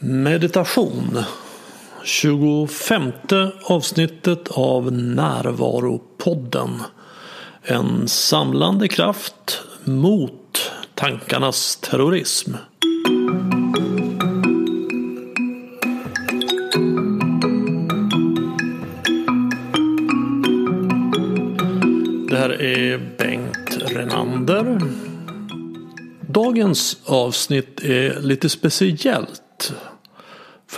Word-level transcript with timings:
Meditation 0.00 1.18
25 2.04 3.12
avsnittet 3.64 4.48
av 4.48 4.92
Närvaropodden. 4.92 6.70
En 7.62 8.08
samlande 8.08 8.88
kraft 8.88 9.60
mot 9.84 10.70
tankarnas 10.94 11.76
terrorism. 11.76 12.52
Det 22.28 22.36
här 22.36 22.62
är 22.62 23.16
Bengt 23.18 23.78
Renander. 23.86 24.80
Dagens 26.28 26.96
avsnitt 27.04 27.80
är 27.80 28.20
lite 28.20 28.48
speciellt. 28.48 29.42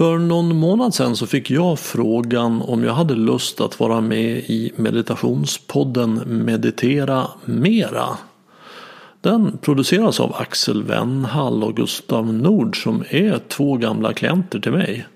För 0.01 0.19
någon 0.19 0.57
månad 0.57 0.95
sedan 0.95 1.17
så 1.17 1.27
fick 1.27 1.51
jag 1.51 1.79
frågan 1.79 2.63
om 2.63 2.85
jag 2.85 2.93
hade 2.93 3.15
lust 3.15 3.61
att 3.61 3.81
vara 3.81 4.01
med 4.01 4.37
i 4.37 4.73
meditationspodden 4.77 6.23
Meditera 6.27 7.27
Mera. 7.45 8.07
Den 9.21 9.59
produceras 9.59 10.21
av 10.21 10.35
Axel 10.37 10.83
Wennhall 10.83 11.65
och 11.65 11.77
Gustav 11.77 12.35
Nord 12.35 12.83
som 12.83 13.05
är 13.11 13.39
två 13.49 13.77
gamla 13.77 14.13
klienter 14.13 14.61
till 14.61 14.73
mig. 14.73 15.07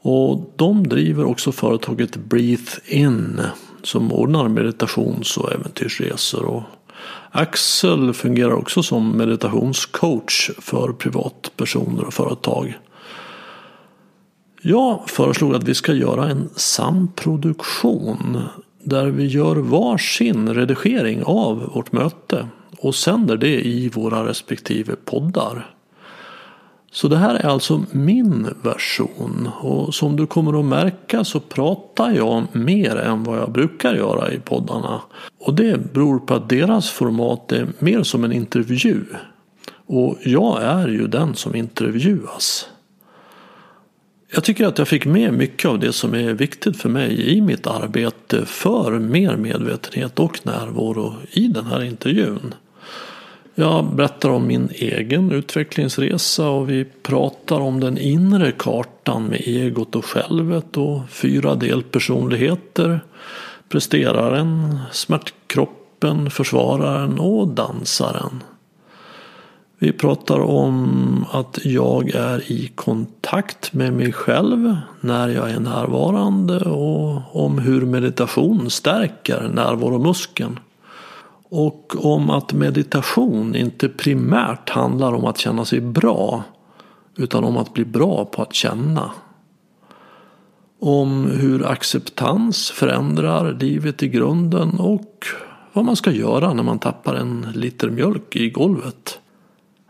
Och 0.00 0.52
de 0.56 0.88
driver 0.88 1.24
också 1.24 1.52
företaget 1.52 2.16
Breathe 2.16 2.72
In 2.86 3.40
som 3.82 4.12
ordnar 4.12 4.48
meditations 4.48 5.36
och 5.36 5.52
äventyrsresor. 5.52 6.44
Och 6.44 6.62
Axel 7.30 8.12
fungerar 8.12 8.52
också 8.52 8.82
som 8.82 9.16
meditationscoach 9.16 10.50
för 10.58 10.92
privatpersoner 10.92 12.04
och 12.04 12.14
företag. 12.14 12.78
Jag 14.62 15.10
föreslog 15.10 15.54
att 15.54 15.64
vi 15.64 15.74
ska 15.74 15.92
göra 15.92 16.28
en 16.28 16.48
samproduktion 16.56 18.42
där 18.82 19.06
vi 19.06 19.26
gör 19.26 19.56
varsin 19.56 20.54
redigering 20.54 21.22
av 21.24 21.70
vårt 21.74 21.92
möte 21.92 22.46
och 22.78 22.94
sänder 22.94 23.36
det 23.36 23.66
i 23.66 23.88
våra 23.88 24.28
respektive 24.28 24.96
poddar. 25.04 25.74
Så 26.92 27.08
det 27.08 27.16
här 27.16 27.34
är 27.34 27.46
alltså 27.46 27.84
min 27.90 28.48
version 28.62 29.50
och 29.60 29.94
som 29.94 30.16
du 30.16 30.26
kommer 30.26 30.60
att 30.60 30.64
märka 30.64 31.24
så 31.24 31.40
pratar 31.40 32.10
jag 32.10 32.46
mer 32.52 32.96
än 32.96 33.24
vad 33.24 33.38
jag 33.38 33.52
brukar 33.52 33.94
göra 33.94 34.32
i 34.32 34.40
poddarna. 34.40 35.00
Och 35.40 35.54
det 35.54 35.92
beror 35.92 36.18
på 36.18 36.34
att 36.34 36.48
deras 36.48 36.90
format 36.90 37.52
är 37.52 37.68
mer 37.78 38.02
som 38.02 38.24
en 38.24 38.32
intervju. 38.32 39.04
Och 39.86 40.16
jag 40.24 40.62
är 40.62 40.88
ju 40.88 41.06
den 41.06 41.34
som 41.34 41.54
intervjuas. 41.54 42.68
Jag 44.32 44.44
tycker 44.44 44.66
att 44.66 44.78
jag 44.78 44.88
fick 44.88 45.06
med 45.06 45.32
mycket 45.32 45.70
av 45.70 45.78
det 45.78 45.92
som 45.92 46.14
är 46.14 46.32
viktigt 46.32 46.76
för 46.76 46.88
mig 46.88 47.36
i 47.36 47.40
mitt 47.40 47.66
arbete 47.66 48.46
för 48.46 48.98
mer 48.98 49.36
medvetenhet 49.36 50.18
och 50.18 50.46
närvaro 50.46 51.14
i 51.30 51.46
den 51.46 51.66
här 51.66 51.82
intervjun. 51.82 52.54
Jag 53.54 53.94
berättar 53.94 54.28
om 54.28 54.46
min 54.46 54.68
egen 54.74 55.32
utvecklingsresa 55.32 56.48
och 56.48 56.70
vi 56.70 56.84
pratar 56.84 57.60
om 57.60 57.80
den 57.80 57.98
inre 57.98 58.52
kartan 58.52 59.26
med 59.26 59.40
egot 59.40 59.96
och 59.96 60.04
självet 60.04 60.76
och 60.76 61.10
fyra 61.10 61.54
delpersonligheter. 61.54 63.00
Presteraren, 63.68 64.78
smärtkroppen, 64.92 66.30
försvararen 66.30 67.18
och 67.18 67.48
dansaren. 67.48 68.42
Vi 69.82 69.92
pratar 69.92 70.40
om 70.40 71.24
att 71.30 71.58
jag 71.64 72.10
är 72.10 72.52
i 72.52 72.66
kontakt 72.74 73.72
med 73.72 73.92
mig 73.92 74.12
själv 74.12 74.76
när 75.00 75.28
jag 75.28 75.50
är 75.50 75.60
närvarande 75.60 76.58
och 76.58 77.44
om 77.44 77.58
hur 77.58 77.86
meditation 77.86 78.70
stärker 78.70 79.48
närvaromuskeln. 79.54 80.58
Och 81.48 82.04
om 82.04 82.30
att 82.30 82.52
meditation 82.52 83.54
inte 83.54 83.88
primärt 83.88 84.70
handlar 84.70 85.12
om 85.12 85.24
att 85.24 85.38
känna 85.38 85.64
sig 85.64 85.80
bra 85.80 86.42
utan 87.16 87.44
om 87.44 87.56
att 87.56 87.74
bli 87.74 87.84
bra 87.84 88.24
på 88.24 88.42
att 88.42 88.54
känna. 88.54 89.10
Om 90.80 91.30
hur 91.30 91.66
acceptans 91.66 92.70
förändrar 92.70 93.56
livet 93.60 94.02
i 94.02 94.08
grunden 94.08 94.80
och 94.80 95.26
vad 95.72 95.84
man 95.84 95.96
ska 95.96 96.10
göra 96.10 96.52
när 96.52 96.62
man 96.62 96.78
tappar 96.78 97.14
en 97.14 97.46
liter 97.54 97.90
mjölk 97.90 98.36
i 98.36 98.50
golvet. 98.50 99.19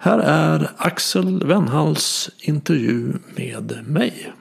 Här 0.03 0.19
är 0.19 0.71
Axel 0.77 1.47
Wennhalls 1.47 2.31
intervju 2.39 3.13
med 3.37 3.87
mig. 3.87 4.33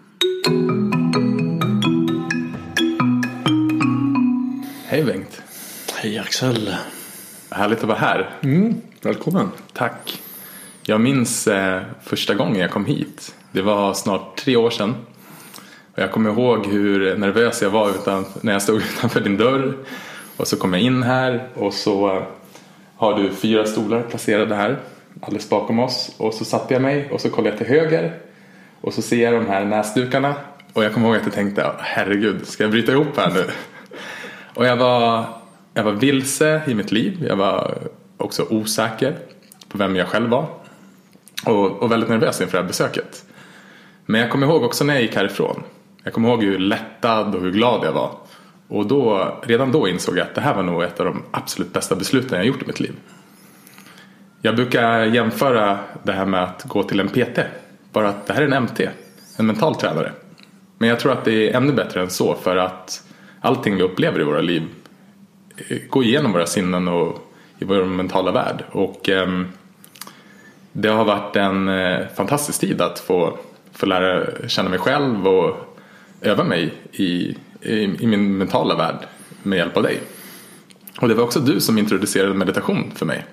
Hej 4.85 5.03
Bengt. 5.03 5.41
Hej 5.95 6.19
Axel. 6.19 6.75
Härligt 7.51 7.79
att 7.79 7.83
vara 7.83 7.97
här. 7.97 8.29
Mm, 8.41 8.75
välkommen. 9.01 9.49
Tack. 9.73 10.21
Jag 10.83 11.01
minns 11.01 11.47
eh, 11.47 11.81
första 12.03 12.33
gången 12.35 12.59
jag 12.61 12.71
kom 12.71 12.85
hit. 12.85 13.35
Det 13.51 13.61
var 13.61 13.93
snart 13.93 14.37
tre 14.37 14.55
år 14.55 14.69
sedan. 14.69 14.95
Och 15.93 15.99
jag 15.99 16.11
kommer 16.11 16.29
ihåg 16.29 16.65
hur 16.65 17.17
nervös 17.17 17.61
jag 17.61 17.69
var 17.69 17.89
utan, 17.89 18.25
när 18.41 18.53
jag 18.53 18.61
stod 18.61 18.77
utanför 18.95 19.21
din 19.21 19.37
dörr. 19.37 19.77
Och 20.37 20.47
så 20.47 20.57
kom 20.57 20.73
jag 20.73 20.81
in 20.81 21.03
här 21.03 21.47
och 21.55 21.73
så 21.73 22.15
eh, 22.15 22.23
har 22.95 23.19
du 23.19 23.29
fyra 23.29 23.65
stolar 23.65 24.01
placerade 24.01 24.55
här 24.55 24.79
alldeles 25.21 25.49
bakom 25.49 25.79
oss. 25.79 26.15
Och 26.17 26.33
så 26.33 26.45
satte 26.45 26.73
jag 26.73 26.81
mig 26.81 27.09
och 27.11 27.21
så 27.21 27.29
kollade 27.29 27.49
jag 27.49 27.57
till 27.57 27.67
höger. 27.67 28.19
Och 28.81 28.93
så 28.93 29.01
ser 29.01 29.23
jag 29.23 29.33
de 29.33 29.47
här 29.47 29.65
näsdukarna. 29.65 30.35
Och 30.73 30.83
jag 30.83 30.93
kommer 30.93 31.07
ihåg 31.07 31.15
att 31.15 31.23
jag 31.23 31.33
tänkte, 31.33 31.71
herregud, 31.79 32.47
ska 32.47 32.63
jag 32.63 32.71
bryta 32.71 32.91
ihop 32.91 33.17
här 33.17 33.31
nu? 33.33 33.45
och 34.53 34.65
jag 34.65 34.77
var, 34.77 35.25
jag 35.73 35.83
var 35.83 35.91
vilse 35.91 36.61
i 36.67 36.73
mitt 36.73 36.91
liv. 36.91 37.25
Jag 37.27 37.35
var 37.35 37.77
också 38.17 38.45
osäker 38.49 39.17
på 39.69 39.77
vem 39.77 39.95
jag 39.95 40.07
själv 40.07 40.29
var. 40.29 40.47
Och, 41.45 41.83
och 41.83 41.91
väldigt 41.91 42.09
nervös 42.09 42.41
inför 42.41 42.57
det 42.57 42.61
här 42.61 42.67
besöket. 42.67 43.25
Men 44.05 44.21
jag 44.21 44.29
kommer 44.29 44.47
ihåg 44.47 44.63
också 44.63 44.83
när 44.83 44.93
jag 44.93 45.03
gick 45.03 45.15
härifrån. 45.15 45.63
Jag 46.03 46.13
kommer 46.13 46.29
ihåg 46.29 46.43
hur 46.43 46.59
lättad 46.59 47.35
och 47.35 47.41
hur 47.41 47.51
glad 47.51 47.85
jag 47.85 47.91
var. 47.91 48.11
Och 48.67 48.87
då, 48.87 49.33
redan 49.43 49.71
då 49.71 49.87
insåg 49.87 50.17
jag 50.17 50.27
att 50.27 50.35
det 50.35 50.41
här 50.41 50.53
var 50.55 50.63
nog 50.63 50.83
ett 50.83 50.99
av 50.99 51.05
de 51.05 51.23
absolut 51.31 51.73
bästa 51.73 51.95
besluten 51.95 52.37
jag 52.37 52.47
gjort 52.47 52.63
i 52.63 52.67
mitt 52.67 52.79
liv. 52.79 52.95
Jag 54.41 54.55
brukar 54.55 55.05
jämföra 55.05 55.79
det 56.03 56.11
här 56.11 56.25
med 56.25 56.43
att 56.43 56.63
gå 56.63 56.83
till 56.83 56.99
en 56.99 57.09
PT. 57.09 57.39
Bara 57.91 58.09
att 58.09 58.27
det 58.27 58.33
här 58.33 58.41
är 58.41 58.47
en 58.47 58.63
MT, 58.63 58.89
en 59.37 59.45
mental 59.45 59.75
tränare. 59.75 60.11
Men 60.77 60.89
jag 60.89 60.99
tror 60.99 61.11
att 61.11 61.25
det 61.25 61.49
är 61.49 61.57
ännu 61.57 61.73
bättre 61.73 62.01
än 62.01 62.09
så 62.09 62.35
för 62.35 62.57
att 62.57 63.03
allting 63.41 63.75
vi 63.75 63.83
upplever 63.83 64.19
i 64.21 64.23
våra 64.23 64.41
liv 64.41 64.63
eh, 65.69 65.77
går 65.89 66.03
igenom 66.03 66.31
våra 66.31 66.45
sinnen 66.45 66.87
och 66.87 67.31
i 67.59 67.65
vår 67.65 67.85
mentala 67.85 68.31
värld. 68.31 68.63
Och 68.71 69.09
eh, 69.09 69.41
det 70.71 70.89
har 70.89 71.05
varit 71.05 71.35
en 71.35 71.69
eh, 71.69 72.07
fantastisk 72.15 72.59
tid 72.59 72.81
att 72.81 72.99
få, 72.99 73.37
få 73.73 73.85
lära 73.85 74.25
känna 74.47 74.69
mig 74.69 74.79
själv 74.79 75.27
och 75.27 75.77
öva 76.21 76.43
mig 76.43 76.73
i, 76.91 77.35
i, 77.61 77.83
i 77.99 78.07
min 78.07 78.37
mentala 78.37 78.75
värld 78.75 79.07
med 79.43 79.57
hjälp 79.57 79.77
av 79.77 79.83
dig. 79.83 79.99
Och 81.01 81.07
det 81.07 81.13
var 81.13 81.23
också 81.23 81.39
du 81.39 81.59
som 81.59 81.77
introducerade 81.77 82.33
meditation 82.33 82.91
för 82.95 83.05
mig 83.05 83.25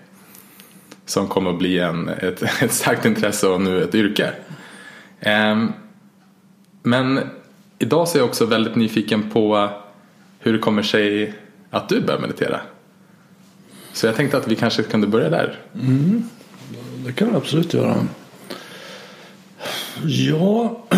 som 1.06 1.28
kommer 1.28 1.50
att 1.50 1.59
bli 1.59 1.78
en, 1.78 2.09
ett, 2.09 2.43
ett 2.62 2.72
starkt 2.72 3.05
intresse 3.05 3.49
och 3.49 3.61
nu 3.61 3.83
ett 3.83 3.94
yrke. 3.94 4.31
Ehm, 5.21 5.72
men 6.83 7.21
idag 7.78 8.09
så 8.09 8.19
är 8.19 8.21
jag 8.21 8.28
också 8.28 8.47
väldigt 8.47 8.77
nyfiken 8.77 9.31
på 9.31 9.71
hur 10.39 10.53
det 10.53 10.59
kommer 10.59 10.83
sig 10.83 11.34
att 11.71 11.89
du 11.89 12.00
börjar 12.00 12.21
meditera. 12.21 12.61
Så 13.93 14.06
jag 14.06 14.16
tänkte 14.16 14.37
att 14.37 14.49
vi 14.49 14.56
kanske 14.56 14.83
kunde 14.83 15.06
börja 15.06 15.31
där. 15.31 15.59
Mm. 15.75 16.25
Det 17.06 17.12
kan 17.12 17.31
vi 17.31 17.37
absolut 17.37 17.75
göra. 17.75 17.97
Ja, 20.05 20.84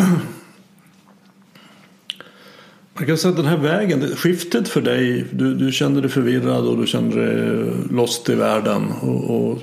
man 2.94 3.06
kan 3.06 3.18
säga 3.18 3.30
att 3.30 3.36
den 3.36 3.46
här 3.46 3.56
vägen, 3.56 4.16
skiftet 4.16 4.68
för 4.68 4.80
dig, 4.80 5.24
du, 5.32 5.54
du 5.54 5.72
kände 5.72 6.00
dig 6.00 6.10
förvirrad 6.10 6.66
och 6.66 6.76
du 6.76 6.86
kände 6.86 7.26
dig 7.26 7.72
lost 7.90 8.28
i 8.28 8.34
världen. 8.34 8.92
Och, 9.00 9.50
och 9.50 9.62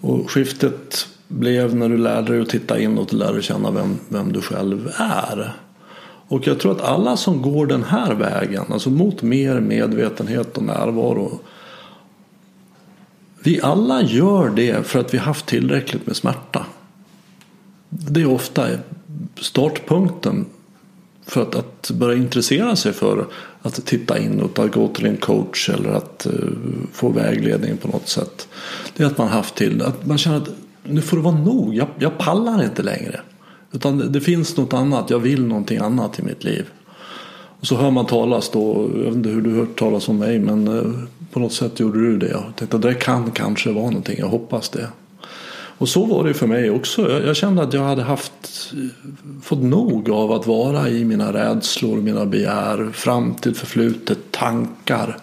och 0.00 0.30
skiftet 0.30 1.08
blev 1.28 1.74
när 1.74 1.88
du 1.88 1.98
lärde 1.98 2.32
dig 2.32 2.42
att 2.42 2.48
titta 2.48 2.78
inåt 2.78 3.12
och 3.12 3.18
lärde 3.18 3.32
dig 3.32 3.42
känna 3.42 3.70
vem, 3.70 3.98
vem 4.08 4.32
du 4.32 4.40
själv 4.40 4.92
är. 4.96 5.52
Och 6.28 6.46
jag 6.46 6.60
tror 6.60 6.72
att 6.72 6.80
alla 6.80 7.16
som 7.16 7.42
går 7.42 7.66
den 7.66 7.82
här 7.82 8.14
vägen, 8.14 8.64
alltså 8.72 8.90
mot 8.90 9.22
mer 9.22 9.60
medvetenhet 9.60 10.56
och 10.56 10.64
närvaro. 10.64 11.40
Vi 13.42 13.60
alla 13.60 14.02
gör 14.02 14.50
det 14.50 14.86
för 14.86 15.00
att 15.00 15.14
vi 15.14 15.18
haft 15.18 15.46
tillräckligt 15.46 16.06
med 16.06 16.16
smärta. 16.16 16.66
Det 17.88 18.20
är 18.20 18.26
ofta 18.26 18.66
startpunkten 19.40 20.46
för 21.30 21.42
att, 21.42 21.54
att 21.54 21.90
börja 21.90 22.16
intressera 22.16 22.76
sig 22.76 22.92
för 22.92 23.26
att 23.62 23.86
titta 23.86 24.18
inåt, 24.18 24.58
att 24.58 24.72
gå 24.72 24.88
till 24.88 25.06
en 25.06 25.16
coach 25.16 25.68
eller 25.68 25.90
att 25.90 26.26
uh, 26.32 26.50
få 26.92 27.08
vägledning 27.08 27.76
på 27.76 27.88
något 27.88 28.08
sätt. 28.08 28.48
Det 28.96 29.02
är 29.02 29.06
att 29.06 29.18
man 29.18 29.28
haft 29.28 29.54
till 29.54 29.82
att 29.82 30.06
man 30.06 30.18
känner 30.18 30.36
att 30.36 30.48
nu 30.82 31.00
får 31.00 31.16
det 31.16 31.22
vara 31.22 31.34
nog, 31.34 31.74
jag, 31.74 31.88
jag 31.98 32.18
pallar 32.18 32.64
inte 32.64 32.82
längre. 32.82 33.20
Utan 33.72 33.98
det, 33.98 34.08
det 34.08 34.20
finns 34.20 34.56
något 34.56 34.72
annat, 34.72 35.10
jag 35.10 35.18
vill 35.18 35.46
någonting 35.46 35.78
annat 35.78 36.18
i 36.18 36.22
mitt 36.22 36.44
liv. 36.44 36.66
Och 37.60 37.66
så 37.66 37.76
hör 37.76 37.90
man 37.90 38.06
talas 38.06 38.50
då, 38.50 38.90
jag 38.94 39.04
vet 39.04 39.14
inte 39.14 39.28
hur 39.28 39.40
du 39.40 39.54
hört 39.54 39.78
talas 39.78 40.08
om 40.08 40.18
mig 40.18 40.38
men 40.38 40.68
eh, 40.68 40.92
på 41.32 41.40
något 41.40 41.52
sätt 41.52 41.80
gjorde 41.80 42.00
du 42.00 42.18
det. 42.18 42.28
Jag 42.28 42.44
tänkte 42.56 42.76
att 42.76 42.82
det 42.82 42.94
kan 42.94 43.30
kanske 43.30 43.72
vara 43.72 43.86
någonting, 43.86 44.18
jag 44.18 44.28
hoppas 44.28 44.68
det. 44.68 44.88
Och 45.80 45.88
så 45.88 46.04
var 46.04 46.24
det 46.24 46.34
för 46.34 46.46
mig 46.46 46.70
också. 46.70 47.10
Jag, 47.10 47.26
jag 47.26 47.36
kände 47.36 47.62
att 47.62 47.72
jag 47.72 47.82
hade 47.82 48.02
haft, 48.02 48.72
fått 49.42 49.62
nog 49.62 50.10
av 50.10 50.32
att 50.32 50.46
vara 50.46 50.88
i 50.88 51.04
mina 51.04 51.32
rädslor, 51.32 51.96
mina 51.96 52.26
begär, 52.26 52.90
framtid, 52.92 53.56
förflutet, 53.56 54.18
tankar. 54.30 55.16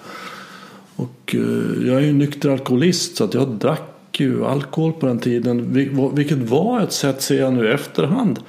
Och 0.96 1.36
eh, 1.36 1.88
jag 1.88 1.96
är 1.96 2.06
ju 2.06 2.14
nykter 2.14 2.50
alkoholist 2.50 3.18
så 3.18 3.24
att 3.24 3.34
jag 3.34 3.48
drack 3.48 4.20
ju 4.20 4.46
alkohol 4.46 4.94
på 4.94 5.06
den 5.06 5.20
tiden. 5.20 5.74
Vilket 6.16 6.38
var 6.38 6.82
ett 6.82 6.94
sätt, 6.94 7.22
ser 7.22 7.40
jag 7.40 7.54
nu 7.54 7.68
i 7.68 7.72
efterhand, 7.72 8.40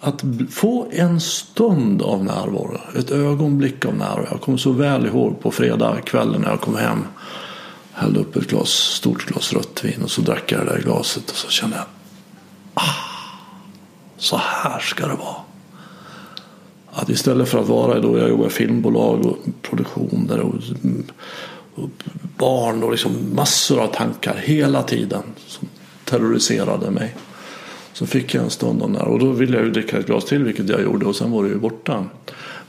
att 0.00 0.24
få 0.50 0.86
en 0.92 1.20
stund 1.20 2.02
av 2.02 2.24
närvaro. 2.24 2.80
Ett 2.98 3.10
ögonblick 3.10 3.84
av 3.84 3.94
närvaro. 3.94 4.26
Jag 4.30 4.40
kommer 4.40 4.58
så 4.58 4.72
väl 4.72 5.06
ihåg 5.06 5.40
på 5.40 5.50
fredagskvällen 5.50 6.40
när 6.40 6.48
jag 6.48 6.60
kom 6.60 6.76
hem. 6.76 7.04
Hällde 7.92 8.20
upp 8.20 8.36
ett 8.36 8.48
glas, 8.48 8.70
stort 8.70 9.26
glas 9.26 9.52
rött 9.52 9.84
vin 9.84 10.02
och 10.02 10.10
så 10.10 10.20
drack 10.20 10.52
jag 10.52 10.66
det 10.66 10.72
där 10.72 10.82
glaset 10.82 11.30
och 11.30 11.36
så 11.36 11.48
kände 11.48 11.76
jag 11.76 11.84
ah, 12.74 12.94
så 14.16 14.36
här 14.36 14.80
ska 14.80 15.06
det 15.06 15.14
vara. 15.14 15.36
Att 16.90 17.08
istället 17.08 17.48
för 17.48 17.58
att 17.58 17.68
vara 17.68 18.00
då 18.00 18.18
jag 18.18 18.28
jobbar 18.28 18.46
i 18.46 18.50
filmbolag 18.50 19.26
och 19.26 19.38
produktioner 19.62 20.40
och, 20.40 20.54
och 21.74 21.90
barn 22.36 22.82
och 22.82 22.90
liksom 22.90 23.12
massor 23.34 23.80
av 23.80 23.86
tankar 23.86 24.34
hela 24.36 24.82
tiden 24.82 25.22
som 25.46 25.68
terroriserade 26.04 26.90
mig. 26.90 27.14
Så 27.92 28.06
fick 28.06 28.34
jag 28.34 28.44
en 28.44 28.50
stund 28.50 28.82
av 28.82 28.96
här 28.96 29.08
och 29.08 29.18
då 29.18 29.30
ville 29.30 29.56
jag 29.56 29.64
ju 29.64 29.70
dricka 29.70 29.98
ett 29.98 30.06
glas 30.06 30.24
till 30.24 30.44
vilket 30.44 30.68
jag 30.68 30.82
gjorde 30.82 31.06
och 31.06 31.16
sen 31.16 31.30
var 31.30 31.42
det 31.42 31.48
ju 31.48 31.58
borta. 31.58 32.04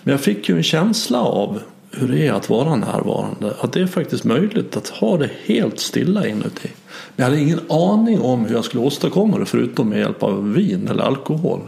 Men 0.03 0.11
jag 0.11 0.21
fick 0.21 0.49
ju 0.49 0.57
en 0.57 0.63
känsla 0.63 1.21
av 1.21 1.61
hur 1.97 2.07
det 2.07 2.27
är 2.27 2.33
att 2.33 2.49
vara 2.49 2.75
närvarande. 2.75 3.53
Att 3.61 3.73
det 3.73 3.81
är 3.81 3.87
faktiskt 3.87 4.23
möjligt 4.23 4.77
att 4.77 4.87
ha 4.87 5.17
det 5.17 5.29
helt 5.45 5.79
stilla 5.79 6.27
inuti. 6.27 6.69
Men 7.15 7.23
jag 7.23 7.25
hade 7.25 7.39
ingen 7.39 7.59
aning 7.69 8.21
om 8.21 8.45
hur 8.45 8.55
jag 8.55 8.65
skulle 8.65 8.83
åstadkomma 8.83 9.37
det 9.37 9.45
förutom 9.45 9.89
med 9.89 9.99
hjälp 9.99 10.23
av 10.23 10.53
vin 10.53 10.87
eller 10.87 11.03
alkohol. 11.03 11.59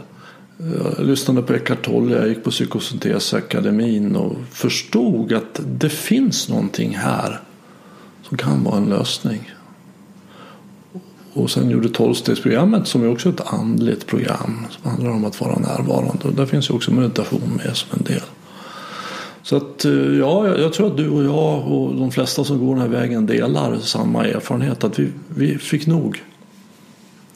Jag 0.96 1.06
lyssnade 1.06 1.42
på 1.42 1.54
Eckart 1.54 1.84
Tolle, 1.84 2.16
jag 2.16 2.28
gick 2.28 2.44
på 2.44 2.50
Psykosyntesakademin 2.50 4.16
och 4.16 4.36
förstod 4.50 5.32
att 5.32 5.60
det 5.66 5.88
finns 5.88 6.48
någonting 6.48 6.96
här 6.96 7.40
som 8.22 8.36
kan 8.36 8.64
vara 8.64 8.76
en 8.76 8.86
lösning. 8.86 9.50
Och 11.32 11.50
sen 11.50 11.70
gjorde 11.70 11.88
tolvstegsprogrammet 11.88 12.86
som 12.86 13.02
är 13.02 13.10
också 13.10 13.28
ett 13.28 13.52
andligt 13.52 14.06
program 14.06 14.66
som 14.70 14.90
handlar 14.90 15.10
om 15.10 15.24
att 15.24 15.40
vara 15.40 15.58
närvarande. 15.58 16.28
Och 16.28 16.34
där 16.34 16.46
finns 16.46 16.70
ju 16.70 16.74
också 16.74 16.90
meditation 16.90 17.60
med 17.64 17.76
som 17.76 17.98
en 17.98 18.04
del. 18.04 18.22
Så 19.46 19.56
att 19.56 19.84
eh, 19.84 19.92
ja, 19.92 20.58
jag 20.58 20.72
tror 20.72 20.86
att 20.86 20.96
du 20.96 21.08
och 21.08 21.24
jag 21.24 21.72
och 21.72 21.94
de 21.94 22.10
flesta 22.10 22.44
som 22.44 22.66
går 22.66 22.74
den 22.74 22.82
här 22.82 22.88
vägen 22.88 23.26
delar 23.26 23.78
samma 23.78 24.26
erfarenhet. 24.26 24.84
Att 24.84 24.98
vi, 24.98 25.08
vi 25.28 25.58
fick 25.58 25.86
nog. 25.86 26.22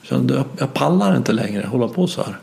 Kände, 0.02 0.44
jag 0.58 0.74
pallar 0.74 1.16
inte 1.16 1.32
längre 1.32 1.66
hålla 1.66 1.88
på 1.88 2.06
så 2.06 2.22
här. 2.22 2.38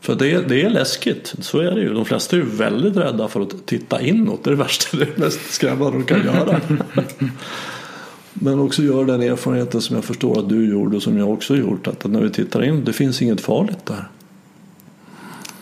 För 0.00 0.14
det, 0.14 0.48
det 0.48 0.62
är 0.62 0.70
läskigt, 0.70 1.34
så 1.40 1.58
är 1.58 1.70
det 1.70 1.80
ju. 1.80 1.94
De 1.94 2.04
flesta 2.04 2.36
är 2.36 2.40
ju 2.40 2.46
väldigt 2.46 2.96
rädda 2.96 3.28
för 3.28 3.40
att 3.40 3.66
titta 3.66 4.00
inåt. 4.00 4.44
Det 4.44 4.50
är 4.50 4.52
det 4.52 4.62
värsta, 4.62 4.96
det 4.96 5.02
är 5.02 5.06
det 5.16 5.18
mest 5.18 5.52
skrämmande 5.52 5.98
de 5.98 6.04
kan 6.04 6.24
göra. 6.24 6.60
Men 8.32 8.60
också 8.60 8.82
göra 8.82 9.04
den 9.04 9.22
erfarenheten 9.22 9.80
som 9.80 9.96
jag 9.96 10.04
förstår 10.04 10.38
att 10.38 10.48
du 10.48 10.70
gjorde 10.70 10.96
och 10.96 11.02
som 11.02 11.18
jag 11.18 11.30
också 11.30 11.56
gjort. 11.56 11.86
Att 11.86 12.04
när 12.04 12.20
vi 12.20 12.30
tittar 12.30 12.64
in, 12.64 12.84
det 12.84 12.92
finns 12.92 13.22
inget 13.22 13.40
farligt 13.40 13.86
där. 13.86 14.08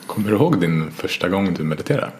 Kommer 0.06 0.30
du 0.30 0.36
ihåg 0.36 0.60
din 0.60 0.90
första 0.90 1.28
gång 1.28 1.54
du 1.54 1.64
mediterade? 1.64 2.12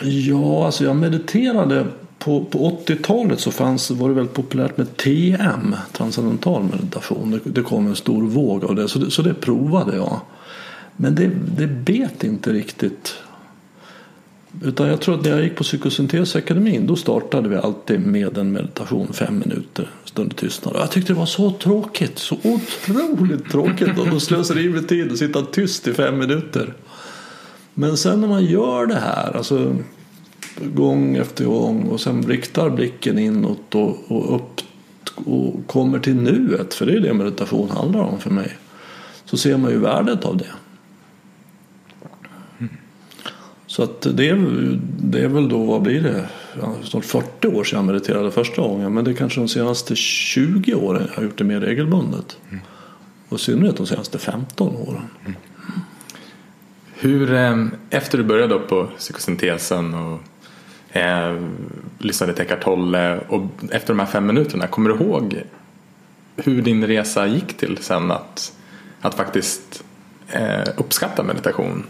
Ja, 0.00 0.66
alltså 0.66 0.84
jag 0.84 0.96
mediterade 0.96 1.86
på, 2.18 2.44
på 2.44 2.80
80-talet 2.86 3.40
så 3.40 3.50
fanns, 3.50 3.90
var 3.90 4.08
det 4.08 4.14
väldigt 4.14 4.34
populärt 4.34 4.76
med 4.76 4.96
TM, 4.96 5.76
transcendental 5.92 6.62
meditation. 6.62 7.30
Det, 7.30 7.50
det 7.50 7.62
kom 7.62 7.86
en 7.86 7.96
stor 7.96 8.22
våg 8.22 8.64
av 8.64 8.74
det 8.74 8.88
så, 8.88 8.98
det, 8.98 9.10
så 9.10 9.22
det 9.22 9.34
provade 9.34 9.96
jag. 9.96 10.20
Men 10.96 11.14
det, 11.14 11.30
det 11.56 11.66
bet 11.66 12.24
inte 12.24 12.52
riktigt. 12.52 13.14
Utan 14.62 14.88
jag 14.88 15.00
tror 15.00 15.14
att 15.14 15.24
när 15.24 15.30
jag 15.30 15.42
gick 15.42 15.56
på 15.56 15.64
Psykosyntesakademin 15.64 16.86
då 16.86 16.96
startade 16.96 17.48
vi 17.48 17.56
alltid 17.56 18.06
med 18.06 18.38
en 18.38 18.52
meditation 18.52 19.12
fem 19.12 19.38
minuter, 19.38 19.90
stund 20.04 20.36
tystnad. 20.36 20.76
Jag 20.78 20.90
tyckte 20.90 21.12
det 21.12 21.18
var 21.18 21.26
så 21.26 21.50
tråkigt, 21.50 22.18
så 22.18 22.36
otroligt 22.44 23.50
tråkigt 23.50 23.98
att 23.98 24.22
slösa 24.22 24.60
i 24.60 24.68
med 24.68 24.88
tid 24.88 25.12
och 25.12 25.18
sitta 25.18 25.42
tyst 25.42 25.88
i 25.88 25.92
fem 25.92 26.18
minuter. 26.18 26.74
Men 27.74 27.96
sen 27.96 28.20
när 28.20 28.28
man 28.28 28.44
gör 28.44 28.86
det 28.86 28.98
här, 28.98 29.36
alltså 29.36 29.76
gång 30.60 31.16
efter 31.16 31.44
gång 31.44 31.88
och 31.88 32.00
sen 32.00 32.22
riktar 32.22 32.70
blicken 32.70 33.18
inåt 33.18 33.74
och, 33.74 33.98
och 34.08 34.34
upp 34.34 34.60
och 35.24 35.66
kommer 35.66 35.98
till 35.98 36.16
nuet, 36.16 36.74
för 36.74 36.86
det 36.86 36.92
är 36.92 37.00
det 37.00 37.14
meditation 37.14 37.70
handlar 37.70 38.00
om 38.00 38.20
för 38.20 38.30
mig, 38.30 38.56
så 39.24 39.36
ser 39.36 39.56
man 39.56 39.70
ju 39.70 39.78
värdet 39.78 40.24
av 40.24 40.36
det. 40.36 40.50
Så 43.66 43.82
att 43.82 44.00
det, 44.00 44.28
är, 44.28 44.36
det 45.00 45.20
är 45.20 45.28
väl 45.28 45.48
då, 45.48 45.64
vad 45.64 45.82
blir 45.82 46.02
det, 46.02 46.28
ja, 46.60 46.74
snart 46.84 47.04
40 47.04 47.48
år 47.48 47.64
sedan 47.64 47.76
jag 47.76 47.84
mediterade 47.84 48.30
första 48.30 48.62
gången. 48.62 48.94
Men 48.94 49.04
det 49.04 49.10
är 49.10 49.14
kanske 49.14 49.40
de 49.40 49.48
senaste 49.48 49.96
20 49.96 50.74
åren 50.74 51.06
jag 51.08 51.16
har 51.16 51.22
gjort 51.22 51.38
det 51.38 51.44
mer 51.44 51.60
regelbundet. 51.60 52.36
Mm. 52.50 52.60
Och 53.28 53.38
i 53.38 53.42
synnerhet 53.42 53.76
de 53.76 53.86
senaste 53.86 54.18
15 54.18 54.76
åren. 54.76 55.02
Mm. 55.20 55.36
Hur, 57.02 57.34
eh, 57.34 57.66
efter 57.90 58.18
du 58.18 58.24
började 58.24 58.58
på 58.58 58.88
psykosyntesen 58.98 59.94
och 59.94 60.20
eh, 60.96 61.36
lyssnade 61.98 62.32
till 62.32 62.42
Eckart 62.42 62.64
Tolle 62.64 63.18
och 63.28 63.42
efter 63.70 63.94
de 63.94 63.98
här 63.98 64.06
fem 64.06 64.26
minuterna, 64.26 64.66
kommer 64.66 64.90
du 64.90 64.96
ihåg 64.96 65.42
hur 66.36 66.62
din 66.62 66.86
resa 66.86 67.26
gick 67.26 67.56
till 67.56 67.78
sen 67.80 68.10
att, 68.10 68.52
att 69.00 69.14
faktiskt 69.14 69.84
eh, 70.28 70.68
uppskatta 70.76 71.22
meditation? 71.22 71.84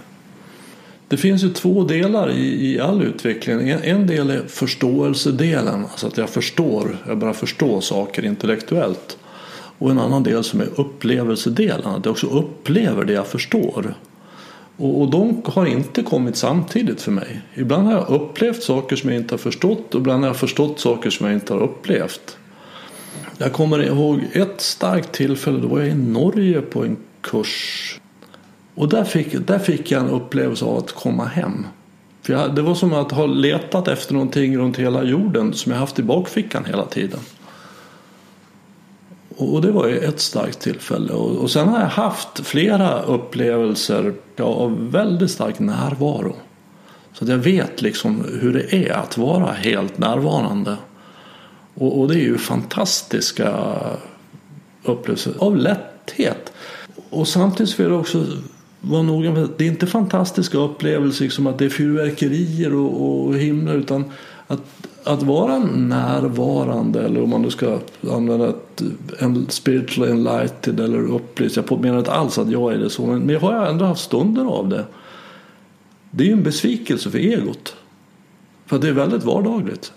Det 1.09 1.17
finns 1.17 1.43
ju 1.43 1.49
två 1.49 1.85
delar 1.85 2.31
i, 2.31 2.73
i 2.73 2.81
all 2.81 3.03
utveckling. 3.03 3.69
En, 3.69 3.83
en 3.83 4.07
del 4.07 4.31
är 4.31 4.43
förståelsedelen, 4.49 5.85
alltså 5.85 6.07
att 6.07 6.17
jag 6.17 6.31
förstår, 6.31 6.97
jag 7.07 7.19
bara 7.19 7.35
förstår 7.35 7.81
saker 7.81 8.25
intellektuellt. 8.25 9.19
Och 9.79 9.91
en 9.91 9.99
annan 9.99 10.23
del 10.23 10.45
som 10.45 10.61
är 10.61 10.69
upplevelsedelen, 10.81 11.87
att 11.87 12.05
jag 12.05 12.13
också 12.13 12.27
upplever 12.27 13.05
det 13.05 13.13
jag 13.13 13.27
förstår. 13.27 13.95
Och, 14.83 15.01
och 15.01 15.11
de 15.11 15.43
har 15.45 15.67
inte 15.67 16.03
kommit 16.03 16.37
samtidigt 16.37 17.01
för 17.01 17.11
mig. 17.13 17.41
Ibland 17.55 17.87
har 17.87 17.93
jag 17.93 18.09
upplevt 18.09 18.63
saker 18.63 18.97
som 18.97 19.11
jag 19.11 19.19
inte 19.19 19.35
har 19.35 19.39
förstått 19.39 19.95
och 19.95 20.01
ibland 20.01 20.23
har 20.23 20.29
jag 20.29 20.37
förstått 20.37 20.81
saker 20.81 21.11
som 21.11 21.27
jag 21.27 21.35
inte 21.35 21.53
har 21.53 21.61
upplevt. 21.61 22.37
Jag 23.39 23.53
kommer 23.53 23.83
ihåg 23.83 24.21
ett 24.33 24.61
starkt 24.61 25.13
tillfälle, 25.13 25.59
då 25.59 25.69
var 25.69 25.79
jag 25.79 25.89
i 25.89 25.95
Norge 25.95 26.61
på 26.61 26.85
en 26.85 26.97
kurs. 27.21 28.01
Och 28.75 28.89
där 28.89 29.05
fick, 29.05 29.47
där 29.47 29.59
fick 29.59 29.91
jag 29.91 30.03
en 30.03 30.11
upplevelse 30.11 30.65
av 30.65 30.79
att 30.79 30.93
komma 30.93 31.25
hem. 31.25 31.67
För 32.23 32.33
jag, 32.33 32.55
det 32.55 32.63
var 32.63 32.75
som 32.75 32.93
att 32.93 33.13
ha 33.13 33.27
letat 33.27 33.89
efter 33.89 34.15
någonting 34.15 34.59
runt 34.59 34.77
hela 34.77 35.03
jorden 35.05 35.53
som 35.53 35.73
jag 35.73 35.79
haft 35.79 35.99
i 35.99 36.03
bakfickan 36.03 36.65
hela 36.65 36.85
tiden. 36.85 37.21
Och 39.37 39.63
det 39.63 39.71
var 39.71 39.89
ju 39.89 39.99
ett 39.99 40.21
starkt 40.21 40.61
tillfälle. 40.61 41.13
Och, 41.13 41.51
sen 41.51 41.69
har 41.69 41.81
jag 41.81 41.87
haft 41.87 42.47
flera 42.47 43.03
upplevelser 43.03 44.15
av 44.39 44.91
väldigt 44.91 45.31
stark 45.31 45.59
närvaro. 45.59 46.37
Så 47.13 47.25
att 47.25 47.31
jag 47.31 47.39
vet 47.39 47.83
liksom 47.83 48.25
hur 48.41 48.53
det 48.53 48.75
är 48.75 48.93
att 48.93 49.19
vara 49.19 49.53
helt 49.53 49.99
närvarande. 49.99 50.77
Och, 51.75 52.01
och 52.01 52.09
det 52.09 52.15
är 52.15 52.23
ju 52.23 52.39
fantastiska 52.39 53.77
upplevelser 54.85 55.33
av 55.39 55.57
lätthet. 55.57 56.53
Och 57.11 57.29
samtidigt 57.29 57.81
vill 57.81 57.87
jag 57.87 58.01
också 58.01 58.27
vara 58.81 59.03
noga 59.03 59.31
med 59.31 59.43
att 59.43 59.59
det 59.59 59.65
är 59.65 59.69
inte 59.69 59.87
fantastiska 59.87 60.59
upplevelser 60.59 61.29
som 61.29 61.47
att 61.47 61.59
det 61.59 61.65
är 61.65 61.71
fyrverkerier 61.71 62.75
och, 62.75 63.27
och 63.27 63.37
himlar 63.37 63.75
utan 63.75 64.05
att 64.47 64.61
att 65.05 65.23
vara 65.23 65.59
närvarande 65.59 67.05
eller 67.05 67.23
om 67.23 67.31
man 67.31 67.43
nu 67.43 67.51
ska 67.51 67.79
använda 68.11 68.49
ett, 68.49 68.83
en 69.19 69.47
spiritual 69.49 70.09
enlightened 70.09 70.81
eller 70.81 70.99
upplyst. 70.99 71.57
Jag 71.57 71.81
menar 71.81 71.99
inte 71.99 72.13
alls 72.13 72.39
att 72.39 72.51
jag 72.51 72.73
är 72.73 72.79
det 72.79 72.91
så 72.91 73.07
men 73.07 73.29
jag 73.29 73.41
har 73.41 73.67
ändå 73.67 73.85
haft 73.85 74.05
stunder 74.05 74.45
av 74.45 74.69
det. 74.69 74.85
Det 76.11 76.25
är 76.25 76.29
ju 76.29 76.33
en 76.33 76.43
besvikelse 76.43 77.11
för 77.11 77.19
egot. 77.19 77.77
För 78.67 78.79
det 78.79 78.89
är 78.89 78.93
väldigt 78.93 79.25
vardagligt. 79.25 79.93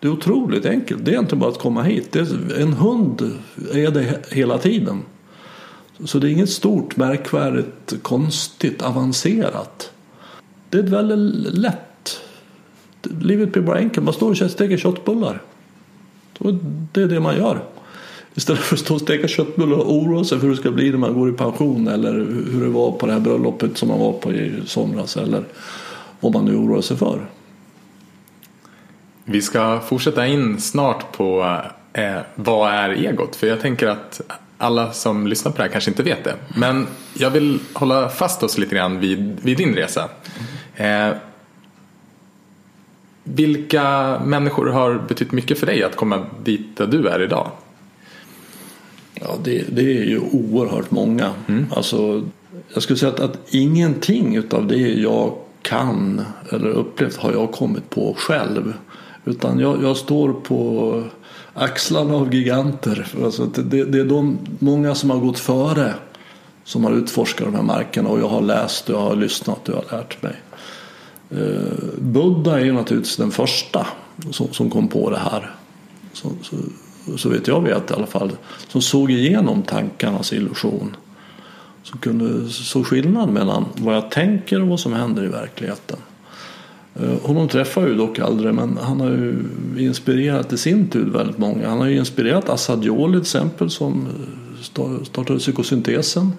Det 0.00 0.06
är 0.06 0.12
otroligt 0.12 0.66
enkelt. 0.66 1.04
Det 1.04 1.14
är 1.14 1.18
inte 1.18 1.36
bara 1.36 1.50
att 1.50 1.58
komma 1.58 1.82
hit. 1.82 2.16
Är, 2.16 2.60
en 2.60 2.72
hund 2.72 3.32
är 3.72 3.90
det 3.90 4.26
hela 4.30 4.58
tiden. 4.58 5.02
Så 6.04 6.18
det 6.18 6.28
är 6.28 6.30
inget 6.30 6.50
stort, 6.50 6.96
märkvärdigt, 6.96 7.94
konstigt, 8.02 8.82
avancerat. 8.82 9.92
Det 10.70 10.78
är 10.78 10.82
ett 10.82 10.88
väldigt 10.88 11.58
lätt 11.58 11.89
livet 13.20 13.52
blir 13.52 13.62
bara 13.62 13.78
enkelt. 13.78 14.04
Man 14.04 14.14
står 14.14 14.30
och 14.30 14.50
steker 14.50 14.76
köttbullar. 14.76 15.42
Det 16.92 17.02
är 17.02 17.06
det 17.06 17.20
man 17.20 17.36
gör. 17.36 17.62
Istället 18.34 18.62
för 18.62 18.76
att 18.76 18.80
stå 18.80 18.94
och 18.94 19.00
steka 19.00 19.28
köttbullar 19.28 19.76
och 19.76 19.94
oroa 19.94 20.24
sig 20.24 20.38
för 20.38 20.46
hur 20.46 20.54
det 20.54 20.60
ska 20.60 20.70
bli 20.70 20.90
när 20.90 20.98
man 20.98 21.14
går 21.14 21.30
i 21.30 21.32
pension 21.32 21.88
eller 21.88 22.12
hur 22.52 22.60
det 22.60 22.68
var 22.68 22.92
på 22.92 23.06
det 23.06 23.12
här 23.12 23.20
bröllopet 23.20 23.78
som 23.78 23.88
man 23.88 23.98
var 23.98 24.12
på 24.12 24.32
i 24.32 24.62
somras 24.66 25.16
eller 25.16 25.44
vad 26.20 26.32
man 26.32 26.44
nu 26.44 26.56
oroar 26.56 26.80
sig 26.80 26.96
för. 26.96 27.26
Vi 29.24 29.42
ska 29.42 29.80
fortsätta 29.80 30.26
in 30.26 30.60
snart 30.60 31.12
på 31.12 31.60
eh, 31.92 32.18
vad 32.34 32.70
är 32.70 32.90
egot? 32.90 33.36
För 33.36 33.46
jag 33.46 33.60
tänker 33.60 33.86
att 33.86 34.20
alla 34.58 34.92
som 34.92 35.26
lyssnar 35.26 35.52
på 35.52 35.56
det 35.56 35.62
här 35.62 35.70
kanske 35.70 35.90
inte 35.90 36.02
vet 36.02 36.24
det. 36.24 36.34
Men 36.56 36.86
jag 37.14 37.30
vill 37.30 37.58
hålla 37.72 38.08
fast 38.08 38.42
oss 38.42 38.58
lite 38.58 38.74
grann 38.74 39.00
vid, 39.00 39.40
vid 39.42 39.56
din 39.56 39.74
resa. 39.74 40.08
Eh, 40.76 41.10
vilka 43.34 44.18
människor 44.24 44.66
har 44.66 44.98
betytt 45.08 45.32
mycket 45.32 45.58
för 45.58 45.66
dig 45.66 45.82
att 45.82 45.96
komma 45.96 46.26
dit 46.44 46.76
där 46.76 46.86
du 46.86 47.08
är 47.08 47.22
idag? 47.22 47.50
Ja, 49.14 49.36
det, 49.44 49.64
det 49.68 49.82
är 49.82 50.04
ju 50.04 50.20
oerhört 50.32 50.90
många. 50.90 51.30
Mm. 51.46 51.66
Alltså, 51.76 52.28
jag 52.74 52.82
skulle 52.82 52.98
säga 52.98 53.12
att, 53.12 53.20
att 53.20 53.38
ingenting 53.54 54.36
utav 54.36 54.66
det 54.66 54.94
jag 54.94 55.32
kan 55.62 56.22
eller 56.50 56.68
upplevt 56.68 57.16
har 57.16 57.32
jag 57.32 57.52
kommit 57.52 57.90
på 57.90 58.14
själv. 58.18 58.74
Utan 59.24 59.58
jag, 59.58 59.82
jag 59.82 59.96
står 59.96 60.32
på 60.32 61.02
axlarna 61.54 62.14
av 62.14 62.34
giganter. 62.34 63.06
Alltså 63.24 63.46
det, 63.46 63.84
det 63.84 64.00
är 64.00 64.04
de 64.04 64.38
många 64.58 64.94
som 64.94 65.10
har 65.10 65.18
gått 65.18 65.38
före 65.38 65.94
som 66.64 66.84
har 66.84 66.92
utforskat 66.92 67.46
de 67.46 67.54
här 67.54 67.62
markerna 67.62 68.08
och 68.08 68.20
jag 68.20 68.28
har 68.28 68.40
läst 68.40 68.88
och 68.88 68.94
jag 68.94 69.00
har 69.00 69.16
lyssnat 69.16 69.68
och 69.68 69.74
jag 69.74 69.82
har 69.88 69.98
lärt 69.98 70.22
mig. 70.22 70.32
Eh, 71.30 71.98
Buddha 71.98 72.60
är 72.60 72.64
ju 72.64 72.72
naturligtvis 72.72 73.16
den 73.16 73.30
första 73.30 73.86
som, 74.30 74.52
som 74.52 74.70
kom 74.70 74.88
på 74.88 75.10
det 75.10 75.18
här. 75.18 75.50
Så, 76.12 76.28
så, 76.42 76.56
så, 77.16 77.28
vet 77.28 77.48
jag 77.48 77.62
vet 77.62 77.90
i 77.90 77.94
alla 77.94 78.06
fall. 78.06 78.32
Som 78.68 78.82
såg 78.82 79.10
igenom 79.10 79.62
tankarnas 79.62 80.32
illusion. 80.32 80.96
Som 81.82 81.98
kunde 81.98 82.48
så 82.48 82.84
skillnad 82.84 83.28
mellan 83.28 83.64
vad 83.76 83.96
jag 83.96 84.10
tänker 84.10 84.62
och 84.62 84.68
vad 84.68 84.80
som 84.80 84.92
händer 84.92 85.24
i 85.24 85.28
verkligheten. 85.28 85.98
Eh, 86.94 87.22
honom 87.22 87.48
träffar 87.48 87.80
jag 87.80 87.90
ju 87.90 87.96
dock 87.96 88.18
aldrig 88.18 88.54
men 88.54 88.78
han 88.82 89.00
har 89.00 89.10
ju 89.10 89.44
inspirerat 89.78 90.52
i 90.52 90.58
sin 90.58 90.88
tur 90.88 91.10
väldigt 91.10 91.38
många. 91.38 91.68
Han 91.68 91.78
har 91.78 91.86
ju 91.86 91.96
inspirerat 91.96 92.48
Assad 92.48 92.84
Joli 92.84 93.12
till 93.12 93.20
exempel 93.20 93.70
som 93.70 94.06
eh, 94.06 95.02
startade 95.04 95.38
psykosyntesen. 95.38 96.32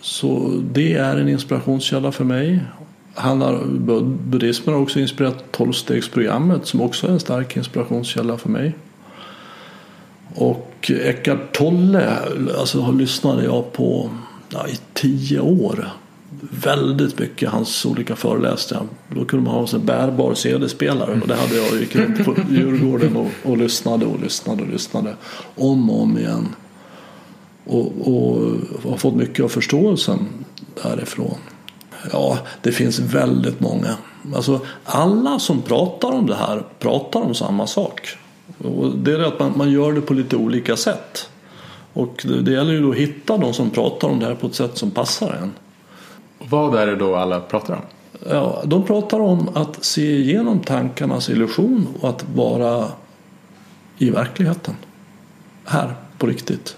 Så 0.00 0.62
det 0.72 0.94
är 0.94 1.16
en 1.16 1.28
inspirationskälla 1.28 2.12
för 2.12 2.24
mig. 2.24 2.60
Han 3.14 3.40
har, 3.40 3.64
buddhismen 4.30 4.74
har 4.74 4.82
också 4.82 5.00
inspirerat 5.00 5.52
tolvstegsprogrammet 5.52 6.66
som 6.66 6.80
också 6.80 7.06
är 7.06 7.10
en 7.10 7.20
stark 7.20 7.56
inspirationskälla 7.56 8.38
för 8.38 8.48
mig. 8.48 8.74
Och 10.34 10.90
Eckart 11.04 11.56
Tolle 11.56 12.18
alltså, 12.58 12.92
lyssnade 12.92 13.44
jag 13.44 13.72
på 13.72 14.10
ja, 14.48 14.68
i 14.68 14.78
tio 14.94 15.40
år 15.40 15.88
väldigt 16.40 17.18
mycket 17.18 17.48
hans 17.48 17.86
olika 17.86 18.16
föreläsningar. 18.16 18.84
Då 19.08 19.24
kunde 19.24 19.44
man 19.44 19.54
ha 19.54 19.68
en 19.74 19.86
bärbar 19.86 20.34
CD-spelare 20.34 21.20
och 21.20 21.28
det 21.28 21.34
hade 21.34 21.56
jag. 21.56 21.80
gick 21.80 21.96
runt 21.96 22.24
på 22.24 22.36
Djurgården 22.50 23.16
och, 23.16 23.30
och 23.42 23.58
lyssnade 23.58 24.06
och 24.06 24.20
lyssnade 24.20 24.62
och 24.62 24.68
lyssnade 24.68 25.16
om 25.54 25.90
och 25.90 26.02
om 26.02 26.18
igen. 26.18 26.48
Och, 27.64 27.92
och 28.00 28.52
har 28.90 28.96
fått 28.96 29.14
mycket 29.14 29.44
av 29.44 29.48
förståelsen 29.48 30.18
därifrån. 30.82 31.38
Ja, 32.12 32.38
det 32.62 32.72
finns 32.72 32.98
väldigt 32.98 33.60
många. 33.60 33.96
Alltså, 34.34 34.60
alla 34.84 35.38
som 35.38 35.62
pratar 35.62 36.12
om 36.12 36.26
det 36.26 36.34
här 36.34 36.62
pratar 36.78 37.20
om 37.20 37.34
samma 37.34 37.66
sak. 37.66 38.16
Och 38.64 38.96
det 38.96 39.12
är 39.12 39.18
att 39.18 39.38
man, 39.38 39.52
man 39.56 39.70
gör 39.70 39.92
det 39.92 40.00
på 40.00 40.14
lite 40.14 40.36
olika 40.36 40.76
sätt. 40.76 41.30
Och 41.92 42.24
det, 42.24 42.42
det 42.42 42.52
gäller 42.52 42.72
ju 42.72 42.82
då 42.82 42.90
att 42.90 42.96
hitta 42.96 43.36
de 43.36 43.54
som 43.54 43.70
pratar 43.70 44.08
om 44.08 44.18
det 44.18 44.26
här 44.26 44.34
på 44.34 44.46
ett 44.46 44.54
sätt 44.54 44.78
som 44.78 44.90
passar 44.90 45.32
en. 45.32 45.52
Vad 46.38 46.74
är 46.74 46.86
det 46.86 46.96
då 46.96 47.16
alla 47.16 47.40
pratar 47.40 47.74
om? 47.74 47.82
Ja, 48.30 48.62
de 48.64 48.82
pratar 48.82 49.20
om 49.20 49.48
att 49.54 49.84
se 49.84 50.16
igenom 50.16 50.60
tankarnas 50.60 51.30
illusion 51.30 51.86
och 52.00 52.08
att 52.08 52.24
vara 52.34 52.88
i 53.98 54.10
verkligheten. 54.10 54.74
Här, 55.64 55.94
på 56.18 56.26
riktigt. 56.26 56.76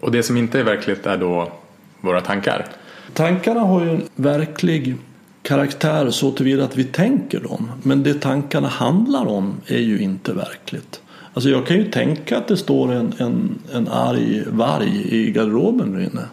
Och 0.00 0.12
det 0.12 0.22
som 0.22 0.36
inte 0.36 0.60
är 0.60 0.64
verkligt 0.64 1.06
är 1.06 1.16
då 1.16 1.52
våra 2.00 2.20
tankar? 2.20 2.66
Tankarna 3.14 3.60
har 3.60 3.84
ju 3.84 3.90
en 3.90 4.02
verklig 4.16 4.96
karaktär 5.42 6.10
så 6.10 6.30
tillvida 6.30 6.64
att 6.64 6.76
vi 6.76 6.84
tänker 6.84 7.40
dem. 7.40 7.70
Men 7.82 8.02
det 8.02 8.14
tankarna 8.14 8.68
handlar 8.68 9.26
om 9.26 9.54
är 9.66 9.78
ju 9.78 9.98
inte 9.98 10.32
verkligt. 10.32 11.00
Alltså 11.34 11.50
jag 11.50 11.66
kan 11.66 11.76
ju 11.76 11.90
tänka 11.90 12.38
att 12.38 12.48
det 12.48 12.56
står 12.56 12.92
en, 12.92 13.14
en, 13.18 13.58
en 13.72 13.88
arg 13.88 14.44
varg 14.50 15.06
i 15.08 15.30
garderoben 15.30 15.92
där 15.92 16.00
inne. 16.00 16.24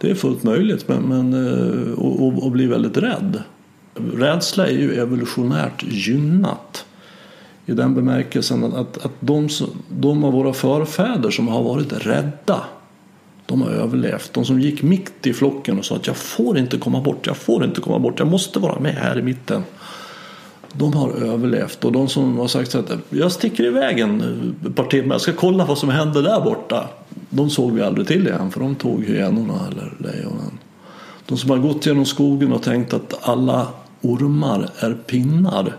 Det 0.00 0.10
är 0.10 0.14
fullt 0.14 0.42
möjligt 0.42 0.88
men, 0.88 1.02
men, 1.02 1.46
eh, 1.46 1.92
och, 1.92 2.26
och, 2.26 2.44
och 2.44 2.50
bli 2.50 2.66
väldigt 2.66 2.96
rädd. 2.96 3.42
Rädsla 4.14 4.66
är 4.66 4.72
ju 4.72 4.94
evolutionärt 4.94 5.84
gynnat. 5.88 6.84
I 7.66 7.72
den 7.72 7.94
bemärkelsen 7.94 8.64
att, 8.64 9.04
att 9.04 9.12
de, 9.20 9.48
de 9.88 10.24
av 10.24 10.32
våra 10.32 10.52
förfäder 10.52 11.30
som 11.30 11.48
har 11.48 11.62
varit 11.62 12.06
rädda 12.06 12.64
de 13.50 13.62
har 13.62 13.70
överlevt. 13.70 14.32
De 14.32 14.44
som 14.44 14.60
gick 14.60 14.82
mitt 14.82 15.26
i 15.26 15.32
flocken 15.32 15.78
och 15.78 15.84
sa 15.84 15.96
att 15.96 16.06
jag 16.06 16.16
får 16.16 16.58
inte 16.58 16.78
komma 16.78 17.00
bort, 17.00 17.26
jag 17.26 17.36
får 17.36 17.64
inte 17.64 17.80
komma 17.80 17.98
bort, 17.98 18.18
jag 18.18 18.28
måste 18.28 18.58
vara 18.58 18.80
med 18.80 18.94
här 18.94 19.18
i 19.18 19.22
mitten. 19.22 19.62
De 20.72 20.94
har 20.94 21.10
överlevt 21.10 21.84
och 21.84 21.92
de 21.92 22.08
som 22.08 22.38
har 22.38 22.48
sagt 22.48 22.74
att 22.74 22.90
jag 23.10 23.32
sticker 23.32 23.64
iväg 23.64 23.98
en 23.98 24.56
ett 24.66 24.76
par 24.76 24.84
timmar, 24.84 25.14
jag 25.14 25.20
ska 25.20 25.32
kolla 25.32 25.64
vad 25.64 25.78
som 25.78 25.88
händer 25.88 26.22
där 26.22 26.40
borta. 26.40 26.88
De 27.30 27.50
såg 27.50 27.72
vi 27.72 27.82
aldrig 27.82 28.06
till 28.06 28.26
igen 28.26 28.50
för 28.50 28.60
de 28.60 28.74
tog 28.74 29.04
hyenorna 29.04 29.66
eller 29.70 29.92
lejonen. 29.98 30.58
De 31.26 31.38
som 31.38 31.50
har 31.50 31.58
gått 31.58 31.86
genom 31.86 32.04
skogen 32.04 32.52
och 32.52 32.62
tänkt 32.62 32.92
att 32.92 33.28
alla 33.28 33.66
ormar 34.00 34.68
är 34.78 34.94
pinnar, 34.94 35.76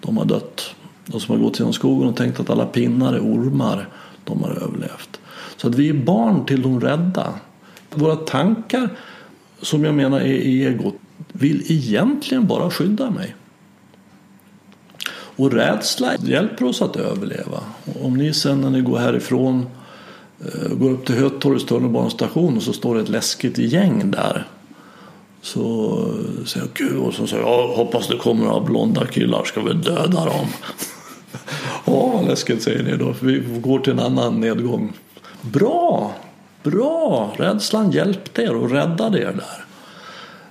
de 0.00 0.16
har 0.16 0.24
dött. 0.24 0.74
De 1.06 1.20
som 1.20 1.36
har 1.36 1.44
gått 1.44 1.58
genom 1.58 1.72
skogen 1.72 2.08
och 2.08 2.16
tänkt 2.16 2.40
att 2.40 2.50
alla 2.50 2.66
pinnar 2.66 3.14
är 3.14 3.20
ormar, 3.20 3.88
de 4.24 4.42
har 4.42 4.50
överlevt. 4.50 5.20
Så 5.60 5.68
att 5.68 5.74
vi 5.74 5.88
är 5.88 5.94
barn 5.94 6.46
till 6.46 6.62
de 6.62 6.80
rädda. 6.80 7.34
Våra 7.90 8.16
tankar, 8.16 8.88
som 9.62 9.84
jag 9.84 9.94
menar 9.94 10.20
är 10.20 10.66
egot, 10.66 10.94
vill 11.32 11.72
egentligen 11.72 12.46
bara 12.46 12.70
skydda 12.70 13.10
mig. 13.10 13.34
Och 15.10 15.52
rädsla 15.52 16.12
hjälper 16.20 16.64
oss 16.64 16.82
att 16.82 16.96
överleva. 16.96 17.60
Om 18.02 18.16
ni 18.16 18.34
sen 18.34 18.60
när 18.60 18.70
ni 18.70 18.80
går 18.80 18.98
härifrån 18.98 19.66
eh, 20.40 20.68
går 20.68 20.90
upp 20.90 21.06
till 21.06 21.14
Hötorgets 21.14 21.66
tunnelbanestation 21.66 22.56
och 22.56 22.62
så 22.62 22.72
står 22.72 22.94
det 22.94 23.00
ett 23.00 23.08
läskigt 23.08 23.58
gäng 23.58 24.10
där. 24.10 24.46
Så 25.42 25.92
eh, 26.38 26.44
säger 26.44 26.66
jag 26.66 26.88
gud 26.88 26.96
och 26.96 27.14
så 27.14 27.26
säger 27.26 27.42
jag 27.42 27.68
hoppas 27.68 28.08
det 28.08 28.16
kommer 28.16 28.44
några 28.44 28.60
blonda 28.60 29.06
killar 29.06 29.44
ska 29.44 29.60
vi 29.60 29.72
döda 29.72 30.24
dem. 30.24 30.46
Ja, 31.84 32.06
vad 32.14 32.26
läskigt 32.28 32.62
säger 32.62 32.82
ni 32.82 32.96
då. 32.96 33.14
Vi 33.20 33.42
går 33.60 33.78
till 33.78 33.92
en 33.92 34.00
annan 34.00 34.40
nedgång. 34.40 34.92
Bra, 35.42 36.14
bra. 36.62 37.34
Rädslan 37.36 37.90
hjälpte 37.90 38.42
er 38.42 38.54
och 38.54 38.70
räddade 38.70 39.18
er 39.18 39.32
där. 39.32 39.64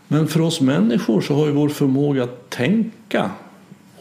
Men 0.07 0.27
för 0.27 0.41
oss 0.41 0.61
människor 0.61 1.21
så 1.21 1.35
har 1.35 1.45
ju 1.45 1.51
vår 1.51 1.69
förmåga 1.69 2.23
att 2.23 2.49
tänka 2.49 3.31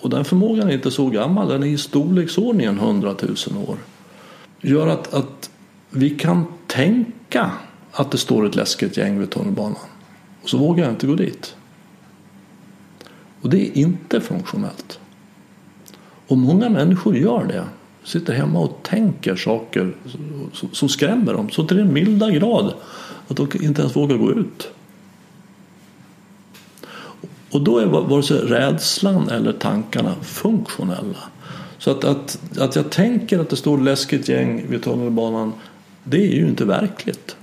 och 0.01 0.11
den 0.11 0.25
förmågan 0.25 0.69
är 0.69 0.75
inte 0.75 0.91
så 0.91 1.07
gammal, 1.07 1.49
den 1.49 1.63
är 1.63 1.67
i 1.67 1.79
storleksordningen 1.79 2.79
100 2.79 3.15
000 3.23 3.69
år. 3.69 3.77
Gör 4.61 4.87
att, 4.87 5.15
att 5.15 5.51
vi 5.91 6.11
kan 6.11 6.47
tänka 6.67 7.51
att 7.93 8.11
det 8.11 8.19
står 8.19 8.47
ett 8.47 8.55
läskigt 8.55 8.97
gäng 8.97 9.19
vid 9.19 9.31
tunnelbanan. 9.31 9.77
Och 10.43 10.49
så 10.49 10.59
vågar 10.59 10.85
jag 10.85 10.93
inte 10.93 11.07
gå 11.07 11.15
dit. 11.15 11.55
Och 13.41 13.51
det 13.51 13.69
är 13.69 13.79
inte 13.79 14.21
funktionellt. 14.21 15.01
Och 16.27 16.39
många 16.39 16.69
människor 16.69 17.17
gör 17.17 17.45
det. 17.45 17.65
Sitter 18.09 18.33
hemma 18.33 18.59
och 18.59 18.81
tänker 18.83 19.37
saker 19.37 19.95
som 20.73 20.89
skrämmer 20.89 21.33
dem 21.33 21.51
så 21.51 21.65
till 21.65 21.77
den 21.77 21.93
milda 21.93 22.31
grad 22.31 22.75
att 23.29 23.37
de 23.37 23.49
inte 23.61 23.81
ens 23.81 23.97
vågar 23.97 24.17
gå 24.17 24.33
ut. 24.33 24.69
Och 27.51 27.61
då 27.61 27.79
är 27.79 27.87
vare 27.87 28.23
sig 28.23 28.37
rädslan 28.37 29.29
eller 29.29 29.53
tankarna 29.53 30.15
funktionella. 30.23 31.19
Så 31.79 31.91
att, 31.91 32.05
att, 32.05 32.59
att 32.59 32.77
jag 32.77 32.91
tänker 32.91 33.39
att 33.39 33.51
det 33.51 33.57
står 33.57 33.79
läskigt 33.79 34.29
gäng 34.29 34.67
vid 34.69 34.83
tunnelbanan, 34.83 35.53
det 36.05 36.23
är 36.23 36.35
ju 36.35 36.49
inte 36.49 36.65
verkligt. 36.65 37.37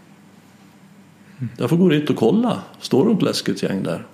Jag 1.57 1.69
får 1.69 1.77
gå 1.77 1.89
dit 1.89 2.09
och 2.09 2.15
kolla. 2.15 2.61
Står 2.79 3.05
det 3.05 3.13
ett 3.13 3.21
läskigt 3.21 3.63
gäng 3.63 3.83
där? 3.83 4.05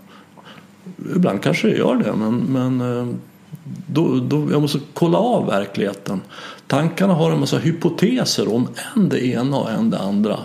Ibland 1.15 1.43
kanske 1.43 1.67
det 1.67 1.77
gör 1.77 1.95
det, 1.95 2.13
men, 2.15 2.37
men 2.37 2.81
eh, 2.81 3.15
då, 3.63 4.19
då, 4.19 4.51
jag 4.51 4.61
måste 4.61 4.79
kolla 4.93 5.17
av 5.17 5.45
verkligheten. 5.45 6.21
Tankarna 6.67 7.13
har 7.13 7.31
en 7.31 7.39
massa 7.39 7.57
hypoteser 7.57 8.55
om 8.55 8.67
än 8.95 9.09
det 9.09 9.25
ena 9.25 9.57
och 9.57 9.71
än 9.71 9.89
det 9.89 9.99
andra 9.99 10.39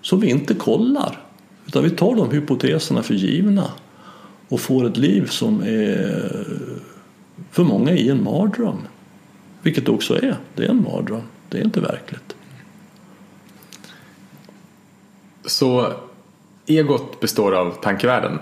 som 0.00 0.20
vi 0.20 0.30
inte 0.30 0.54
kollar. 0.54 1.20
Utan 1.66 1.82
vi 1.82 1.90
tar 1.90 2.16
de 2.16 2.30
hypoteserna 2.30 3.02
för 3.02 3.14
givna 3.14 3.70
och 4.48 4.60
får 4.60 4.86
ett 4.86 4.96
liv 4.96 5.26
som 5.26 5.60
är 5.60 6.46
för 7.50 7.64
många 7.64 7.92
i 7.92 8.08
en 8.08 8.24
mardröm. 8.24 8.78
Vilket 9.62 9.86
det 9.86 9.92
också 9.92 10.22
är. 10.22 10.36
Det 10.54 10.64
är 10.64 10.68
en 10.68 10.82
mardröm. 10.82 11.22
Det 11.48 11.58
är 11.58 11.64
inte 11.64 11.80
verkligt. 11.80 12.36
Så 15.44 15.92
egot 16.66 17.20
består 17.20 17.52
av 17.52 17.70
tankevärlden. 17.70 18.38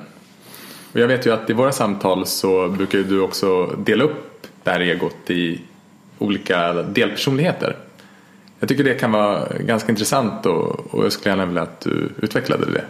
Och 0.92 1.00
jag 1.00 1.08
vet 1.08 1.26
ju 1.26 1.32
att 1.32 1.50
i 1.50 1.52
våra 1.52 1.72
samtal 1.72 2.26
så 2.26 2.68
brukar 2.68 2.98
du 2.98 3.20
också 3.20 3.66
dela 3.66 4.04
upp 4.04 4.46
det 4.62 4.70
här 4.70 4.80
egot 4.80 5.30
i 5.30 5.60
olika 6.18 6.72
delpersonligheter. 6.72 7.76
Jag 8.60 8.68
tycker 8.68 8.84
det 8.84 8.94
kan 8.94 9.12
vara 9.12 9.48
ganska 9.60 9.92
intressant 9.92 10.46
och, 10.46 10.94
och 10.94 11.04
jag 11.04 11.12
skulle 11.12 11.30
gärna 11.30 11.46
vilja 11.46 11.62
att 11.62 11.80
du 11.80 12.12
utvecklade 12.22 12.66
det. 12.72 12.84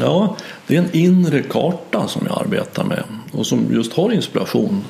Ja, 0.00 0.36
det 0.66 0.76
är 0.76 0.82
en 0.82 0.96
inre 0.96 1.42
karta 1.42 2.08
som 2.08 2.26
jag 2.26 2.38
arbetar 2.40 2.84
med 2.84 3.04
och 3.32 3.46
som 3.46 3.66
just 3.70 3.92
har 3.92 4.12
inspiration 4.12 4.84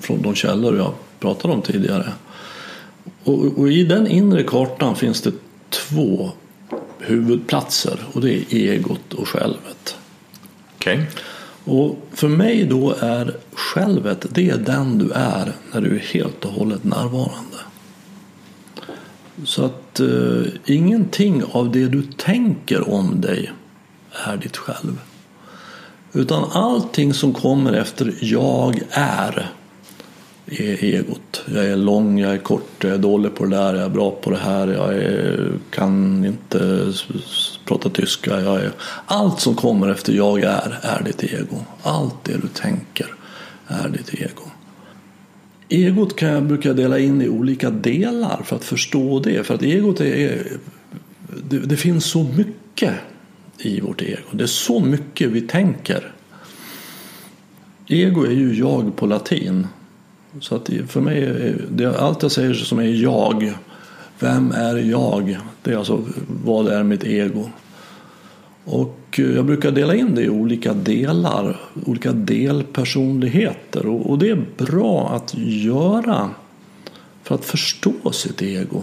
från 0.00 0.22
de 0.22 0.34
källor 0.34 0.76
jag 0.76 0.92
pratade 1.20 1.54
om 1.54 1.62
tidigare. 1.62 2.12
Och, 3.24 3.58
och 3.58 3.70
i 3.70 3.84
den 3.84 4.06
inre 4.06 4.42
kartan 4.42 4.96
finns 4.96 5.22
det 5.22 5.32
två 5.70 6.30
huvudplatser 6.98 8.00
och 8.12 8.20
det 8.20 8.34
är 8.34 8.54
egot 8.54 9.14
och 9.14 9.28
självet. 9.28 9.96
Okay. 10.82 11.00
Och 11.64 11.98
för 12.12 12.28
mig 12.28 12.64
då 12.64 12.94
är 13.00 13.36
självet, 13.52 14.26
det 14.30 14.50
är 14.50 14.58
den 14.58 14.98
du 14.98 15.10
är 15.10 15.52
när 15.72 15.80
du 15.80 15.96
är 15.96 16.00
helt 16.00 16.44
och 16.44 16.52
hållet 16.52 16.84
närvarande. 16.84 17.56
Så 19.44 19.64
att 19.64 20.00
eh, 20.00 20.42
ingenting 20.64 21.42
av 21.52 21.72
det 21.72 21.88
du 21.88 22.02
tänker 22.02 22.90
om 22.90 23.20
dig 23.20 23.52
är 24.26 24.36
ditt 24.36 24.56
själv. 24.56 25.00
Utan 26.12 26.44
allting 26.52 27.14
som 27.14 27.34
kommer 27.34 27.72
efter 27.72 28.14
jag 28.20 28.80
är 28.90 29.50
är 30.46 30.84
egot. 30.84 31.42
Jag 31.54 31.64
är 31.64 31.76
lång, 31.76 32.18
jag 32.18 32.32
är 32.32 32.38
kort, 32.38 32.84
jag 32.84 32.92
är 32.92 32.98
dålig 32.98 33.34
på 33.34 33.44
det 33.44 33.56
där, 33.56 33.74
jag 33.74 33.84
är 33.84 33.88
bra 33.88 34.10
på 34.10 34.30
det 34.30 34.36
här, 34.36 34.68
jag 34.68 34.94
är, 34.94 35.52
kan 35.70 36.24
inte 36.24 36.92
prata 37.64 37.90
tyska. 37.90 38.40
Jag 38.40 38.60
är, 38.60 38.72
allt 39.06 39.40
som 39.40 39.54
kommer 39.54 39.88
efter 39.88 40.12
jag 40.12 40.40
är, 40.40 40.78
är 40.82 41.02
ditt 41.04 41.24
ego. 41.24 41.56
Allt 41.82 42.24
det 42.24 42.36
du 42.42 42.48
tänker 42.48 43.06
är 43.66 43.88
ditt 43.88 44.14
ego. 44.14 44.42
Egot 45.68 46.16
kan 46.16 46.28
jag 46.28 46.44
brukar 46.44 46.74
dela 46.74 46.98
in 46.98 47.22
i 47.22 47.28
olika 47.28 47.70
delar 47.70 48.42
för 48.44 48.56
att 48.56 48.64
förstå 48.64 49.20
det. 49.20 49.46
För 49.46 49.54
att 49.54 49.62
egot 49.62 50.00
är, 50.00 50.46
det, 51.48 51.58
det 51.58 51.76
finns 51.76 52.04
så 52.04 52.22
mycket 52.22 52.94
i 53.58 53.80
vårt 53.80 54.02
ego. 54.02 54.28
Det 54.32 54.42
är 54.42 54.46
så 54.46 54.80
mycket 54.80 55.30
vi 55.30 55.40
tänker. 55.40 56.12
Ego 57.86 58.24
är 58.24 58.32
ju 58.32 58.54
jag 58.54 58.96
på 58.96 59.06
latin. 59.06 59.66
Så 60.40 60.54
att 60.56 60.70
för 60.88 61.00
mig, 61.00 61.24
är 61.24 61.64
det, 61.70 62.00
allt 62.00 62.22
jag 62.22 62.32
säger 62.32 62.54
som 62.54 62.78
är 62.78 63.02
jag, 63.02 63.52
vem 64.22 64.52
är 64.52 64.76
jag? 64.76 65.38
Det 65.62 65.72
är 65.72 65.76
alltså 65.76 66.04
vad 66.44 66.68
är 66.68 66.82
mitt 66.82 67.04
ego? 67.04 67.48
Och 68.64 68.98
eh, 69.18 69.30
jag 69.30 69.44
brukar 69.44 69.70
dela 69.70 69.94
in 69.94 70.14
det 70.14 70.22
i 70.22 70.28
olika 70.28 70.72
delar, 70.74 71.60
olika 71.86 72.12
delpersonligheter. 72.12 73.86
Och, 73.86 74.18
det 74.18 74.28
är 74.28 74.46
bra 74.56 75.10
att 75.10 75.34
göra 75.36 76.30
för 77.22 77.34
att 77.34 77.44
förstå 77.44 78.12
sitt 78.12 78.42
ego. 78.42 78.82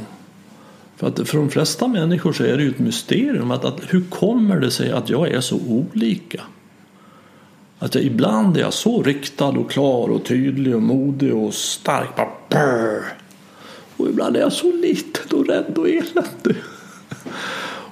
För 0.98 1.08
att 1.08 1.30
för 1.30 1.38
de 1.38 1.50
flesta 1.50 1.88
människor 1.88 2.34
så 2.34 2.44
är 2.44 2.58
det 2.58 2.64
ju 2.64 2.70
ett 2.70 2.80
mysterium 2.80 3.52
att, 3.52 3.66
att 3.66 3.80
hur 3.88 4.04
kommer 4.10 4.60
det 4.60 4.72
sig 4.72 4.92
att 4.92 5.10
jag 5.10 5.30
är 5.30 5.42
så 5.42 5.60
olika? 5.68 6.42
Att 7.80 7.96
jag 7.96 8.04
ibland 8.04 8.58
är 8.58 8.62
jag 8.62 8.74
så 8.74 9.04
riktad 9.04 9.48
och 9.48 9.72
klar 9.72 10.10
och 10.10 10.26
tydlig 10.26 10.76
och 10.76 10.82
modig 10.82 11.36
och 11.36 11.54
stark. 11.54 12.16
Bara 12.16 12.28
brr. 12.50 13.19
Och 14.00 14.10
ibland 14.10 14.36
är 14.36 14.42
jag 14.42 14.54
så 14.54 14.72
liten 14.72 15.40
och 15.40 15.48
rädd 15.48 15.78
och 15.78 15.90
eländig. 15.90 16.64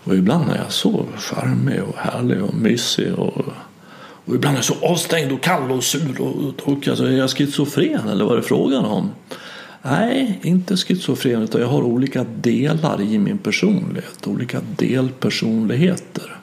Och 0.03 0.15
ibland 0.15 0.49
är 0.49 0.55
jag 0.55 0.71
så 0.71 1.05
charmig 1.17 1.83
och 1.83 1.95
härlig 1.97 2.43
och 2.43 2.53
mysig. 2.53 3.13
Och, 3.13 3.37
och 4.25 4.35
ibland 4.35 4.55
är 4.55 4.57
jag 4.57 4.65
så 4.65 4.75
avstängd 4.81 5.31
och 5.31 5.43
kall 5.43 5.71
och 5.71 5.83
sur. 5.83 6.21
Och, 6.21 6.67
och, 6.67 6.87
alltså, 6.87 7.05
är 7.05 7.11
jag 7.11 7.29
schizofren 7.29 8.07
eller 8.07 8.25
vad 8.25 8.33
är 8.33 8.37
det 8.37 8.47
frågan 8.47 8.85
om? 8.85 9.09
Nej, 9.81 10.39
inte 10.43 10.77
schizofren 10.77 11.41
utan 11.41 11.61
jag 11.61 11.67
har 11.67 11.81
olika 11.81 12.25
delar 12.41 13.01
i 13.01 13.17
min 13.17 13.37
personlighet. 13.37 14.27
Olika 14.27 14.61
delpersonligheter. 14.77 16.37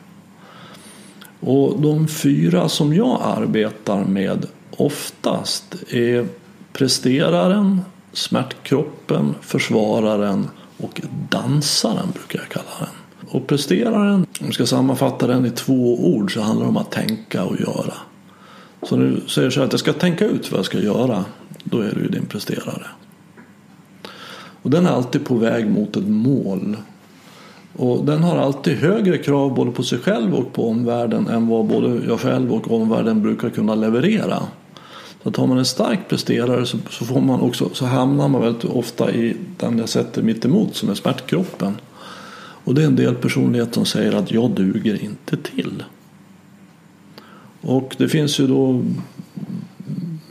Och 1.40 1.80
de 1.80 2.08
fyra 2.08 2.68
som 2.68 2.94
jag 2.94 3.20
arbetar 3.22 4.04
med 4.04 4.46
oftast 4.70 5.74
är 5.90 6.26
presteraren, 6.72 7.80
smärtkroppen, 8.14 9.34
försvararen 9.40 10.48
och 10.76 11.00
dansaren 11.30 12.10
brukar 12.14 12.38
jag 12.38 12.48
kalla 12.48 12.78
den. 12.80 13.28
Och 13.28 13.46
presteraren, 13.46 14.14
om 14.14 14.46
jag 14.46 14.54
ska 14.54 14.66
sammanfatta 14.66 15.26
den 15.26 15.46
i 15.46 15.50
två 15.50 16.04
ord 16.14 16.34
så 16.34 16.40
handlar 16.40 16.64
det 16.64 16.68
om 16.68 16.76
att 16.76 16.90
tänka 16.90 17.44
och 17.44 17.60
göra. 17.60 17.94
Så 18.82 18.96
när 18.96 19.04
du 19.04 19.28
säger 19.28 19.50
så 19.50 19.60
här 19.60 19.66
att 19.66 19.72
jag 19.72 19.80
ska 19.80 19.92
tänka 19.92 20.24
ut 20.24 20.50
vad 20.50 20.58
jag 20.58 20.66
ska 20.66 20.78
göra, 20.78 21.24
då 21.64 21.80
är 21.80 21.94
du 21.94 22.08
din 22.08 22.26
presterare. 22.26 22.86
Och 24.62 24.70
den 24.70 24.86
är 24.86 24.90
alltid 24.90 25.24
på 25.24 25.34
väg 25.34 25.70
mot 25.70 25.96
ett 25.96 26.08
mål. 26.08 26.76
Och 27.76 28.04
den 28.04 28.22
har 28.22 28.38
alltid 28.38 28.76
högre 28.76 29.18
krav 29.18 29.54
både 29.54 29.70
på 29.70 29.82
sig 29.82 29.98
själv 29.98 30.34
och 30.34 30.52
på 30.52 30.68
omvärlden 30.68 31.28
än 31.28 31.48
vad 31.48 31.66
både 31.66 32.06
jag 32.06 32.20
själv 32.20 32.52
och 32.52 32.72
omvärlden 32.72 33.22
brukar 33.22 33.50
kunna 33.50 33.74
leverera. 33.74 34.42
Så 35.24 35.30
att 35.30 35.36
har 35.36 35.46
man 35.46 35.58
en 35.58 35.64
stark 35.64 36.08
presterare 36.08 36.66
så, 36.66 36.78
så, 36.90 37.04
får 37.04 37.20
man 37.20 37.40
också, 37.40 37.70
så 37.72 37.86
hamnar 37.86 38.28
man 38.28 38.42
väldigt 38.42 38.64
ofta 38.64 39.12
i 39.12 39.36
den 39.56 39.78
jag 39.78 39.88
sätter 39.88 40.22
mitt 40.22 40.44
emot 40.44 40.76
som 40.76 40.90
är 40.90 40.94
smärtkroppen. 40.94 41.76
Och 42.64 42.74
det 42.74 42.82
är 42.82 42.86
en 42.86 42.96
del 42.96 43.14
personlighet 43.14 43.74
som 43.74 43.86
säger 43.86 44.12
att 44.12 44.32
jag 44.32 44.50
duger 44.50 45.04
inte 45.04 45.36
till. 45.36 45.84
Och 47.60 47.94
det 47.98 48.08
finns 48.08 48.40
ju 48.40 48.46
då 48.46 48.84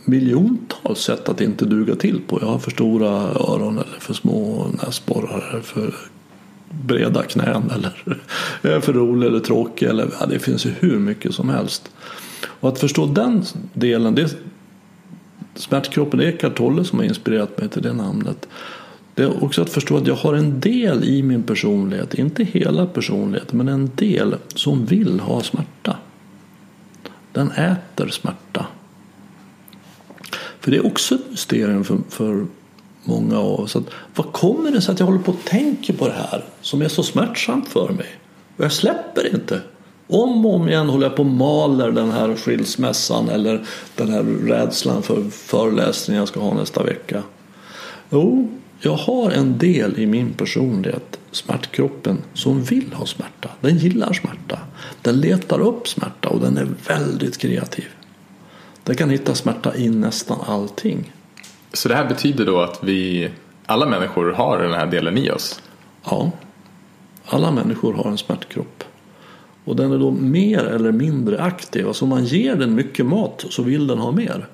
miljontals 0.06 1.00
sätt 1.00 1.30
att 1.30 1.42
inte 1.42 1.66
duga 1.66 1.96
till 1.96 2.22
på. 2.28 2.40
Jag 2.42 2.48
har 2.48 2.60
för 2.60 2.72
stora 2.72 3.10
öron 3.22 3.78
eller 3.78 4.00
för 4.00 4.14
små 4.14 4.68
näsborrar 4.84 5.50
eller 5.52 5.62
för 5.62 5.96
breda 6.70 7.24
knän 7.24 7.72
eller 7.76 8.04
jag 8.62 8.74
är 8.74 8.80
för 8.80 8.94
rolig 8.94 9.28
eller 9.28 9.40
tråkig. 9.40 9.86
Eller, 9.86 10.10
ja, 10.20 10.26
det 10.26 10.40
finns 10.40 10.66
ju 10.66 10.72
hur 10.80 11.00
mycket 11.00 11.34
som 11.34 11.50
helst. 11.50 11.92
Och 12.46 12.70
att 12.70 12.80
förstå 12.80 13.06
den 13.06 13.44
delen, 13.74 14.16
det, 14.16 14.38
smärtkroppen, 15.56 16.20
Eckart 16.20 16.58
Tolle 16.58 16.84
som 16.84 17.00
har 17.00 17.06
inspirerat 17.06 17.58
mig 17.58 17.70
till 17.70 17.82
det 17.82 17.94
namnet. 17.94 18.48
Det 19.16 19.24
är 19.24 19.44
också 19.44 19.62
att 19.62 19.70
förstå 19.70 19.98
att 19.98 20.08
jag 20.08 20.16
har 20.16 20.34
en 20.34 20.60
del 20.60 21.04
i 21.04 21.24
min 21.24 21.44
personlighet, 21.44 22.14
inte 22.14 22.44
hela 22.44 22.86
personligheten, 22.86 23.58
men 23.58 23.68
en 23.68 23.92
del 23.96 24.36
som 24.56 24.86
vill 24.86 25.20
ha 25.20 25.42
smärta. 25.42 25.98
Den 27.32 27.52
äter 27.52 28.08
smärta. 28.08 28.66
För 30.60 30.72
det 30.72 30.78
är 30.78 30.86
också 30.86 31.16
ett 31.16 31.32
mysterium 31.32 31.84
för, 31.84 31.98
för 32.10 32.46
många 33.04 33.40
av 33.40 33.60
oss. 33.60 33.76
Att, 33.76 33.84
vad 34.16 34.32
kommer 34.32 34.72
det 34.72 34.82
sig 34.82 34.94
att 34.94 35.00
jag 35.00 35.08
håller 35.08 35.20
på 35.20 35.32
och 35.32 35.46
tänker 35.46 35.94
på 35.94 36.08
det 36.08 36.14
här 36.14 36.44
som 36.62 36.82
är 36.82 36.88
så 36.88 37.04
smärtsamt 37.04 37.68
för 37.68 37.90
mig? 37.90 38.08
Och 38.58 38.64
jag 38.64 38.72
släpper 38.72 39.34
inte. 39.34 39.62
Om 40.08 40.46
och 40.46 40.56
om 40.56 40.70
igen 40.70 40.90
håller 40.90 41.08
jag 41.08 41.16
på 41.16 41.22
och 41.22 41.30
maler 41.30 41.92
den 41.92 42.12
här 42.12 42.36
skilsmässan 42.36 43.30
eller 43.30 43.66
den 43.96 44.10
här 44.10 44.24
rädslan 44.24 45.04
för 45.04 45.24
föreläsningen 45.30 46.20
jag 46.20 46.28
ska 46.28 46.40
ha 46.40 46.54
nästa 46.54 46.84
vecka. 46.84 47.24
Jo, 48.10 48.50
jag 48.80 48.96
har 48.96 49.32
en 49.32 49.58
del 49.58 50.00
i 50.00 50.06
min 50.06 50.34
personlighet, 50.34 51.20
smärtkroppen, 51.32 52.22
som 52.34 52.64
vill 52.64 52.94
ha 52.94 53.06
smärta. 53.06 53.50
Den 53.62 53.78
gillar 53.78 54.14
smärta. 54.14 54.60
Den 55.02 55.22
letar 55.22 55.60
upp 55.60 55.88
smärta 55.88 56.30
och 56.30 56.40
den 56.40 56.58
är 56.58 56.68
väldigt 56.88 57.38
kreativ. 57.38 57.88
Den 58.84 58.96
kan 58.96 59.10
hitta 59.10 59.36
smärta 59.36 59.76
i 59.76 59.90
nästan 59.90 60.40
allting. 60.48 61.14
Så 61.74 61.90
det 61.90 61.96
här 61.96 62.06
betyder 62.06 62.46
då 62.46 62.62
att 62.62 62.80
vi, 62.84 63.30
alla 63.66 63.86
människor 63.86 64.32
har 64.32 64.60
den 64.60 64.74
här 64.74 64.86
delen 64.86 65.18
i 65.18 65.32
oss? 65.32 65.62
Ja, 66.04 66.32
alla 67.26 67.52
människor 67.52 67.94
har 67.94 68.12
en 68.12 68.18
smärtkropp. 68.18 68.73
Och 69.66 69.76
den 69.76 69.92
är 69.92 70.00
då 70.00 70.12
mer 70.12 70.64
eller 70.64 70.92
mindre 70.92 71.42
aktiv. 71.42 71.88
Alltså 71.88 72.06
om 72.06 72.10
man 72.10 72.26
ger 72.26 72.56
den 72.56 72.76
mycket 72.76 73.06
mat 73.06 73.46
så 73.50 73.64
vill 73.64 73.88
den 73.88 73.98
ha 73.98 74.12
mer. 74.12 74.48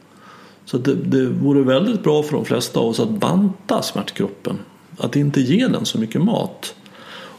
Så 0.65 0.77
det, 0.77 0.95
det 0.95 1.25
vore 1.25 1.63
väldigt 1.63 2.03
bra 2.03 2.23
för 2.23 2.33
de 2.33 2.45
flesta 2.45 2.79
av 2.79 2.85
oss 2.85 2.99
att 2.99 3.09
banta 3.09 3.81
smärtkroppen. 3.81 4.59
Att 4.97 5.15
inte 5.15 5.41
ge 5.41 5.67
den 5.67 5.85
så 5.85 5.99
mycket 5.99 6.21
mat. 6.21 6.75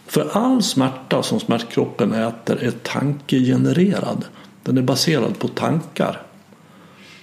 För 0.06 0.28
all 0.32 0.62
smärta 0.62 1.22
som 1.22 1.40
smärtkroppen 1.40 2.12
äter 2.12 2.56
är 2.62 2.70
tankegenererad. 2.70 4.24
Den 4.62 4.78
är 4.78 4.82
baserad 4.82 5.38
på 5.38 5.48
tankar. 5.48 6.22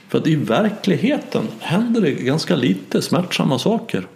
För 0.08 0.18
att 0.18 0.28
i 0.28 0.36
verkligheten 0.36 1.48
händer 1.60 2.02
det 2.02 2.12
ganska 2.12 2.56
lite 2.56 3.02
smärtsamma 3.02 3.60
saker. 3.60 4.08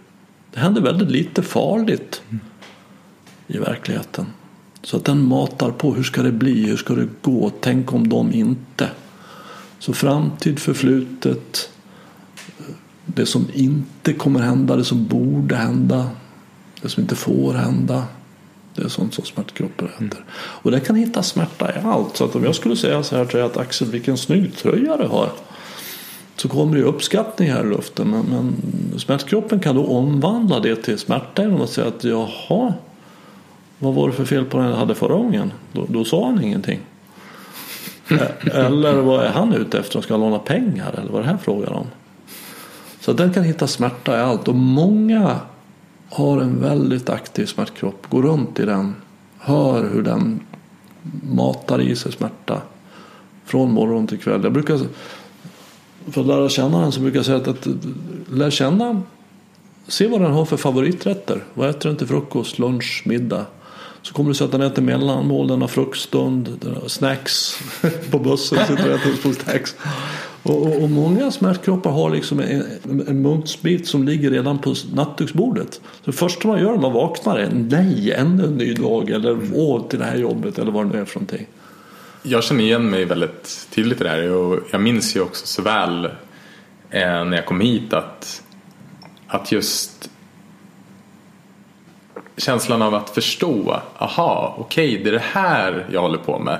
Det 0.53 0.59
händer 0.59 0.81
väldigt 0.81 1.11
lite 1.11 1.41
farligt 1.41 2.21
i 3.47 3.57
verkligheten. 3.57 4.25
Så 4.83 4.97
att 4.97 5.05
den 5.05 5.27
matar 5.27 5.71
på. 5.71 5.93
Hur 5.93 6.03
ska 6.03 6.21
det 6.21 6.31
bli? 6.31 6.65
Hur 6.65 6.77
ska 6.77 6.93
det 6.93 7.07
gå? 7.21 7.51
Tänk 7.59 7.93
om 7.93 8.09
de 8.09 8.31
inte. 8.33 8.89
Så 9.79 9.93
framtid, 9.93 10.59
förflutet, 10.59 11.69
det 13.05 13.25
som 13.25 13.47
inte 13.53 14.13
kommer 14.13 14.39
hända, 14.39 14.75
det 14.75 14.85
som 14.85 15.07
borde 15.07 15.55
hända, 15.55 16.09
det 16.81 16.89
som 16.89 17.01
inte 17.01 17.15
får 17.15 17.53
hända. 17.53 18.03
Det 18.75 18.83
är 18.83 18.87
sånt 18.87 19.13
som 19.13 19.25
smärtkroppar 19.25 19.85
äter. 19.85 19.99
Mm. 19.99 20.17
Och 20.33 20.71
det 20.71 20.79
kan 20.79 20.95
hitta 20.95 21.23
smärta 21.23 21.71
i 21.75 21.79
allt. 21.83 22.17
Så 22.17 22.25
att 22.25 22.35
om 22.35 22.43
jag 22.43 22.55
skulle 22.55 22.75
säga 22.75 23.03
så 23.03 23.15
här 23.15 23.25
till 23.25 23.41
att 23.41 23.57
Axel 23.57 23.87
vilken 23.91 24.17
snygg 24.17 24.55
tröja 24.55 24.97
du 24.97 25.07
har. 25.07 25.29
Så 26.35 26.49
kommer 26.49 26.77
det 26.77 26.83
uppskattning 26.83 27.51
här 27.51 27.63
i 27.65 27.69
luften. 27.69 28.09
Men, 28.09 28.25
men 28.25 28.99
smärtkroppen 28.99 29.59
kan 29.59 29.75
då 29.75 29.85
omvandla 29.85 30.59
det 30.59 30.75
till 30.75 30.97
smärta 30.97 31.41
genom 31.41 31.61
att 31.61 31.69
säga 31.69 31.87
att 31.87 32.03
jaha. 32.03 32.73
Vad 33.83 33.93
var 33.93 34.07
det 34.07 34.13
för 34.13 34.25
fel 34.25 34.45
på 34.45 34.57
den 34.57 34.67
jag 34.67 34.75
hade 34.75 34.95
förra 34.95 35.13
gången? 35.13 35.51
Då, 35.71 35.85
då 35.89 36.05
sa 36.05 36.25
han 36.25 36.43
ingenting. 36.43 36.79
Eller 38.53 38.93
vad 38.93 39.25
är 39.25 39.29
han 39.29 39.53
ute 39.53 39.79
efter? 39.79 40.01
Ska 40.01 40.13
han 40.13 40.21
låna 40.21 40.39
pengar? 40.39 40.93
Eller 40.97 41.11
vad 41.11 41.19
är 41.19 41.23
det 41.23 41.29
här 41.29 41.37
frågan 41.37 41.73
om? 41.73 41.87
Så 42.99 43.13
den 43.13 43.33
kan 43.33 43.43
hitta 43.43 43.67
smärta 43.67 44.17
i 44.17 44.21
allt. 44.21 44.47
Och 44.47 44.55
många 44.55 45.39
har 46.09 46.41
en 46.41 46.61
väldigt 46.61 47.09
aktiv 47.09 47.45
smärtkropp. 47.45 48.09
Går 48.09 48.21
runt 48.21 48.59
i 48.59 48.65
den. 48.65 48.95
Hör 49.37 49.89
hur 49.93 50.01
den 50.01 50.39
matar 51.23 51.81
i 51.81 51.95
sig 51.95 52.11
smärta. 52.11 52.61
Från 53.45 53.71
morgon 53.71 54.07
till 54.07 54.19
kväll. 54.19 54.43
Jag 54.43 54.53
brukar, 54.53 54.79
för 56.11 56.21
att 56.21 56.27
lära 56.27 56.49
känna 56.49 56.81
den 56.81 56.91
så 56.91 56.99
brukar 56.99 57.19
jag 57.19 57.25
säga 57.25 57.37
att, 57.37 57.47
att 57.47 57.67
lär 58.31 58.49
känna. 58.49 59.01
Se 59.87 60.07
vad 60.07 60.21
den 60.21 60.31
har 60.31 60.45
för 60.45 60.57
favoriträtter. 60.57 61.43
Vad 61.53 61.69
äter 61.69 61.89
den 61.89 61.97
till 61.97 62.07
frukost, 62.07 62.59
lunch, 62.59 63.03
middag? 63.05 63.45
Så 64.01 64.13
kommer 64.13 64.33
du 64.33 64.43
att 64.43 64.51
den 64.51 64.61
äter 64.61 64.81
mellanmål, 64.81 65.47
den 65.47 65.61
har 65.61 65.67
fruktstund, 65.67 66.57
den 66.61 66.75
har 66.75 66.87
snacks 66.87 67.59
på 68.11 68.19
bussen. 68.19 68.57
Sitter 68.67 68.89
och 68.89 68.95
äter 68.95 69.21
på 69.23 69.33
snacks. 69.33 69.75
Och, 70.43 70.61
och, 70.61 70.83
och, 70.83 70.89
många 70.89 71.31
smärtkroppar 71.31 71.91
har 71.91 72.09
liksom 72.09 72.39
en, 72.39 72.63
en 73.07 73.21
munksbit 73.21 73.87
som 73.87 74.03
ligger 74.03 74.31
redan 74.31 74.59
på 74.59 74.75
nattduksbordet. 74.93 75.73
Så 75.73 76.11
det 76.11 76.17
första 76.17 76.47
man 76.47 76.59
gör 76.59 76.71
när 76.71 76.81
man 76.81 76.93
vaknar 76.93 77.37
är 77.37 77.49
nej, 77.53 78.11
ännu 78.11 78.43
en 78.43 78.57
ny 78.57 78.73
dag 78.73 79.09
eller 79.09 79.39
åh 79.53 79.87
till 79.87 79.99
det 79.99 80.05
här 80.05 80.17
jobbet 80.17 80.59
eller 80.59 80.71
vad 80.71 80.85
det 80.85 80.93
nu 80.93 81.01
är 81.01 81.05
för 81.05 81.19
någonting. 81.19 81.47
Jag 82.23 82.43
känner 82.43 82.63
igen 82.63 82.89
mig 82.89 83.05
väldigt 83.05 83.67
tydligt 83.75 84.01
i 84.01 84.03
det 84.03 84.09
här 84.09 84.31
och 84.31 84.59
jag 84.71 84.81
minns 84.81 85.15
ju 85.15 85.21
också 85.21 85.45
så 85.45 85.61
väl 85.61 86.05
eh, 86.05 86.11
när 87.25 87.35
jag 87.35 87.45
kom 87.45 87.61
hit 87.61 87.93
att, 87.93 88.43
att 89.27 89.51
just 89.51 90.09
känslan 92.41 92.81
av 92.81 92.95
att 92.95 93.09
förstå, 93.09 93.81
aha, 93.97 94.55
okej, 94.57 94.89
okay, 94.89 95.03
det 95.03 95.09
är 95.09 95.13
det 95.13 95.23
här 95.33 95.85
jag 95.91 96.01
håller 96.01 96.17
på 96.17 96.39
med. 96.39 96.59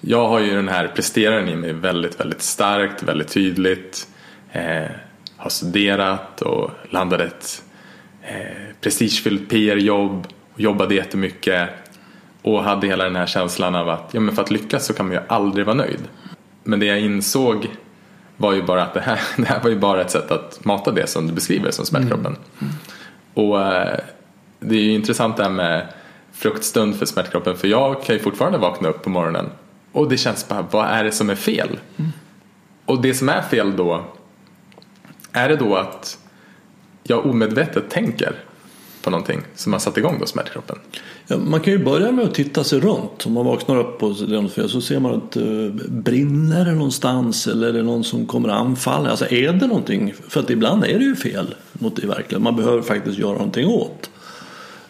Jag 0.00 0.28
har 0.28 0.40
ju 0.40 0.54
den 0.54 0.68
här 0.68 0.92
presteraren 0.94 1.48
i 1.48 1.56
mig 1.56 1.72
väldigt, 1.72 2.20
väldigt 2.20 2.42
starkt, 2.42 3.02
väldigt 3.02 3.28
tydligt. 3.28 4.08
Eh, 4.52 4.90
har 5.36 5.50
studerat 5.50 6.42
och 6.42 6.70
landat 6.90 7.20
ett 7.20 7.62
eh, 8.22 8.74
prestigefyllt 8.80 9.50
PR-jobb. 9.50 10.26
Jobbade 10.56 10.94
jättemycket. 10.94 11.68
Och 12.42 12.64
hade 12.64 12.86
hela 12.86 13.04
den 13.04 13.16
här 13.16 13.26
känslan 13.26 13.74
av 13.74 13.88
att 13.88 14.08
ja, 14.12 14.20
men 14.20 14.34
för 14.34 14.42
att 14.42 14.50
lyckas 14.50 14.86
så 14.86 14.94
kan 14.94 15.06
man 15.06 15.14
ju 15.14 15.20
aldrig 15.28 15.66
vara 15.66 15.76
nöjd. 15.76 16.00
Men 16.62 16.80
det 16.80 16.86
jag 16.86 17.00
insåg 17.00 17.68
var 18.36 18.52
ju 18.52 18.62
bara 18.62 18.82
att 18.82 18.94
det 18.94 19.00
här, 19.00 19.20
det 19.36 19.46
här 19.46 19.60
var 19.62 19.70
ju 19.70 19.78
bara 19.78 20.00
ett 20.00 20.10
sätt 20.10 20.30
att 20.30 20.64
mata 20.64 20.90
det 20.90 21.06
som 21.06 21.26
du 21.26 21.32
beskriver 21.32 21.70
som 21.70 21.86
smärtkroppen. 21.86 22.26
Mm. 22.26 22.38
Mm. 22.60 22.74
Och 23.34 23.62
eh, 23.62 23.98
det 24.64 24.76
är 24.76 24.82
ju 24.82 24.94
intressant 24.94 25.36
det 25.36 25.42
här 25.42 25.50
med 25.50 25.86
fruktstund 26.32 26.96
för 26.96 27.06
smärtkroppen 27.06 27.56
för 27.56 27.68
jag 27.68 28.02
kan 28.02 28.14
ju 28.14 28.22
fortfarande 28.22 28.58
vakna 28.58 28.88
upp 28.88 29.02
på 29.02 29.10
morgonen 29.10 29.46
och 29.92 30.08
det 30.08 30.16
känns 30.16 30.48
bara, 30.48 30.66
vad 30.70 30.86
är 30.86 31.04
det 31.04 31.12
som 31.12 31.30
är 31.30 31.34
fel? 31.34 31.78
Mm. 31.96 32.10
Och 32.84 33.02
det 33.02 33.14
som 33.14 33.28
är 33.28 33.42
fel 33.42 33.76
då, 33.76 34.04
är 35.32 35.48
det 35.48 35.56
då 35.56 35.76
att 35.76 36.18
jag 37.02 37.26
omedvetet 37.26 37.90
tänker 37.90 38.34
på 39.02 39.10
någonting 39.10 39.40
som 39.54 39.72
har 39.72 39.80
satt 39.80 39.98
igång 39.98 40.16
då 40.20 40.26
smärtkroppen? 40.26 40.78
Ja, 41.26 41.36
man 41.36 41.60
kan 41.60 41.72
ju 41.72 41.84
börja 41.84 42.12
med 42.12 42.24
att 42.24 42.34
titta 42.34 42.64
sig 42.64 42.80
runt. 42.80 43.26
Om 43.26 43.32
man 43.32 43.46
vaknar 43.46 43.76
upp 43.76 44.02
och 44.02 44.16
så 44.70 44.80
ser 44.80 45.00
man 45.00 45.14
att 45.14 45.36
brinner 45.88 46.64
det 46.64 46.72
någonstans 46.72 47.46
eller 47.46 47.68
är 47.68 47.72
det 47.72 47.82
någon 47.82 48.04
som 48.04 48.26
kommer 48.26 48.48
att 48.48 48.60
anfalla? 48.60 49.10
Alltså 49.10 49.26
är 49.30 49.52
det 49.52 49.66
någonting? 49.66 50.14
För 50.28 50.40
att 50.40 50.50
ibland 50.50 50.84
är 50.84 50.98
det 50.98 51.04
ju 51.04 51.16
fel 51.16 51.54
mot 51.72 51.96
det 51.96 52.06
verkligen. 52.06 52.42
Man 52.42 52.56
behöver 52.56 52.82
faktiskt 52.82 53.18
göra 53.18 53.32
någonting 53.32 53.68
åt. 53.68 54.10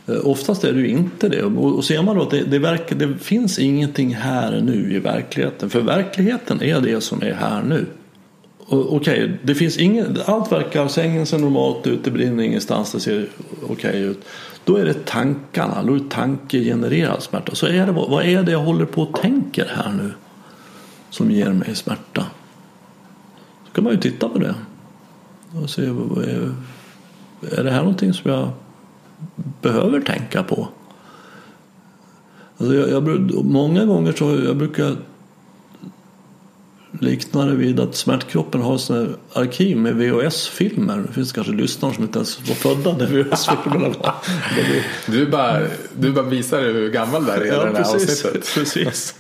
Eh, 0.07 0.27
oftast 0.27 0.65
är 0.65 0.73
det 0.73 0.81
ju 0.81 0.89
inte 0.89 1.29
det. 1.29 1.43
Och 1.43 1.85
ser 1.85 2.03
man 2.03 2.17
då 2.17 2.23
att 2.23 2.31
det, 2.31 2.45
det, 2.45 2.59
verkar, 2.59 2.97
det 2.97 3.19
finns 3.19 3.59
ingenting 3.59 4.15
här 4.15 4.61
nu 4.61 4.95
i 4.95 4.99
verkligheten. 4.99 5.71
För 5.71 5.81
verkligheten 5.81 6.63
är 6.63 6.81
det 6.81 7.01
som 7.01 7.23
är 7.23 7.35
här 7.35 7.63
nu. 7.63 7.87
Okej, 8.67 9.25
okay, 9.25 9.31
det 9.43 9.55
finns 9.55 9.79
allt 10.27 10.53
verkar, 10.53 10.89
sängen 10.89 11.27
ser 11.27 11.39
normalt 11.39 11.87
ut, 11.87 12.05
det 12.05 12.11
brinner 12.11 12.45
ingenstans, 12.45 12.93
det 12.93 13.01
ser 13.01 13.29
okej 13.63 13.73
okay 13.73 14.01
ut. 14.01 14.25
Då 14.65 14.77
är 14.77 14.85
det 14.85 15.07
tankarna, 15.07 15.83
då 15.83 15.95
är 15.95 15.99
det 15.99 16.11
tankegenererad 16.11 17.23
smärta. 17.23 17.55
Så 17.55 17.67
är 17.67 17.87
det, 17.87 17.93
vad 17.93 18.25
är 18.25 18.43
det 18.43 18.53
jag 18.53 18.59
håller 18.59 18.85
på 18.85 19.03
och 19.03 19.21
tänker 19.21 19.67
här 19.67 19.93
nu 19.93 20.13
som 21.11 21.31
ger 21.31 21.51
mig 21.51 21.75
smärta? 21.75 22.27
Så 23.67 23.73
kan 23.73 23.85
man 23.85 23.93
ju 23.93 23.99
titta 23.99 24.29
på 24.29 24.39
det 24.39 24.55
och 25.63 25.71
se, 25.71 25.87
vad 25.91 26.25
är, 26.25 26.55
är 27.59 27.65
det 27.65 27.71
här 27.71 27.81
någonting 27.81 28.13
som 28.13 28.31
jag 28.31 28.51
behöver 29.63 30.01
tänka 30.01 30.43
på. 30.43 30.69
Alltså 32.59 32.75
jag, 32.75 32.89
jag, 32.89 33.45
många 33.45 33.85
gånger 33.85 34.13
så 34.13 34.25
jag 34.45 34.57
brukar 34.57 34.97
likna 37.05 37.45
det 37.45 37.55
vid 37.55 37.81
att 37.81 37.95
smärtkroppen 37.95 38.61
har 38.61 38.79
sådana 38.79 39.09
arkiv 39.33 39.77
med 39.77 39.95
VHS-filmer. 39.97 41.05
Det 41.07 41.13
finns 41.13 41.33
kanske 41.33 41.53
lyssnare 41.53 41.95
som 41.95 42.05
inte 42.05 42.19
ens 42.19 42.49
var 42.49 42.55
födda 42.55 42.97
när 42.97 43.07
VHS-filmerna 43.07 43.89
var. 43.89 44.15
Du 45.07 45.27
bara, 45.27 45.61
du 45.97 46.13
bara 46.13 46.25
visar 46.25 46.61
hur 46.61 46.91
gammal 46.91 47.25
du 47.25 47.31
är 47.31 47.45
i 47.45 47.49
ja, 47.49 47.65
det 47.65 47.67
här 47.67 47.73
precis, 47.75 48.25
avsnittet. 48.25 48.55
Precis. 48.55 49.15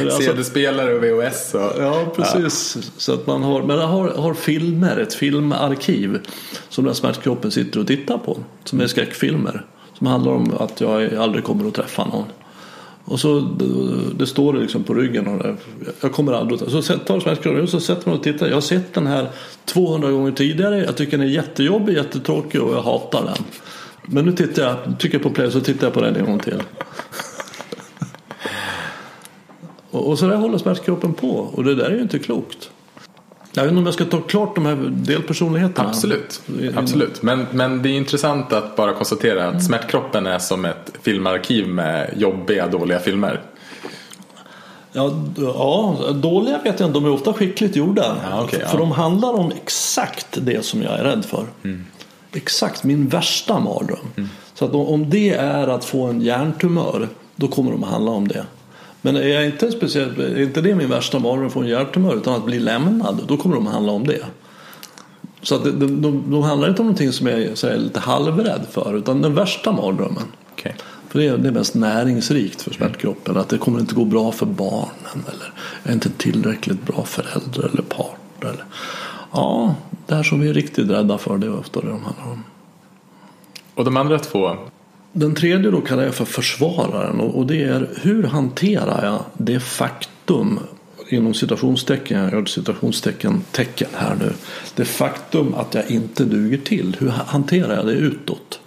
Alltså, 0.00 0.22
CD-spelare 0.22 0.94
och 0.94 1.04
VHS. 1.04 1.54
Och, 1.54 1.60
ja, 1.60 2.12
precis. 2.16 2.76
Ja. 2.76 2.82
Så 2.96 3.14
att 3.14 3.26
man 3.26 3.42
har, 3.42 3.62
men 3.62 3.76
man 3.76 3.88
har, 3.88 4.08
har 4.08 4.34
filmer, 4.34 4.96
ett 4.96 5.14
filmarkiv 5.14 6.18
som 6.68 6.84
den 6.84 6.94
smärtkroppen 6.94 7.50
sitter 7.50 7.80
och 7.80 7.86
tittar 7.86 8.18
på. 8.18 8.38
Som 8.64 8.80
är 8.80 8.86
skräckfilmer. 8.86 9.66
Som 9.98 10.06
handlar 10.06 10.32
om 10.32 10.52
att 10.58 10.80
jag 10.80 11.14
aldrig 11.14 11.44
kommer 11.44 11.68
att 11.68 11.74
träffa 11.74 12.04
någon. 12.04 12.26
Och 13.04 13.20
så 13.20 13.40
det 14.18 14.26
står 14.26 14.52
det 14.52 14.60
liksom 14.60 14.84
på 14.84 14.94
ryggen. 14.94 15.26
Och 15.26 15.46
jag 16.00 16.12
kommer 16.12 16.32
aldrig 16.32 16.62
att... 16.62 16.84
Så 16.84 16.98
tar 16.98 17.20
smärtkroppen 17.20 17.62
och 17.62 17.68
så 17.68 17.80
sätter 17.80 18.08
man 18.08 18.18
och 18.18 18.24
tittar. 18.24 18.46
Jag 18.46 18.56
har 18.56 18.60
sett 18.60 18.94
den 18.94 19.06
här 19.06 19.28
200 19.64 20.10
gånger 20.10 20.32
tidigare. 20.32 20.84
Jag 20.84 20.96
tycker 20.96 21.18
den 21.18 21.26
är 21.26 21.30
jättejobbig, 21.30 21.94
jättetråkig 21.94 22.62
och 22.62 22.74
jag 22.74 22.82
hatar 22.82 23.24
den. 23.24 23.44
Men 24.02 24.24
nu 24.24 24.32
tittar 24.32 24.62
jag, 24.62 24.98
trycker 24.98 25.18
på 25.18 25.30
play 25.30 25.50
så 25.50 25.60
tittar 25.60 25.86
jag 25.86 25.94
på 25.94 26.00
den 26.00 26.16
en 26.16 26.24
gång 26.24 26.38
till. 26.38 26.62
och, 29.90 30.08
och 30.08 30.18
så 30.18 30.26
där 30.26 30.36
håller 30.36 30.58
smärtkroppen 30.58 31.14
på. 31.14 31.30
Och 31.30 31.64
det 31.64 31.74
där 31.74 31.84
är 31.84 31.94
ju 31.94 32.02
inte 32.02 32.18
klokt. 32.18 32.70
Jag 33.54 33.62
vet 33.62 33.70
inte 33.70 33.78
om 33.78 33.84
jag 33.86 33.94
ska 33.94 34.04
ta 34.04 34.20
klart 34.20 34.54
de 34.54 34.66
här 34.66 34.76
delpersonligheterna. 34.90 35.88
Absolut, 35.88 36.42
Absolut. 36.76 37.22
Men, 37.22 37.46
men 37.50 37.82
det 37.82 37.88
är 37.88 37.96
intressant 37.96 38.52
att 38.52 38.76
bara 38.76 38.94
konstatera 38.94 39.44
att 39.44 39.50
mm. 39.50 39.60
smärtkroppen 39.60 40.26
är 40.26 40.38
som 40.38 40.64
ett 40.64 40.92
filmarkiv 41.02 41.68
med 41.68 42.14
jobbiga, 42.16 42.66
dåliga 42.66 42.98
filmer. 42.98 43.40
Ja, 44.92 45.12
ja, 45.36 45.96
dåliga 46.12 46.58
vet 46.58 46.80
jag 46.80 46.88
inte. 46.88 47.00
De 47.00 47.04
är 47.04 47.10
ofta 47.10 47.32
skickligt 47.32 47.76
gjorda. 47.76 48.16
Ja, 48.30 48.44
okay, 48.44 48.60
för 48.60 48.68
ja. 48.68 48.78
de 48.78 48.90
handlar 48.90 49.34
om 49.34 49.52
exakt 49.62 50.38
det 50.42 50.64
som 50.64 50.82
jag 50.82 50.98
är 50.98 51.04
rädd 51.04 51.24
för. 51.24 51.46
Mm. 51.62 51.84
Exakt 52.32 52.84
min 52.84 53.08
värsta 53.08 53.60
mardröm. 53.60 53.98
Mm. 54.16 54.28
Så 54.54 54.64
att 54.64 54.74
om 54.74 55.10
det 55.10 55.30
är 55.30 55.68
att 55.68 55.84
få 55.84 56.06
en 56.06 56.20
hjärntumör, 56.20 57.08
då 57.36 57.48
kommer 57.48 57.72
de 57.72 57.84
att 57.84 57.90
handla 57.90 58.10
om 58.10 58.28
det. 58.28 58.46
Men 59.02 59.16
är, 59.16 59.28
jag 59.28 59.46
inte 59.46 59.72
speciellt, 59.72 60.18
är 60.18 60.42
inte 60.42 60.60
det 60.60 60.74
min 60.74 60.88
värsta 60.88 61.18
mardröm 61.18 61.46
att 61.46 61.52
få 61.52 61.60
en 61.60 61.68
hjärtumör 61.68 62.16
utan 62.16 62.34
att 62.34 62.44
bli 62.44 62.58
lämnad, 62.58 63.24
då 63.28 63.36
kommer 63.36 63.54
de 63.54 63.66
att 63.66 63.72
handla 63.72 63.92
om 63.92 64.06
det. 64.06 64.24
Så 65.42 65.54
att 65.54 65.64
de, 65.64 66.02
de, 66.02 66.30
de 66.30 66.42
handlar 66.42 66.68
inte 66.68 66.82
om 66.82 66.86
någonting 66.86 67.12
som 67.12 67.26
jag 67.26 67.40
är 67.40 67.76
lite 67.76 68.00
halvrädd 68.00 68.66
för 68.70 68.96
utan 68.96 69.22
den 69.22 69.34
värsta 69.34 69.72
mardrömmen. 69.72 70.24
Okay. 70.52 70.72
För 71.08 71.18
det 71.18 71.26
är 71.26 71.38
det 71.38 71.52
mest 71.52 71.74
näringsrikt 71.74 72.62
för 72.62 72.74
smärtkroppen. 72.74 73.36
Att 73.36 73.48
det 73.48 73.58
kommer 73.58 73.80
inte 73.80 73.94
gå 73.94 74.04
bra 74.04 74.32
för 74.32 74.46
barnen 74.46 75.24
eller 75.26 75.52
är 75.82 75.92
inte 75.92 76.10
tillräckligt 76.10 76.82
bra 76.82 77.04
förälder 77.04 77.70
eller 77.72 77.82
partner. 77.82 78.50
Eller, 78.50 78.64
ja, 79.32 79.74
det 80.06 80.14
här 80.14 80.22
som 80.22 80.40
vi 80.40 80.48
är 80.48 80.54
riktigt 80.54 80.90
rädda 80.90 81.18
för 81.18 81.38
det 81.38 81.46
är 81.46 81.58
ofta 81.58 81.80
det 81.80 81.86
de 81.86 82.04
handlar 82.04 82.32
om. 82.32 82.44
Och 83.74 83.84
de 83.84 83.96
andra 83.96 84.18
två 84.18 84.56
den 85.12 85.34
tredje 85.34 85.70
då 85.70 85.80
kallar 85.80 86.02
jag 86.02 86.14
för 86.14 86.24
försvararen 86.24 87.20
och 87.20 87.46
det 87.46 87.62
är 87.62 87.88
hur 88.02 88.22
hanterar 88.22 89.04
jag 89.04 89.24
det 89.34 89.60
faktum 89.60 90.58
inom 91.08 91.34
citationstecken, 91.34 92.22
jag 92.22 92.32
gör 92.32 92.44
citationstecken 92.44 93.42
tecken 93.52 93.88
här 93.94 94.16
nu. 94.20 94.32
Det 94.74 94.84
faktum 94.84 95.54
att 95.54 95.74
jag 95.74 95.90
inte 95.90 96.24
duger 96.24 96.58
till, 96.58 96.96
hur 97.00 97.08
hanterar 97.08 97.76
jag 97.76 97.86
det 97.86 97.92
utåt? 97.92 98.60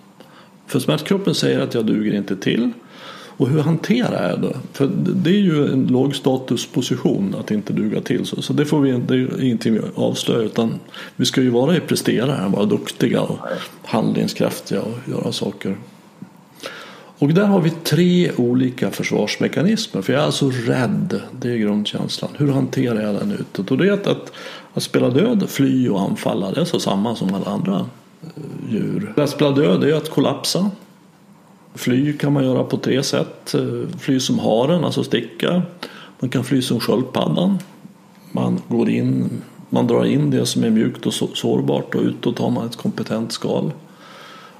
För 0.67 0.79
smärtkroppen 0.79 1.35
säger 1.35 1.59
att 1.59 1.73
jag 1.73 1.85
duger 1.85 2.13
inte 2.13 2.35
till 2.35 2.71
Och 3.37 3.49
hur 3.49 3.59
hanterar 3.59 4.29
jag 4.29 4.41
det? 4.41 4.57
För 4.73 4.89
det 4.97 5.29
är 5.29 5.41
ju 5.41 5.73
en 5.73 5.87
lågstatusposition 5.87 7.35
att 7.39 7.51
inte 7.51 7.73
duga 7.73 8.01
till. 8.01 8.25
Så, 8.25 8.41
så 8.41 8.53
det, 8.53 8.65
får 8.65 8.81
vi, 8.81 8.91
det 8.91 9.15
är 9.15 9.43
ingenting 9.43 9.73
vi 9.73 9.79
avslöjar. 9.95 10.43
Utan 10.43 10.79
vi 11.15 11.25
ska 11.25 11.41
ju 11.41 11.49
vara 11.49 11.77
i 11.77 11.79
presterare, 11.79 12.49
vara 12.49 12.65
duktiga 12.65 13.21
och 13.21 13.39
handlingskraftiga 13.85 14.81
och 14.81 14.97
göra 15.09 15.31
saker. 15.31 15.77
Och 17.19 17.27
där 17.27 17.45
har 17.45 17.61
vi 17.61 17.69
tre 17.69 18.31
olika 18.37 18.91
försvarsmekanismer. 18.91 20.01
För 20.01 20.13
jag 20.13 20.21
är 20.21 20.25
alltså 20.25 20.49
rädd. 20.49 21.21
Det 21.41 21.51
är 21.51 21.57
grundkänslan. 21.57 22.31
Hur 22.37 22.51
hanterar 22.51 23.01
jag 23.01 23.15
den 23.15 23.31
utåt? 23.31 23.71
Och 23.71 23.77
det 23.77 23.87
är 23.87 23.91
att, 23.91 24.07
att, 24.07 24.31
att 24.73 24.83
spela 24.83 25.09
död, 25.09 25.49
fly 25.49 25.89
och 25.89 26.01
anfalla. 26.01 26.51
Det 26.51 26.61
är 26.61 26.65
så 26.65 26.79
samma 26.79 27.15
som 27.15 27.33
alla 27.33 27.45
andra 27.45 27.75
eh, 28.21 28.71
djur. 28.71 29.13
Att 29.17 29.29
spela 29.29 29.51
död 29.51 29.83
är 29.83 29.93
att 29.93 30.09
kollapsa. 30.09 30.71
Fly 31.75 32.17
kan 32.17 32.33
man 32.33 32.43
göra 32.43 32.63
på 32.63 32.77
tre 32.77 33.03
sätt. 33.03 33.53
Eh, 33.53 33.97
fly 33.99 34.19
som 34.19 34.39
haren, 34.39 34.83
alltså 34.83 35.03
sticka. 35.03 35.61
Man 36.19 36.29
kan 36.29 36.43
fly 36.43 36.61
som 36.61 36.79
sköldpaddan. 36.79 37.59
Man 38.31 38.61
går 38.67 38.89
in, 38.89 39.29
man 39.69 39.87
drar 39.87 40.05
in 40.05 40.29
det 40.29 40.45
som 40.45 40.63
är 40.63 40.69
mjukt 40.69 41.05
och 41.05 41.13
sårbart 41.13 41.95
och 41.95 42.01
utåt 42.01 42.39
har 42.39 42.49
man 42.49 42.65
ett 42.65 42.75
kompetent 42.75 43.31
skal. 43.31 43.71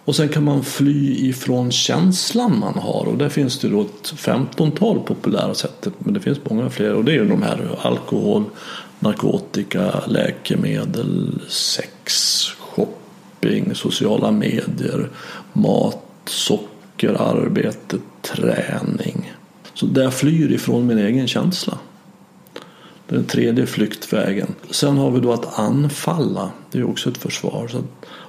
Och 0.06 0.16
sen 0.16 0.30
kan 0.30 0.44
man 0.44 0.64
fly 0.64 1.30
ifrån 1.30 1.72
känslan 1.72 2.60
man 2.60 2.74
har 2.74 3.06
och 3.08 3.18
där 3.18 3.30
finns 3.30 3.60
det 3.60 3.70
då 3.70 3.82
ett 3.82 4.08
femtontal 4.08 5.00
populära 5.00 5.54
sätt. 5.54 5.88
Men 6.00 6.14
det 6.14 6.20
finns 6.20 6.40
många 6.50 6.70
fler 6.70 6.94
och 6.94 7.06
det 7.06 7.12
är 7.12 7.16
ju 7.16 7.28
de 7.28 7.44
här 7.44 7.80
alkohol, 7.82 8.44
narkotika, 9.00 10.04
läkemedel, 10.08 11.42
sex, 11.48 12.44
shopping, 12.60 13.76
sociala 13.76 14.32
medier, 14.32 15.10
mat, 15.54 16.04
socker 16.26 17.22
arbete, 17.22 17.98
träning. 18.22 19.34
Så 19.74 19.86
där 19.86 20.04
jag 20.04 20.14
flyr 20.14 20.52
ifrån 20.52 20.88
min 20.88 20.98
egen 20.98 21.28
känsla. 21.28 21.78
Den 23.08 23.26
tredje 23.26 23.66
flyktvägen. 23.66 24.56
Sen 24.70 24.98
har 24.98 25.12
vi 25.12 25.20
då 25.20 25.34
att 25.34 25.60
anfalla. 25.60 26.52
Det 26.72 26.80
är 26.80 26.90
också 26.90 27.10
ett 27.10 27.18
försvar. 27.18 27.68
Så 27.68 27.78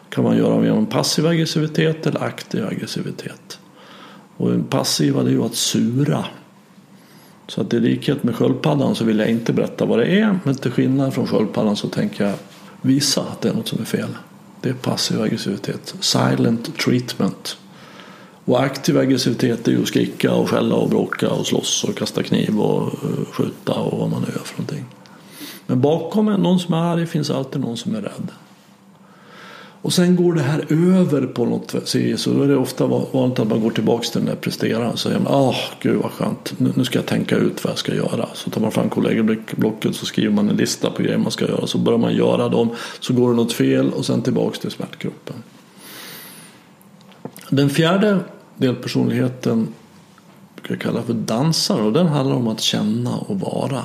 kan 0.08 0.24
man 0.24 0.36
göra 0.36 0.64
genom 0.64 0.86
passiv 0.86 1.26
aggressivitet 1.26 2.06
eller 2.06 2.22
aktiv 2.22 2.66
aggressivitet. 2.66 3.58
Och 4.36 4.50
den 4.50 4.64
passiva 4.64 5.22
det 5.22 5.30
är 5.30 5.32
ju 5.32 5.44
att 5.44 5.54
sura. 5.54 6.24
Så 7.48 7.60
att 7.60 7.74
i 7.74 7.80
likhet 7.80 8.22
med 8.22 8.36
sköldpaddan 8.36 8.94
så 8.94 9.04
vill 9.04 9.18
jag 9.18 9.28
inte 9.28 9.52
berätta 9.52 9.84
vad 9.84 9.98
det 9.98 10.06
är. 10.06 10.38
Men 10.44 10.54
till 10.54 10.70
skillnad 10.70 11.14
från 11.14 11.26
sköldpaddan 11.26 11.76
så 11.76 11.88
tänker 11.88 12.24
jag 12.24 12.34
visa 12.82 13.20
att 13.20 13.40
det 13.40 13.48
är 13.48 13.54
något 13.54 13.68
som 13.68 13.80
är 13.80 13.84
fel. 13.84 14.08
Det 14.60 14.68
är 14.68 14.74
passiv 14.74 15.20
aggressivitet. 15.20 15.94
Silent 16.00 16.78
treatment. 16.78 17.58
Och 18.44 18.62
aktiv 18.62 18.98
aggressivitet 18.98 19.68
är 19.68 19.72
ju 19.72 19.82
att 19.82 19.88
skrika 19.88 20.32
och 20.32 20.50
skälla 20.50 20.74
och 20.74 20.88
bråka 20.88 21.30
och 21.30 21.46
slåss 21.46 21.84
och 21.84 21.98
kasta 21.98 22.22
kniv 22.22 22.60
och 22.60 22.82
eh, 22.82 23.32
skjuta 23.32 23.72
och 23.72 23.98
vad 23.98 24.10
man 24.10 24.22
nu 24.22 24.28
gör 24.28 24.44
för 24.44 24.58
någonting. 24.62 24.84
Men 25.66 25.80
bakom 25.80 26.26
någon 26.26 26.58
som 26.58 26.74
är 26.74 26.78
arg 26.78 27.06
finns 27.06 27.30
alltid 27.30 27.60
någon 27.60 27.76
som 27.76 27.94
är 27.94 28.00
rädd. 28.00 28.30
Och 29.86 29.92
sen 29.92 30.16
går 30.16 30.34
det 30.34 30.42
här 30.42 30.64
över 30.68 31.26
på 31.26 31.44
något 31.44 31.70
sätt. 31.70 32.20
Så 32.20 32.30
då 32.30 32.42
är 32.42 32.48
det 32.48 32.56
ofta 32.56 32.86
vanligt 32.86 33.38
att 33.38 33.48
man 33.48 33.60
går 33.60 33.70
tillbaka 33.70 34.02
till 34.02 34.20
den 34.20 34.28
där 34.28 34.36
presteraren 34.36 34.90
och 34.90 34.98
säger 34.98 35.20
ah, 35.26 35.48
oh, 35.50 35.56
gud 35.80 35.96
vad 36.02 36.12
skönt, 36.12 36.54
nu 36.58 36.84
ska 36.84 36.98
jag 36.98 37.06
tänka 37.06 37.36
ut 37.36 37.64
vad 37.64 37.70
jag 37.70 37.78
ska 37.78 37.94
göra. 37.94 38.28
Så 38.34 38.50
tar 38.50 38.60
man 38.60 38.72
fram 38.72 38.88
kollegieblocket 38.88 39.96
så 39.96 40.06
skriver 40.06 40.32
man 40.32 40.48
en 40.48 40.56
lista 40.56 40.90
på 40.90 41.02
grejer 41.02 41.18
man 41.18 41.30
ska 41.30 41.48
göra. 41.48 41.66
Så 41.66 41.78
börjar 41.78 41.98
man 41.98 42.14
göra 42.14 42.48
dem, 42.48 42.70
så 43.00 43.14
går 43.14 43.30
det 43.30 43.36
något 43.36 43.52
fel 43.52 43.92
och 43.92 44.06
sen 44.06 44.22
tillbaka 44.22 44.58
till 44.60 44.70
smärtgruppen. 44.70 45.36
Den 47.50 47.70
fjärde 47.70 48.18
delpersonligheten 48.56 49.68
brukar 50.54 50.74
jag 50.74 50.80
kalla 50.80 51.02
för 51.02 51.14
dansare 51.14 51.82
och 51.82 51.92
den 51.92 52.06
handlar 52.06 52.36
om 52.36 52.48
att 52.48 52.60
känna 52.60 53.16
och 53.16 53.40
vara. 53.40 53.82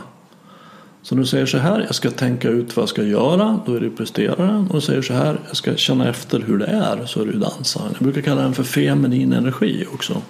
Så 1.04 1.16
när 1.16 1.22
du 1.22 1.28
säger 1.28 1.46
så 1.46 1.58
här, 1.58 1.80
jag 1.80 1.96
ska 1.96 2.12
tänka 2.12 2.50
ut 2.50 2.76
vad 2.76 2.82
jag 2.82 2.90
ska 2.90 3.04
göra, 3.04 3.60
då 3.66 3.76
är 3.76 3.80
det 3.80 3.90
presteraren. 3.90 4.68
Och 4.68 4.76
du 4.76 4.82
säger 4.82 5.02
så 5.02 5.14
här, 5.14 5.40
jag 5.48 5.56
ska 5.56 5.76
känna 5.76 6.10
efter 6.10 6.40
hur 6.40 6.58
det 6.58 6.66
är, 6.66 7.06
så 7.06 7.22
är 7.22 7.26
det 7.26 7.38
dansaren. 7.38 7.92
Jag 7.94 8.04
brukar 8.04 8.22
kalla 8.22 8.42
den 8.42 8.54
för 8.54 8.64
feminin 8.64 9.34
energi 9.34 9.86
också. 9.94 10.22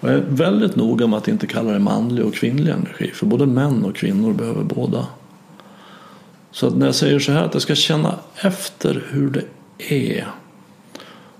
Och 0.00 0.08
jag 0.08 0.14
är 0.14 0.24
väldigt 0.28 0.76
noga 0.76 1.06
med 1.06 1.16
att 1.16 1.28
inte 1.28 1.46
kalla 1.46 1.72
det 1.72 1.78
manlig 1.78 2.24
och 2.24 2.34
kvinnlig 2.34 2.72
energi, 2.72 3.10
för 3.14 3.26
både 3.26 3.46
män 3.46 3.84
och 3.84 3.96
kvinnor 3.96 4.32
behöver 4.32 4.64
båda. 4.64 5.06
Så 6.50 6.70
när 6.70 6.86
jag 6.86 6.94
säger 6.94 7.18
så 7.18 7.32
här, 7.32 7.44
att 7.44 7.54
jag 7.54 7.62
ska 7.62 7.74
känna 7.74 8.14
efter 8.36 9.04
hur 9.10 9.30
det 9.30 9.44
är, 9.94 10.26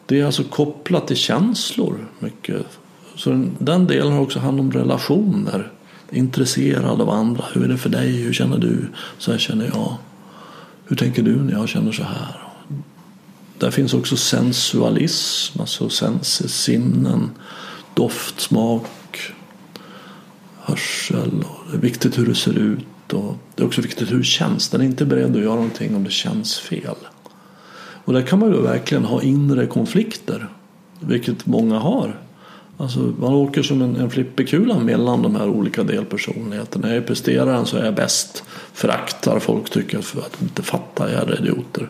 det 0.07 0.21
är 0.21 0.25
alltså 0.25 0.45
kopplat 0.45 1.07
till 1.07 1.17
känslor 1.17 2.07
mycket. 2.19 2.67
Så 3.15 3.45
den 3.59 3.87
delen 3.87 4.13
har 4.13 4.21
också 4.21 4.39
hand 4.39 4.61
om 4.61 4.73
relationer. 4.73 5.73
Intresserad 6.11 7.01
av 7.01 7.11
andra. 7.11 7.45
Hur 7.53 7.65
är 7.65 7.69
det 7.69 7.79
för 7.79 7.89
dig? 7.89 8.23
Hur 8.23 8.33
känner 8.33 8.59
du? 8.59 8.89
Så 9.19 9.33
här 9.33 9.39
känner 9.39 9.67
jag. 9.67 9.97
Hur 10.87 10.97
tänker 10.97 11.23
du 11.23 11.37
när 11.37 11.53
jag 11.53 11.69
känner 11.69 11.93
så 11.93 12.03
här? 12.03 12.49
Där 13.59 13.71
finns 13.71 13.95
också 13.95 14.17
sensualism, 14.17 15.61
alltså 15.61 15.89
sens, 15.89 16.63
sinnen, 16.63 17.31
doft, 17.95 18.41
smak, 18.41 19.33
hörsel. 20.59 21.45
Och 21.49 21.71
det 21.71 21.77
är 21.77 21.81
viktigt 21.81 22.19
hur 22.19 22.27
det 22.27 22.35
ser 22.35 22.59
ut 22.59 23.13
och 23.13 23.37
det 23.55 23.63
är 23.63 23.67
också 23.67 23.81
viktigt 23.81 24.13
hur 24.13 24.19
det 24.19 24.25
känns. 24.25 24.69
Den 24.69 24.81
är 24.81 24.85
inte 24.85 25.05
beredd 25.05 25.37
att 25.37 25.43
göra 25.43 25.55
någonting 25.55 25.97
om 25.97 26.05
det 26.05 26.11
känns 26.11 26.59
fel. 26.59 26.97
Och 28.05 28.13
där 28.13 28.23
kan 28.23 28.39
man 28.39 28.53
ju 28.53 28.63
verkligen 28.63 29.05
ha 29.05 29.23
inre 29.23 29.67
konflikter. 29.67 30.49
Vilket 31.01 31.47
många 31.47 31.79
har. 31.79 32.21
Alltså 32.81 32.99
man 32.99 33.33
åker 33.33 33.63
som 33.63 33.83
en, 33.83 33.97
en 33.97 34.11
flipperkula 34.11 34.79
mellan 34.79 35.23
de 35.23 35.35
här 35.35 35.49
olika 35.49 35.83
delpersonligheterna. 35.83 36.87
När 36.87 36.95
jag 36.95 37.03
är 37.03 37.07
presteraren 37.07 37.67
så 37.67 37.77
är 37.77 37.85
jag 37.85 37.95
bäst. 37.95 38.45
Föraktar 38.73 39.39
folk 39.39 39.71
tycker 39.71 40.01
för 40.01 40.21
att 40.21 40.37
de 40.39 40.45
inte 40.45 40.63
fattar 40.63 41.09
jävla 41.09 41.37
idioter. 41.37 41.89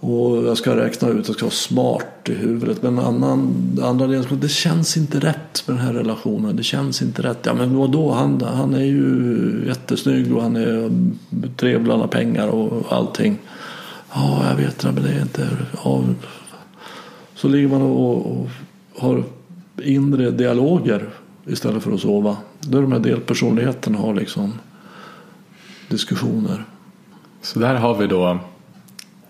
Och 0.00 0.36
jag 0.46 0.56
ska 0.56 0.76
räkna 0.76 1.08
ut, 1.08 1.26
jag 1.26 1.36
ska 1.36 1.44
vara 1.44 1.54
smart 1.54 2.28
i 2.28 2.34
huvudet. 2.34 2.82
Men 2.82 2.98
annan, 2.98 3.54
andra 3.82 4.06
delen, 4.06 4.40
det 4.40 4.48
känns 4.48 4.96
inte 4.96 5.18
rätt 5.20 5.62
med 5.66 5.76
den 5.76 5.84
här 5.84 5.92
relationen. 5.92 6.56
Det 6.56 6.62
känns 6.62 7.02
inte 7.02 7.22
rätt. 7.22 7.38
Ja 7.42 7.54
men 7.54 7.76
vadå, 7.76 8.12
han, 8.12 8.42
han 8.42 8.74
är 8.74 8.84
ju 8.84 9.64
jättesnygg 9.66 10.36
och 10.36 10.42
han 10.42 10.56
är 10.56 10.90
trevlig, 11.56 11.90
han 11.90 12.00
har 12.00 12.08
pengar 12.08 12.48
och 12.48 12.92
allting. 12.92 13.38
Ja, 14.14 14.48
jag 14.48 14.56
vet 14.56 14.78
det, 14.78 14.92
men 14.92 15.02
det 15.02 15.10
är 15.10 15.22
inte... 15.22 15.48
Ja. 15.84 16.04
Så 17.34 17.48
ligger 17.48 17.68
man 17.68 17.82
och, 17.82 18.26
och 18.26 18.48
har 18.96 19.24
inre 19.82 20.30
dialoger 20.30 21.08
istället 21.46 21.82
för 21.82 21.92
att 21.92 22.00
sova. 22.00 22.36
Där 22.60 22.82
de 22.82 22.92
här 22.92 22.98
delpersonligheterna 22.98 23.98
har 23.98 24.14
liksom 24.14 24.52
diskussioner. 25.88 26.64
Så 27.42 27.58
där 27.58 27.74
har 27.74 27.94
vi 27.94 28.06
då 28.06 28.38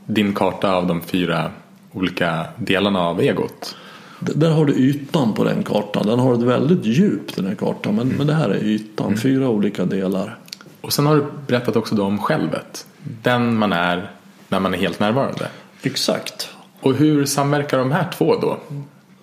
din 0.07 0.35
karta 0.35 0.73
av 0.75 0.87
de 0.87 1.01
fyra 1.01 1.51
olika 1.93 2.45
delarna 2.57 3.01
av 3.01 3.21
egot. 3.21 3.77
Där 4.21 4.51
har 4.51 4.65
du 4.65 4.73
ytan 4.73 5.33
på 5.33 5.45
den 5.45 5.63
kartan. 5.63 6.07
Den 6.07 6.19
har 6.19 6.35
ett 6.35 6.43
väldigt 6.43 6.85
djup 6.85 7.37
den 7.37 7.47
här 7.47 7.55
kartan. 7.55 7.95
Men, 7.95 8.07
mm. 8.07 8.19
men 8.19 8.27
det 8.27 8.35
här 8.35 8.51
är 8.51 8.65
ytan. 8.65 9.07
Mm. 9.07 9.19
Fyra 9.19 9.49
olika 9.49 9.85
delar. 9.85 10.39
Och 10.81 10.93
sen 10.93 11.07
har 11.07 11.17
du 11.17 11.25
berättat 11.47 11.77
också 11.77 12.03
om 12.03 12.19
självet. 12.19 12.87
Den 13.23 13.57
man 13.57 13.73
är 13.73 14.11
när 14.49 14.61
man 14.61 14.75
är 14.75 14.79
helt 14.79 15.01
närvarande. 15.01 15.49
Exakt. 15.83 16.49
Och 16.81 16.95
hur 16.95 17.25
samverkar 17.25 17.79
de 17.79 17.93
här 17.93 18.11
två 18.13 18.37
då? 18.41 18.59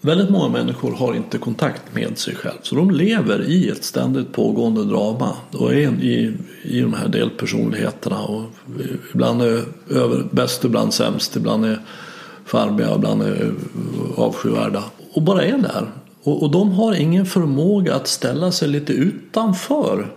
Väldigt 0.02 0.30
många 0.30 0.50
människor 0.50 0.92
har 0.92 1.14
inte 1.14 1.38
kontakt 1.38 1.82
med 1.94 2.18
sig 2.18 2.36
själv. 2.36 2.58
Så 2.62 2.76
de 2.76 2.92
lever 2.92 3.50
i 3.50 3.70
ett 3.70 3.84
ständigt 3.84 4.34
pågående 4.34 4.86
drama. 4.86 5.34
Och 5.52 5.74
är 5.74 6.04
i, 6.04 6.38
i 6.64 6.82
de 6.82 6.94
här 6.94 7.08
delpersonligheterna. 7.08 8.24
Och 8.24 8.44
ibland 9.14 9.42
är 9.42 9.64
över, 9.90 10.28
bäst, 10.32 10.64
ibland 10.64 10.94
sämst. 10.94 11.36
Ibland 11.36 11.66
är 11.66 11.82
charmiga, 12.46 12.96
ibland 12.96 13.22
är 13.22 13.54
avskyvärda. 14.16 14.84
Och 15.14 15.22
bara 15.22 15.44
är 15.44 15.58
där. 15.58 15.92
Och, 16.24 16.44
och 16.44 16.52
de 16.52 16.72
har 16.72 16.94
ingen 16.94 17.26
förmåga 17.26 17.96
att 17.96 18.08
ställa 18.08 18.52
sig 18.52 18.68
lite 18.68 18.94
utanför. 18.94 20.12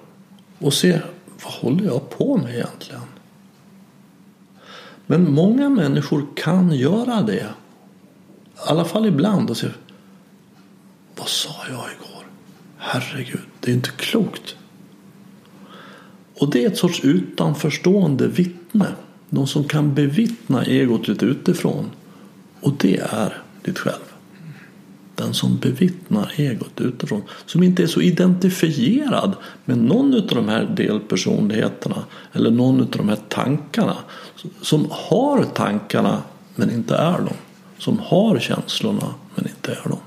Och 0.58 0.74
se, 0.74 1.00
vad 1.44 1.52
håller 1.52 1.84
jag 1.84 2.10
på 2.10 2.36
med 2.36 2.54
egentligen? 2.54 3.00
Men 5.06 5.32
många 5.32 5.68
människor 5.68 6.26
kan 6.36 6.72
göra 6.72 7.22
det. 7.22 7.46
I 8.66 8.68
alla 8.68 8.84
fall 8.84 9.06
ibland. 9.06 9.50
Och 9.50 9.56
säga, 9.56 9.72
Vad 11.16 11.28
sa 11.28 11.50
jag 11.68 11.74
igår? 11.74 12.24
Herregud, 12.78 13.40
det 13.60 13.70
är 13.70 13.74
inte 13.74 13.90
klokt. 13.90 14.56
Och 16.34 16.50
det 16.50 16.64
är 16.64 16.66
ett 16.66 16.78
sorts 16.78 17.04
utanförstående 17.04 18.28
vittne. 18.28 18.86
Någon 19.28 19.46
som 19.46 19.64
kan 19.64 19.94
bevittna 19.94 20.64
egot 20.64 21.08
lite 21.08 21.24
utifrån. 21.24 21.90
Och 22.60 22.72
det 22.78 22.96
är 22.96 23.42
ditt 23.62 23.78
själv 23.78 24.10
den 25.20 25.34
som 25.34 25.58
bevittnar 25.58 26.32
egot 26.36 26.80
utifrån. 26.80 27.22
Som 27.46 27.62
inte 27.62 27.82
är 27.82 27.86
så 27.86 28.00
identifierad 28.00 29.36
med 29.64 29.78
någon 29.78 30.14
av 30.14 30.26
de 30.26 30.48
här 30.48 30.64
delpersonligheterna 30.76 32.04
eller 32.32 32.50
någon 32.50 32.80
av 32.80 32.88
de 32.90 33.08
här 33.08 33.18
tankarna. 33.28 33.96
Som 34.62 34.86
har 34.90 35.44
tankarna 35.44 36.22
men 36.54 36.70
inte 36.70 36.96
är 36.96 37.18
dem. 37.18 37.36
Som 37.80 37.98
har 37.98 38.38
känslorna 38.38 39.14
men 39.34 39.48
inte 39.48 39.72
är 39.72 39.88
dem. 39.88 39.98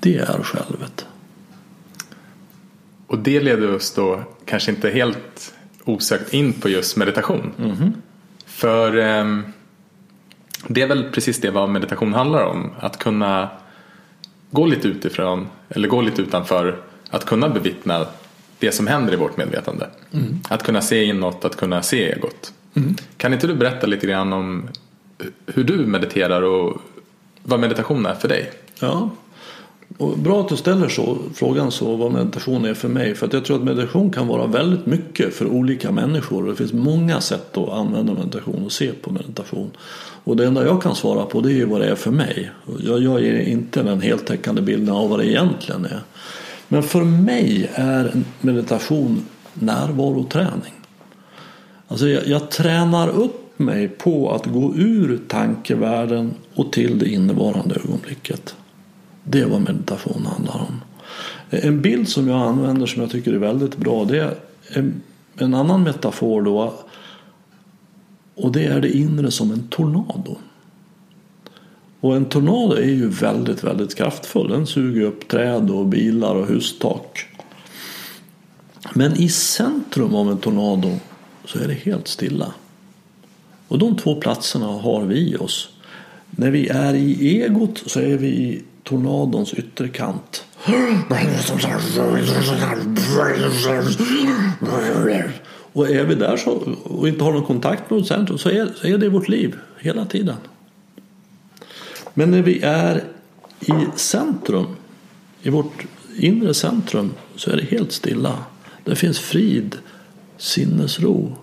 Det 0.00 0.16
är 0.16 0.42
självet. 0.42 1.06
Och 3.06 3.18
det 3.18 3.40
leder 3.40 3.74
oss 3.74 3.94
då 3.94 4.22
kanske 4.44 4.70
inte 4.70 4.90
helt 4.90 5.54
osökt 5.84 6.34
in 6.34 6.52
på 6.52 6.68
just 6.68 6.96
meditation. 6.96 7.52
Mm. 7.58 7.92
För 8.46 8.96
eh, 8.96 9.40
det 10.66 10.82
är 10.82 10.86
väl 10.86 11.10
precis 11.10 11.40
det 11.40 11.50
vad 11.50 11.68
meditation 11.68 12.14
handlar 12.14 12.44
om. 12.44 12.70
Att 12.80 12.98
kunna 12.98 13.48
gå 14.50 14.66
lite 14.66 14.88
utifrån 14.88 15.46
eller 15.68 15.88
gå 15.88 16.00
lite 16.00 16.22
utanför. 16.22 16.82
Att 17.10 17.24
kunna 17.24 17.48
bevittna 17.48 18.06
det 18.58 18.72
som 18.72 18.86
händer 18.86 19.12
i 19.12 19.16
vårt 19.16 19.36
medvetande. 19.36 19.90
Mm. 20.12 20.40
Att 20.48 20.62
kunna 20.62 20.80
se 20.80 21.04
inåt, 21.04 21.44
att 21.44 21.56
kunna 21.56 21.82
se 21.82 22.12
egot. 22.12 22.52
Kan 23.16 23.32
inte 23.32 23.46
du 23.46 23.54
berätta 23.54 23.86
lite 23.86 24.06
grann 24.06 24.32
om 24.32 24.68
hur 25.46 25.64
du 25.64 25.76
mediterar 25.76 26.42
och 26.42 26.80
vad 27.42 27.60
meditation 27.60 28.06
är 28.06 28.14
för 28.14 28.28
dig? 28.28 28.52
Ja. 28.80 29.10
Och 29.98 30.18
bra 30.18 30.40
att 30.40 30.48
du 30.48 30.56
ställer 30.56 30.88
så, 30.88 31.18
frågan 31.34 31.72
så 31.72 31.96
vad 31.96 32.12
meditation 32.12 32.64
är 32.64 32.74
för 32.74 32.88
mig. 32.88 33.14
För 33.14 33.26
att 33.26 33.32
jag 33.32 33.44
tror 33.44 33.56
att 33.56 33.62
meditation 33.62 34.10
kan 34.10 34.26
vara 34.26 34.46
väldigt 34.46 34.86
mycket 34.86 35.34
för 35.34 35.46
olika 35.46 35.92
människor. 35.92 36.42
Och 36.42 36.50
det 36.50 36.56
finns 36.56 36.72
många 36.72 37.20
sätt 37.20 37.56
att 37.56 37.68
använda 37.68 38.14
meditation 38.14 38.64
och 38.64 38.72
se 38.72 38.92
på 38.92 39.12
meditation. 39.12 39.70
Och 40.24 40.36
det 40.36 40.46
enda 40.46 40.64
jag 40.64 40.82
kan 40.82 40.94
svara 40.94 41.24
på 41.24 41.40
det 41.40 41.60
är 41.60 41.66
vad 41.66 41.80
det 41.80 41.86
är 41.86 41.94
för 41.94 42.10
mig. 42.10 42.50
Jag, 42.78 43.02
jag 43.02 43.22
ger 43.22 43.40
inte 43.40 43.82
den 43.82 44.00
heltäckande 44.00 44.62
bilden 44.62 44.94
av 44.94 45.08
vad 45.10 45.18
det 45.18 45.26
egentligen 45.26 45.84
är. 45.84 46.00
Men 46.68 46.82
för 46.82 47.04
mig 47.04 47.70
är 47.74 48.12
meditation 48.40 49.26
närvaroträning. 49.54 50.74
Alltså 51.88 52.08
jag, 52.08 52.26
jag 52.26 52.50
tränar 52.50 53.08
upp 53.08 53.45
mig 53.56 53.88
på 53.88 54.30
att 54.32 54.46
gå 54.46 54.74
ur 54.76 55.20
tankevärlden 55.28 56.34
och 56.54 56.72
till 56.72 56.98
det 56.98 57.08
innevarande 57.08 57.74
ögonblicket. 57.74 58.54
Det 59.24 59.40
är 59.40 59.46
vad 59.46 59.60
meditation 59.60 60.26
handlar 60.26 60.54
om. 60.54 60.80
En 61.50 61.82
bild 61.82 62.08
som 62.08 62.28
jag 62.28 62.40
använder 62.40 62.86
som 62.86 63.02
jag 63.02 63.10
tycker 63.10 63.32
är 63.32 63.38
väldigt 63.38 63.76
bra 63.76 64.04
det 64.04 64.18
är 64.18 64.34
en, 65.38 65.54
annan 65.54 65.82
metafor 65.82 66.42
då. 66.42 66.74
Och 68.34 68.52
det 68.52 68.64
är 68.64 68.80
det 68.80 68.96
inre 68.96 69.30
som 69.30 69.50
en 69.50 69.68
tornado. 69.68 70.36
Och 72.00 72.16
en 72.16 72.24
tornado 72.24 72.74
är 72.74 72.90
ju 72.90 73.08
väldigt, 73.08 73.64
väldigt 73.64 73.94
kraftfull. 73.94 74.48
Den 74.48 74.66
suger 74.66 75.02
upp 75.02 75.28
träd 75.28 75.70
och 75.70 75.86
bilar 75.86 76.34
och 76.34 76.46
hustak. 76.46 77.26
Men 78.94 79.16
i 79.16 79.28
centrum 79.28 80.14
av 80.14 80.30
en 80.30 80.38
tornado 80.38 80.98
så 81.44 81.58
är 81.58 81.68
det 81.68 81.74
helt 81.74 82.08
stilla. 82.08 82.52
Och 83.68 83.78
de 83.78 83.96
två 83.96 84.14
platserna 84.14 84.66
har 84.66 85.04
vi 85.04 85.32
i 85.32 85.36
oss. 85.36 85.68
När 86.30 86.50
vi 86.50 86.68
är 86.68 86.94
i 86.94 87.42
egot 87.42 87.82
så 87.86 88.00
är 88.00 88.16
vi 88.16 88.28
i 88.28 88.62
tornadons 88.82 89.54
ytterkant. 89.54 90.44
Och 95.72 95.90
är 95.90 96.04
vi 96.04 96.14
där 96.14 96.36
så, 96.36 96.50
och 96.84 97.08
inte 97.08 97.24
har 97.24 97.32
någon 97.32 97.44
kontakt 97.44 97.90
med 97.90 97.98
vårt 97.98 98.08
centrum 98.08 98.38
så 98.38 98.48
är, 98.48 98.68
så 98.76 98.86
är 98.86 98.98
det 98.98 99.08
vårt 99.08 99.28
liv 99.28 99.56
hela 99.78 100.04
tiden. 100.04 100.36
Men 102.14 102.30
när 102.30 102.42
vi 102.42 102.60
är 102.62 103.04
i 103.60 103.72
centrum, 103.96 104.66
i 105.42 105.50
vårt 105.50 105.86
inre 106.18 106.54
centrum, 106.54 107.12
så 107.36 107.50
är 107.50 107.56
det 107.56 107.64
helt 107.64 107.92
stilla. 107.92 108.38
Det 108.84 108.96
finns 108.96 109.18
frid, 109.18 109.76
sinnesro, 110.36 111.36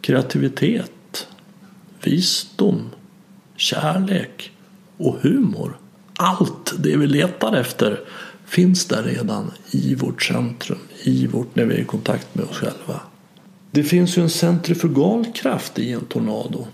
kreativitet, 0.00 0.92
visdom, 2.02 2.90
kärlek 3.56 4.50
och 4.96 5.16
humor. 5.20 5.78
Allt 6.16 6.74
det 6.78 6.96
vi 6.96 7.06
letar 7.06 7.56
efter 7.56 8.00
finns 8.46 8.84
där 8.84 9.02
redan 9.02 9.50
i 9.70 9.94
vårt 9.94 10.22
centrum, 10.22 10.78
i 11.02 11.26
vårt, 11.26 11.56
när 11.56 11.64
vi 11.64 11.74
är 11.74 11.78
i 11.78 11.84
kontakt 11.84 12.34
med 12.34 12.44
oss 12.44 12.56
själva. 12.56 13.00
Det 13.70 13.84
finns 13.84 14.18
ju 14.18 14.22
en 14.22 14.30
centrifugalkraft 14.30 15.78
i 15.78 15.92
en 15.92 16.04
tornado 16.04 16.66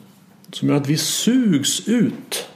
som 0.53 0.69
gör 0.69 0.77
att 0.77 0.89
vi 0.89 0.97
sugs 0.97 1.89
ut. 1.89 2.49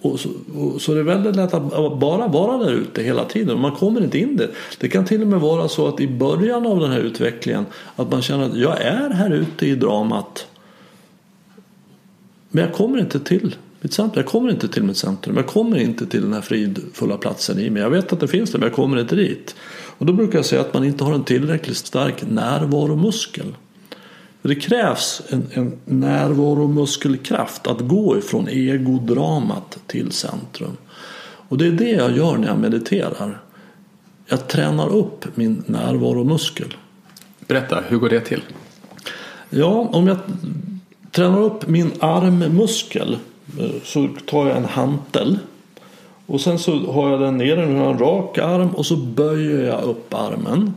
Och 0.00 0.20
så, 0.20 0.30
och 0.54 0.82
så 0.82 0.94
det 0.94 1.00
är 1.00 1.04
väldigt 1.04 1.36
lätt 1.36 1.54
att 1.54 1.98
bara 1.98 2.28
vara 2.28 2.64
där 2.64 2.72
ute 2.72 3.02
hela 3.02 3.24
tiden. 3.24 3.60
Man 3.60 3.72
kommer 3.72 4.04
inte 4.04 4.18
in 4.18 4.36
där. 4.36 4.50
Det 4.78 4.88
kan 4.88 5.04
till 5.04 5.22
och 5.22 5.28
med 5.28 5.40
vara 5.40 5.68
så 5.68 5.88
att 5.88 6.00
i 6.00 6.08
början 6.08 6.66
av 6.66 6.80
den 6.80 6.90
här 6.90 6.98
utvecklingen 6.98 7.66
att 7.96 8.10
man 8.10 8.22
känner 8.22 8.44
att 8.44 8.56
jag 8.56 8.80
är 8.80 9.10
här 9.10 9.30
ute 9.30 9.66
i 9.66 9.74
dramat. 9.74 10.46
Men 12.56 12.64
jag 12.64 12.74
kommer 12.74 12.98
inte 12.98 13.20
till 13.20 13.56
mitt 13.80 13.92
centrum. 13.92 14.22
Jag 14.22 14.26
kommer 14.32 14.50
inte 14.50 14.68
till 14.68 14.82
mitt 14.82 14.96
centrum. 14.96 15.36
Jag 15.36 15.46
kommer 15.46 15.76
inte 15.76 16.06
till 16.06 16.22
den 16.22 16.32
här 16.32 16.40
fridfulla 16.40 17.16
platsen 17.16 17.58
i 17.58 17.70
mig. 17.70 17.82
Jag 17.82 17.90
vet 17.90 18.12
att 18.12 18.20
det 18.20 18.28
finns 18.28 18.50
där 18.50 18.58
men 18.58 18.68
jag 18.68 18.76
kommer 18.76 19.00
inte 19.00 19.16
dit. 19.16 19.56
Och 19.98 20.06
då 20.06 20.12
brukar 20.12 20.38
jag 20.38 20.46
säga 20.46 20.60
att 20.60 20.74
man 20.74 20.84
inte 20.84 21.04
har 21.04 21.14
en 21.14 21.24
tillräckligt 21.24 21.76
stark 21.76 22.22
närvaromuskel. 22.28 23.54
Det 24.42 24.54
krävs 24.54 25.22
en, 25.28 25.46
en 25.52 25.78
närvaromuskelkraft 25.84 27.66
att 27.66 27.80
gå 27.80 28.18
ifrån 28.18 28.48
egodramat 28.48 29.78
till 29.86 30.12
centrum. 30.12 30.76
Och 31.48 31.58
det 31.58 31.66
är 31.66 31.72
det 31.72 31.90
jag 31.90 32.16
gör 32.16 32.36
när 32.36 32.48
jag 32.48 32.58
mediterar. 32.58 33.40
Jag 34.26 34.48
tränar 34.48 34.88
upp 34.88 35.24
min 35.36 35.62
närvaromuskel. 35.66 36.76
Berätta, 37.46 37.82
hur 37.88 37.98
går 37.98 38.08
det 38.08 38.20
till? 38.20 38.42
Ja, 39.50 39.88
om 39.92 40.06
jag 40.06 40.16
tränar 41.16 41.40
upp 41.40 41.66
min 41.66 41.92
armmuskel 42.00 43.18
så 43.84 44.08
tar 44.26 44.46
jag 44.46 44.56
en 44.56 44.64
hantel 44.64 45.38
och 46.26 46.40
sen 46.40 46.58
så 46.58 46.92
har 46.92 47.10
jag 47.10 47.20
den 47.20 47.36
nere, 47.36 47.66
nu 47.66 47.78
har 47.78 47.84
jag 47.84 47.92
en 47.92 47.98
rak 47.98 48.38
arm 48.38 48.68
och 48.68 48.86
så 48.86 48.96
böjer 48.96 49.66
jag 49.66 49.82
upp 49.82 50.14
armen. 50.14 50.74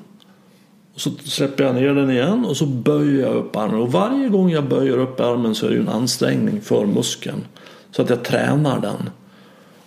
Och 0.94 1.02
så 1.02 1.10
släpper 1.24 1.64
jag 1.64 1.76
ner 1.76 1.94
den 1.94 2.12
igen 2.12 2.46
och 2.46 2.58
så 2.58 2.66
böjer 2.66 3.22
jag 3.22 3.36
upp 3.36 3.56
armen. 3.56 3.80
Och 3.80 3.92
varje 3.92 4.30
gång 4.30 4.52
jag 4.52 4.64
böjer 4.64 4.98
upp 4.98 5.20
armen 5.20 5.56
så 5.56 5.66
är 5.66 5.70
det 5.70 5.76
ju 5.76 5.82
en 5.82 5.90
ansträngning 5.90 6.62
för 6.62 6.86
muskeln. 6.86 7.44
Så 7.92 8.02
att 8.02 8.10
jag 8.10 8.24
tränar 8.24 8.80
den. 8.80 9.10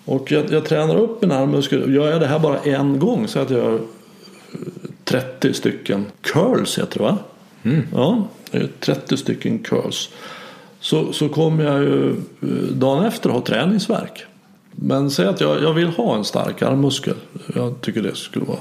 Och 0.04 0.32
jag, 0.32 0.52
jag 0.52 0.64
tränar 0.64 0.96
upp 0.96 1.22
min 1.22 1.32
armmuskel. 1.32 1.94
Gör 1.94 2.10
jag 2.10 2.20
det 2.20 2.26
här 2.26 2.38
bara 2.38 2.58
en 2.58 2.98
gång 2.98 3.28
så 3.28 3.38
att 3.38 3.50
jag 3.50 3.60
gör 3.60 3.80
30 5.04 5.54
stycken 5.54 6.06
curls 6.20 6.78
heter 6.78 6.98
det 6.98 7.04
va? 7.04 7.18
Mm. 7.62 7.82
Ja, 7.92 8.28
30 8.80 9.16
stycken 9.16 9.58
curls. 9.58 10.10
Så, 10.82 11.12
så 11.12 11.28
kommer 11.28 11.64
jag 11.64 11.82
ju 11.82 12.10
eh, 12.10 12.48
dagen 12.72 13.04
efter 13.04 13.30
ha 13.30 13.40
träningsverk. 13.40 14.24
Men 14.70 15.10
säg 15.10 15.26
att 15.26 15.40
jag, 15.40 15.62
jag 15.62 15.72
vill 15.72 15.88
ha 15.88 16.16
en 16.16 16.24
stark 16.24 16.62
armmuskel. 16.62 17.14
Jag 17.54 17.80
tycker 17.80 18.02
det 18.02 18.16
skulle 18.16 18.44
vara 18.44 18.58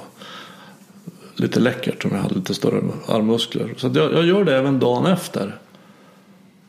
lite 1.36 1.60
läckert 1.60 2.06
om 2.06 2.12
jag 2.14 2.22
hade 2.22 2.36
lite 2.36 2.54
större 2.54 2.82
armmuskler. 3.08 3.74
Så 3.78 3.92
jag, 3.94 4.14
jag, 4.14 4.26
gör 4.26 4.44
det 4.44 4.58
även 4.58 4.80
dagen 4.80 5.06
efter. 5.06 5.56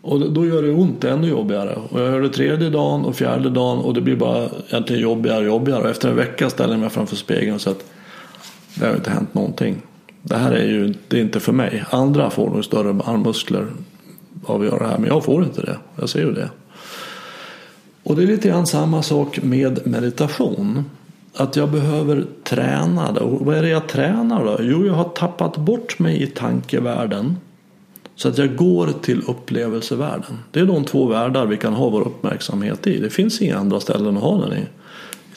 Och 0.02 0.32
då 0.32 0.46
gör 0.46 0.62
det 0.62 0.72
ont 0.72 1.04
ännu 1.04 1.28
jobbigare. 1.28 1.78
Och 1.90 2.00
jag 2.00 2.08
gör 2.08 2.20
det 2.20 2.28
tredje 2.28 2.70
dagen 2.70 3.04
och 3.04 3.16
fjärde 3.16 3.50
dagen 3.50 3.78
och 3.78 3.94
det 3.94 4.00
blir 4.00 4.16
bara 4.16 4.48
egentligen 4.68 5.02
jobbigare 5.02 5.38
och 5.38 5.46
jobbigare. 5.46 5.82
Och 5.82 5.90
efter 5.90 6.08
en 6.08 6.16
vecka 6.16 6.50
ställer 6.50 6.72
jag 6.72 6.80
mig 6.80 6.90
framför 6.90 7.16
spegeln 7.16 7.54
och 7.54 7.60
säger 7.60 7.76
att 7.76 7.84
det 8.74 8.86
har 8.86 8.94
inte 8.94 9.10
hänt 9.10 9.34
någonting. 9.34 9.82
Det 10.22 10.36
här 10.36 10.52
är 10.52 10.64
ju 10.64 10.94
det 11.08 11.16
är 11.16 11.20
inte 11.20 11.40
för 11.40 11.52
mig. 11.52 11.84
Andra 11.90 12.30
får 12.30 12.50
nog 12.50 12.64
större 12.64 13.02
armmuskler 13.04 13.66
avgöra 14.46 14.78
det 14.78 14.88
här. 14.88 14.98
Men 14.98 15.08
jag 15.08 15.24
får 15.24 15.44
inte 15.44 15.62
det. 15.62 15.76
Jag 15.96 16.08
ser 16.08 16.20
ju 16.20 16.32
det. 16.32 16.50
Och 18.02 18.16
det 18.16 18.22
är 18.22 18.26
lite 18.26 18.48
grann 18.48 18.66
samma 18.66 19.02
sak 19.02 19.42
med 19.42 19.86
meditation. 19.86 20.84
Att 21.34 21.56
jag 21.56 21.70
behöver 21.70 22.24
träna 22.44 23.12
det. 23.12 23.20
Och 23.20 23.46
vad 23.46 23.56
är 23.56 23.62
det 23.62 23.68
jag 23.68 23.88
tränar 23.88 24.44
då? 24.44 24.56
Jo, 24.60 24.86
jag 24.86 24.94
har 24.94 25.08
tappat 25.08 25.56
bort 25.56 25.98
mig 25.98 26.22
i 26.22 26.26
tankevärlden. 26.26 27.36
Så 28.16 28.28
att 28.28 28.38
jag 28.38 28.56
går 28.56 28.88
till 29.02 29.22
upplevelsevärlden. 29.26 30.38
Det 30.50 30.60
är 30.60 30.64
de 30.64 30.84
två 30.84 31.06
världar 31.06 31.46
vi 31.46 31.56
kan 31.56 31.74
ha 31.74 31.88
vår 31.88 32.00
uppmärksamhet 32.00 32.86
i. 32.86 32.98
Det 32.98 33.10
finns 33.10 33.42
inga 33.42 33.58
andra 33.58 33.80
ställen 33.80 34.16
att 34.16 34.22
ha 34.22 34.46
den 34.46 34.58
i. 34.58 34.66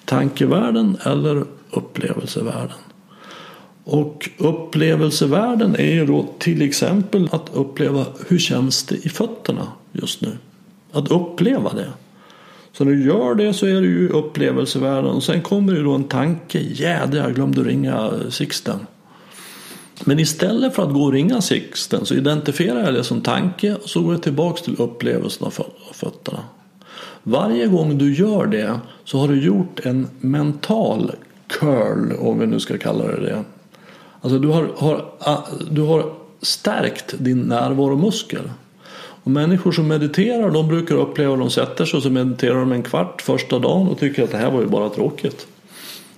Tankevärlden 0.06 0.98
eller 1.06 1.44
upplevelsevärlden. 1.72 2.78
Och 3.88 4.30
upplevelsevärlden 4.38 5.76
är 5.76 5.94
ju 5.94 6.06
då 6.06 6.26
till 6.40 6.62
exempel 6.62 7.30
att 7.32 7.50
uppleva 7.54 8.06
hur 8.28 8.38
känns 8.38 8.84
det 8.84 8.96
i 8.96 9.10
fötterna 9.10 9.68
just 9.92 10.22
nu. 10.22 10.32
Att 10.92 11.12
uppleva 11.12 11.74
det. 11.74 11.90
Så 12.72 12.84
när 12.84 12.92
du 12.92 13.06
gör 13.06 13.36
det 13.36 13.54
så 13.54 13.66
är 13.66 13.82
det 13.82 13.88
ju 13.88 14.10
upplevelsevärlden 14.10 15.12
och 15.12 15.24
sen 15.24 15.42
kommer 15.42 15.74
det 15.74 15.84
då 15.84 15.94
en 15.94 16.04
tanke. 16.04 16.60
Jädrar, 16.60 17.24
jag 17.24 17.36
glömde 17.36 17.64
ringa 17.64 17.96
eh, 17.96 18.30
Sixten. 18.30 18.80
Men 20.06 20.20
istället 20.20 20.76
för 20.76 20.84
att 20.84 20.94
gå 20.94 21.04
och 21.04 21.14
ringa 21.14 21.42
Sixten 21.42 22.06
så 22.06 22.14
identifierar 22.16 22.84
jag 22.84 22.94
det 22.94 23.04
som 23.04 23.22
tanke 23.22 23.76
och 23.76 23.90
så 23.90 24.02
går 24.02 24.14
jag 24.14 24.24
tillbaks 24.24 24.62
till 24.62 24.76
upplevelsen 24.78 25.48
av 25.48 25.54
fötterna. 25.94 26.40
Varje 27.24 27.68
gång 27.68 27.98
du 27.98 28.16
gör 28.16 28.46
det 28.46 28.80
så 29.04 29.20
har 29.20 29.28
du 29.28 29.42
gjort 29.42 29.86
en 29.86 30.08
mental 30.20 31.12
curl 31.48 32.12
om 32.20 32.40
vi 32.40 32.48
nu 32.48 32.60
ska 32.60 32.78
kalla 32.78 33.08
det 33.08 33.22
det. 33.22 33.44
Alltså 34.26 34.40
du 34.40 34.48
har, 34.48 34.70
har, 34.78 35.06
du 35.72 35.82
har 35.82 36.14
stärkt 36.42 37.14
din 37.18 37.42
närvaromuskel. 37.42 38.52
Och 38.96 39.32
människor 39.32 39.72
som 39.72 39.88
mediterar 39.88 40.52
de 40.52 40.68
brukar 40.68 40.96
uppleva 40.96 41.34
att 41.34 41.40
de 41.40 41.50
sätter 41.50 41.86
sig 41.86 41.98
och 41.98 42.04
så 42.04 42.10
mediterar 42.10 42.60
de 42.60 42.72
en 42.72 42.84
kvart 42.84 43.22
första 43.22 43.60
dagen 43.60 43.88
och 43.88 44.00
tycker 44.00 44.24
att 44.24 44.32
det 44.32 44.38
här 44.38 44.52
var 44.52 44.62
ju 44.62 44.68
bara 44.68 44.90
tråkigt. 44.90 45.48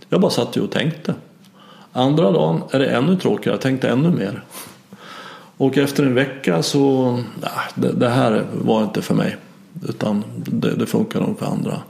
Jag 0.10 0.22
bara 0.22 0.32
satt 0.32 0.58
ju 0.58 0.62
och 0.62 0.72
tänkte. 0.72 1.16
Andra 1.92 2.32
dagen 2.32 2.62
är 2.72 2.80
det 2.80 2.88
ännu 2.88 3.16
tråkigare, 3.16 3.54
jag 3.54 3.62
tänkte 3.62 3.90
ännu 3.90 4.10
mer. 4.10 4.44
Och 5.58 5.78
efter 5.78 6.04
en 6.04 6.16
vecka 6.16 6.64
så, 6.64 7.12
nej, 7.42 7.52
det, 7.76 7.92
det 7.92 8.10
här 8.10 8.46
var 8.54 8.84
inte 8.84 9.02
för 9.02 9.16
mig. 9.16 9.38
Utan 9.88 10.24
det, 10.36 10.76
det 10.76 10.86
funkar 10.86 11.20
nog 11.20 11.40
för 11.40 11.46
andra. 11.46 11.82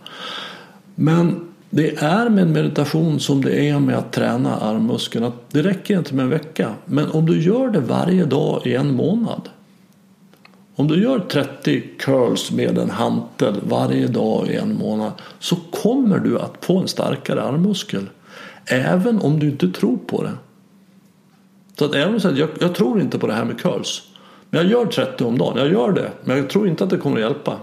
Men 0.96 1.47
det 1.70 1.98
är 1.98 2.30
med 2.30 2.48
meditation 2.48 3.20
som 3.20 3.44
det 3.44 3.70
är 3.70 3.80
med 3.80 3.98
att 3.98 4.12
träna 4.12 4.56
armmuskeln. 4.56 5.32
Det 5.52 5.62
räcker 5.62 5.98
inte 5.98 6.16
med 6.16 6.24
en 6.24 6.30
vecka. 6.30 6.74
Men 6.86 7.12
om 7.12 7.26
du 7.26 7.42
gör 7.42 7.70
det 7.70 7.80
varje 7.80 8.26
dag 8.26 8.62
i 8.66 8.76
en 8.76 8.96
månad. 8.96 9.50
Om 10.76 10.88
du 10.88 11.04
gör 11.04 11.20
30 11.20 11.82
curls 12.00 12.52
med 12.52 12.78
en 12.78 12.90
hantel 12.90 13.56
varje 13.64 14.08
dag 14.08 14.48
i 14.48 14.56
en 14.56 14.78
månad 14.78 15.12
så 15.40 15.56
kommer 15.56 16.20
du 16.20 16.40
att 16.40 16.66
få 16.66 16.78
en 16.78 16.88
starkare 16.88 17.44
armmuskel. 17.44 18.10
Även 18.66 19.22
om 19.22 19.40
du 19.40 19.48
inte 19.50 19.68
tror 19.72 19.98
på 19.98 20.24
det. 20.24 20.34
Så 21.80 21.86
att 21.86 21.96
även 21.96 22.22
så 22.22 22.32
jag, 22.36 22.50
jag 22.60 22.76
tror 22.76 23.02
inte 23.02 23.20
på 23.20 23.28
det 23.28 23.34
här 23.34 23.46
med 23.46 23.60
curls. 23.60 24.02
Men 24.50 24.62
jag 24.62 24.72
gör 24.72 24.86
30 24.86 25.24
om 25.24 25.38
dagen, 25.38 25.58
jag 25.58 25.72
gör 25.72 25.92
det. 25.92 26.12
Men 26.24 26.38
jag 26.38 26.50
tror 26.50 26.68
inte 26.68 26.84
att 26.84 26.90
det 26.90 26.98
kommer 26.98 27.16
att 27.16 27.22
hjälpa. 27.22 27.60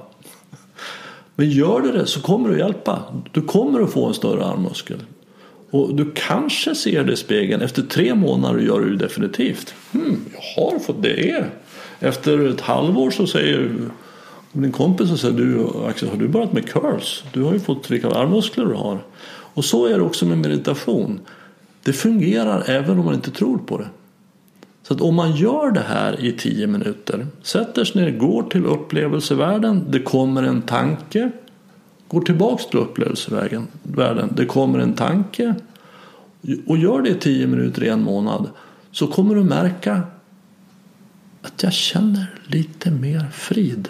Men 1.37 1.51
gör 1.51 1.81
du 1.81 1.93
det 1.93 2.07
så 2.07 2.21
kommer 2.21 2.49
det 2.49 2.55
att 2.55 2.61
hjälpa. 2.61 3.03
Du 3.33 3.41
kommer 3.41 3.81
att 3.81 3.93
få 3.93 4.07
en 4.07 4.15
större 4.15 4.45
armmuskel. 4.45 4.99
Och 5.71 5.95
du 5.95 6.13
kanske 6.15 6.75
ser 6.75 7.05
det 7.05 7.13
i 7.13 7.17
spegeln. 7.17 7.63
Efter 7.63 7.83
tre 7.83 8.15
månader 8.15 8.61
gör 8.61 8.81
du 8.81 8.97
det 8.97 9.05
definitivt. 9.05 9.75
Hmm, 9.93 10.25
jag 10.33 10.63
har 10.63 10.79
fått 10.79 11.03
det. 11.03 11.45
Efter 12.01 12.49
ett 12.49 12.61
halvår 12.61 13.11
så 13.11 13.27
säger 13.27 13.71
din 14.53 14.73
kompis 14.73 15.13
och 15.13 15.21
säger 15.21 15.35
du 15.35 15.67
Axel 15.89 16.09
har 16.09 16.17
du 16.17 16.29
börjat 16.29 16.53
med 16.53 16.69
curls? 16.69 17.25
Du 17.33 17.43
har 17.43 17.53
ju 17.53 17.61
fått 17.61 17.91
vilka 17.91 18.11
armmuskler 18.11 18.67
du 18.67 18.75
har. 18.75 18.99
Och 19.55 19.65
så 19.65 19.87
är 19.87 19.95
det 19.95 20.03
också 20.03 20.27
med 20.27 20.39
meditation. 20.39 21.21
Det 21.83 21.93
fungerar 21.93 22.65
även 22.67 22.99
om 22.99 23.05
man 23.05 23.15
inte 23.15 23.31
tror 23.31 23.59
på 23.59 23.79
det. 23.79 23.89
Så 24.87 24.95
att 24.95 25.01
om 25.01 25.15
man 25.15 25.37
gör 25.37 25.71
det 25.71 25.85
här 25.89 26.25
i 26.25 26.33
tio 26.33 26.67
minuter, 26.67 27.27
sätter 27.43 27.85
sig 27.85 28.03
ner, 28.03 28.19
går 28.19 28.43
till 28.43 28.67
upplevelsevärlden, 28.67 29.85
det 29.91 30.01
kommer 30.01 30.43
en 30.43 30.63
tanke, 30.63 31.31
går 32.09 32.21
tillbaks 32.21 32.67
till 32.67 32.79
upplevelsevärlden, 32.79 34.29
det 34.37 34.47
kommer 34.47 34.79
en 34.79 34.95
tanke 34.95 35.55
och 36.67 36.79
gör 36.79 37.03
det 37.03 37.09
i 37.09 37.15
tio 37.15 37.47
minuter 37.47 37.85
i 37.85 37.89
en 37.89 38.03
månad 38.03 38.51
så 38.91 39.07
kommer 39.07 39.35
du 39.35 39.45
märka 39.45 40.03
att 41.43 41.63
jag 41.63 41.73
känner 41.73 42.27
lite 42.47 42.91
mer 42.91 43.27
frid. 43.33 43.89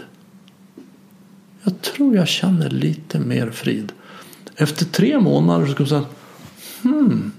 Jag 1.63 1.81
tror 1.83 2.17
jag 2.17 2.29
känner 2.29 2.71
lite 2.71 3.19
mer 3.19 3.51
frid. 3.51 3.93
Efter 4.57 4.85
tre 4.85 5.21
månader 5.21 5.67
så 5.67 5.75
kommer 5.75 5.85
du 5.85 5.89
säga 5.89 6.05
hmm, 6.83 7.33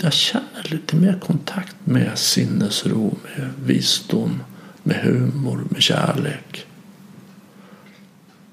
jag 0.00 0.12
känner 0.12 0.43
lite 0.62 0.96
mer 0.96 1.18
kontakt 1.20 1.76
med 1.84 2.18
sinnesro, 2.18 3.16
med 3.36 3.50
visdom, 3.64 4.42
med 4.82 4.96
humor, 4.96 5.64
med 5.68 5.82
kärlek. 5.82 6.66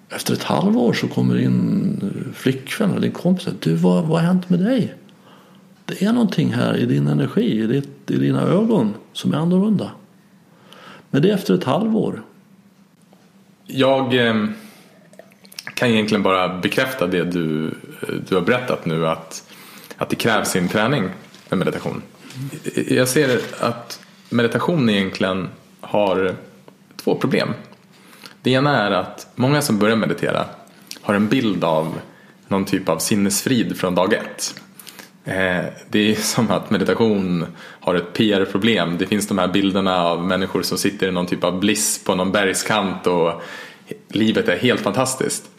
Efter 0.10 0.34
ett 0.34 0.44
halvår 0.44 0.94
så 0.94 1.08
kommer 1.08 1.36
din 1.36 2.32
flickvän 2.36 2.92
eller 2.92 3.02
din 3.02 3.12
kompis 3.12 3.48
och 3.48 3.54
du 3.60 3.76
vad, 3.76 4.06
vad 4.06 4.20
har 4.20 4.28
hänt 4.28 4.50
med 4.50 4.60
dig? 4.60 4.96
Det 5.86 6.04
är 6.04 6.14
någonting 6.14 6.54
här 6.54 6.78
i 6.78 6.86
din 6.86 7.08
energi, 7.08 7.62
i, 7.64 7.68
ditt, 7.68 8.12
i 8.12 8.18
dina 8.18 8.42
ögon 8.42 8.94
som 9.14 9.34
är 9.34 9.38
annorlunda. 9.38 9.92
Men 11.10 11.22
det 11.22 11.30
är 11.30 11.34
efter 11.34 11.54
ett 11.54 11.64
halvår. 11.64 12.24
Jag 13.66 14.28
eh, 14.28 14.46
kan 15.74 15.90
egentligen 15.90 16.24
bara 16.24 16.60
bekräfta 16.60 17.08
det 17.08 17.24
du, 17.24 17.68
eh, 17.68 18.16
du 18.30 18.36
har 18.36 18.42
berättat 18.42 18.86
nu 18.86 19.08
att, 19.08 19.44
att 19.98 20.10
det 20.10 20.16
krävs 20.16 20.50
sin 20.50 20.68
träning 20.68 21.10
med 21.52 21.60
meditation. 21.60 22.02
Jag 22.88 23.08
ser 23.08 23.42
att 23.60 24.00
meditation 24.30 24.90
egentligen 24.90 25.50
har 25.82 26.36
två 27.04 27.16
problem. 27.16 27.50
Det 28.42 28.52
ena 28.52 28.88
är 28.88 28.92
att 28.92 29.28
många 29.36 29.62
som 29.62 29.80
börjar 29.80 29.96
meditera 29.96 30.46
har 31.02 31.14
en 31.14 31.28
bild 31.28 31.64
av 31.64 32.00
någon 32.48 32.66
typ 32.66 32.90
av 32.90 32.98
sinnesfrid 32.98 33.78
från 33.78 33.96
dag 33.96 34.14
ett. 34.14 34.62
Eh, 35.26 35.66
det 35.90 36.12
är 36.12 36.16
som 36.22 36.52
att 36.52 36.70
meditation 36.70 37.46
har 37.60 37.96
ett 37.96 38.14
PR-problem. 38.14 38.98
Det 38.98 39.08
finns 39.08 39.28
de 39.28 39.38
här 39.38 39.48
bilderna 39.48 40.04
av 40.04 40.26
människor 40.26 40.62
som 40.62 40.78
sitter 40.78 41.08
i 41.08 41.12
någon 41.12 41.28
typ 41.28 41.44
av 41.44 41.60
bliss 41.60 42.04
på 42.04 42.16
någon 42.16 42.32
bergskant 42.32 43.08
och 43.08 43.42
livet 44.08 44.48
är 44.48 44.58
helt 44.58 44.82
fantastiskt. 44.82 45.50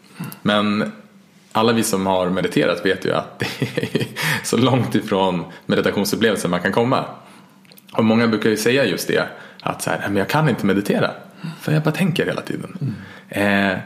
Men 0.41 0.91
alla 1.55 1.73
vi 1.73 1.83
som 1.83 2.05
har 2.05 2.29
mediterat 2.29 2.85
vet 2.85 3.05
ju 3.05 3.13
att 3.13 3.39
det 3.39 3.45
är 3.61 4.07
så 4.43 4.57
långt 4.57 4.95
ifrån 4.95 5.43
meditationsupplevelsen 5.65 6.51
man 6.51 6.61
kan 6.61 6.71
komma. 6.71 7.05
Och 7.93 8.05
många 8.05 8.27
brukar 8.27 8.49
ju 8.49 8.57
säga 8.57 8.85
just 8.85 9.07
det 9.07 9.27
att 9.61 9.81
så 9.81 9.89
här, 9.89 9.99
men 10.07 10.15
jag 10.15 10.27
kan 10.29 10.49
inte 10.49 10.65
meditera 10.65 11.11
för 11.61 11.71
jag 11.71 11.83
bara 11.83 11.91
tänker 11.91 12.25
hela 12.25 12.41
tiden. 12.41 12.77
Mm. 13.29 13.71
Eh, 13.71 13.77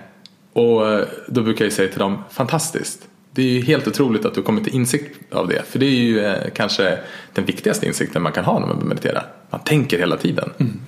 och 0.53 1.05
då 1.27 1.41
brukar 1.41 1.65
jag 1.65 1.73
säga 1.73 1.89
till 1.89 1.99
dem, 1.99 2.23
fantastiskt. 2.31 3.07
Det 3.31 3.41
är 3.41 3.49
ju 3.49 3.61
helt 3.61 3.87
otroligt 3.87 4.25
att 4.25 4.33
du 4.33 4.41
kommer 4.41 4.61
till 4.61 4.75
insikt 4.75 5.33
av 5.33 5.47
det. 5.47 5.63
För 5.67 5.79
det 5.79 5.85
är 5.85 5.89
ju 5.89 6.19
eh, 6.19 6.49
kanske 6.55 6.99
den 7.33 7.45
viktigaste 7.45 7.85
insikten 7.85 8.21
man 8.21 8.31
kan 8.31 8.45
ha 8.45 8.59
när 8.59 8.67
man 8.67 8.87
mediterar. 8.87 9.25
Man 9.49 9.59
tänker 9.59 9.99
hela 9.99 10.17
tiden. 10.17 10.49
Mm. 10.57 10.79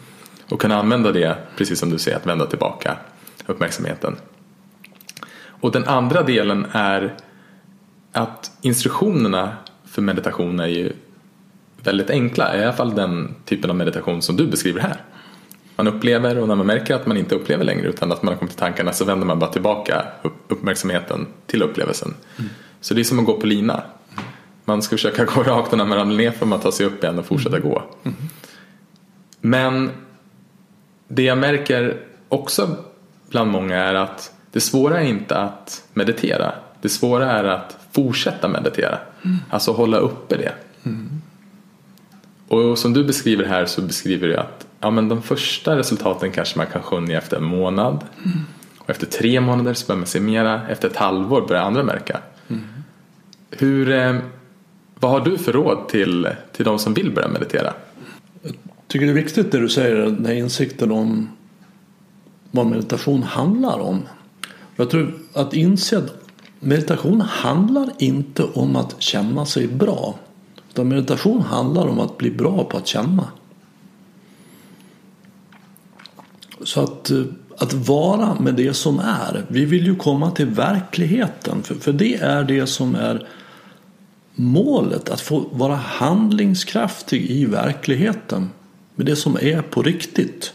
Och 0.49 0.61
kunna 0.61 0.79
använda 0.79 1.11
det, 1.11 1.35
precis 1.57 1.79
som 1.79 1.89
du 1.89 1.97
säger, 1.97 2.17
att 2.17 2.25
vända 2.25 2.45
tillbaka 2.45 2.97
uppmärksamheten. 3.45 4.15
Och 5.59 5.71
den 5.71 5.87
andra 5.87 6.23
delen 6.23 6.67
är 6.71 7.15
att 8.11 8.51
instruktionerna 8.61 9.57
för 9.85 10.01
meditation 10.01 10.59
är 10.59 10.67
ju 10.67 10.93
väldigt 11.83 12.09
enkla. 12.09 12.57
I 12.57 12.63
alla 12.63 12.73
fall 12.73 12.95
den 12.95 13.35
typen 13.45 13.69
av 13.69 13.75
meditation 13.75 14.21
som 14.21 14.35
du 14.35 14.47
beskriver 14.47 14.81
här. 14.81 15.01
Man 15.75 15.87
upplever 15.87 16.37
och 16.37 16.47
när 16.47 16.55
man 16.55 16.65
märker 16.65 16.95
att 16.95 17.07
man 17.07 17.17
inte 17.17 17.35
upplever 17.35 17.63
längre 17.63 17.87
utan 17.87 18.11
att 18.11 18.23
man 18.23 18.33
har 18.33 18.39
kommit 18.39 18.51
till 18.51 18.59
tankarna 18.59 18.93
så 18.93 19.05
vänder 19.05 19.27
man 19.27 19.39
bara 19.39 19.51
tillbaka 19.51 20.05
uppmärksamheten 20.47 21.27
till 21.45 21.63
upplevelsen. 21.63 22.13
Mm. 22.37 22.49
Så 22.81 22.93
det 22.93 23.01
är 23.01 23.03
som 23.03 23.19
att 23.19 23.25
gå 23.25 23.33
på 23.33 23.47
lina. 23.47 23.83
Man 24.65 24.81
ska 24.81 24.95
försöka 24.95 25.25
gå 25.35 25.43
rakt 25.43 25.71
och 25.71 25.77
när 25.77 25.85
man 25.85 25.97
ramlar 25.97 26.17
ner 26.17 26.31
får 26.31 26.45
man 26.45 26.59
ta 26.59 26.71
sig 26.71 26.85
upp 26.85 27.03
igen 27.03 27.19
och 27.19 27.25
fortsätta 27.25 27.57
mm. 27.57 27.69
gå. 27.69 27.83
Mm. 28.03 28.17
Men 29.41 29.91
det 31.07 31.23
jag 31.23 31.37
märker 31.37 31.97
också 32.29 32.75
bland 33.29 33.51
många 33.51 33.77
är 33.77 33.93
att 33.93 34.33
det 34.51 34.59
svåra 34.59 35.01
är 35.01 35.05
inte 35.05 35.37
att 35.37 35.83
meditera. 35.93 36.53
Det 36.81 36.89
svåra 36.89 37.31
är 37.31 37.43
att 37.43 37.77
fortsätta 37.91 38.47
meditera. 38.47 38.97
Mm. 39.25 39.37
Alltså 39.49 39.71
hålla 39.71 39.97
uppe 39.97 40.37
det. 40.37 40.53
Mm. 40.83 41.21
Och 42.47 42.77
som 42.77 42.93
du 42.93 43.03
beskriver 43.03 43.45
här 43.45 43.65
så 43.65 43.81
beskriver 43.81 44.27
du 44.27 44.37
att 44.37 44.67
ja, 44.79 44.89
men 44.89 45.09
de 45.09 45.21
första 45.21 45.77
resultaten 45.77 46.31
kanske 46.31 46.57
man 46.57 46.67
kan 46.67 46.81
skönja 46.81 47.17
efter 47.17 47.37
en 47.37 47.43
månad. 47.43 48.03
Mm. 48.25 48.37
Och 48.77 48.89
efter 48.89 49.05
tre 49.05 49.41
månader 49.41 49.73
så 49.73 49.87
börjar 49.87 49.97
man 49.97 50.07
se 50.07 50.19
mera. 50.19 50.67
Efter 50.67 50.87
ett 50.87 50.95
halvår 50.95 51.47
börjar 51.47 51.63
andra 51.63 51.83
märka. 51.83 52.19
Mm. 52.47 52.61
Hur, 53.51 53.91
eh, 53.91 54.15
vad 54.95 55.11
har 55.11 55.19
du 55.19 55.37
för 55.37 55.53
råd 55.53 55.89
till, 55.89 56.27
till 56.51 56.65
de 56.65 56.79
som 56.79 56.93
vill 56.93 57.11
börja 57.11 57.27
meditera? 57.27 57.73
Jag 58.41 58.55
tycker 58.87 59.05
det 59.05 59.11
är 59.11 59.15
viktigt 59.15 59.51
det 59.51 59.59
du 59.59 59.69
säger, 59.69 59.95
den 59.95 60.25
här 60.25 60.33
insikten 60.33 60.91
om 60.91 61.29
vad 62.51 62.65
meditation 62.65 63.23
handlar 63.23 63.79
om. 63.79 64.01
Jag 64.79 64.89
tror 64.89 65.13
att 65.33 65.53
inse 65.53 65.97
att 65.97 66.13
meditation 66.59 67.21
handlar 67.21 67.89
inte 67.97 68.43
om 68.43 68.75
att 68.75 69.01
känna 69.01 69.45
sig 69.45 69.67
bra. 69.67 70.15
Utan 70.69 70.87
meditation 70.87 71.41
handlar 71.41 71.87
om 71.87 71.99
att 71.99 72.17
bli 72.17 72.31
bra 72.31 72.63
på 72.63 72.77
att 72.77 72.87
känna. 72.87 73.27
Så 76.63 76.81
att, 76.81 77.09
eh, 77.09 77.23
att 77.57 77.73
vara 77.73 78.39
med 78.39 78.55
det 78.55 78.73
som 78.73 78.99
är. 78.99 79.45
Vi 79.47 79.65
vill 79.65 79.85
ju 79.85 79.95
komma 79.95 80.31
till 80.31 80.45
verkligheten. 80.45 81.63
För, 81.63 81.75
för 81.75 81.93
det 81.93 82.15
är 82.15 82.43
det 82.43 82.67
som 82.67 82.95
är 82.95 83.27
målet. 84.35 85.09
Att 85.09 85.21
få 85.21 85.45
vara 85.51 85.75
handlingskraftig 85.75 87.31
i 87.31 87.45
verkligheten. 87.45 88.49
Med 88.95 89.05
det 89.05 89.15
som 89.15 89.37
är 89.41 89.61
på 89.61 89.81
riktigt. 89.81 90.53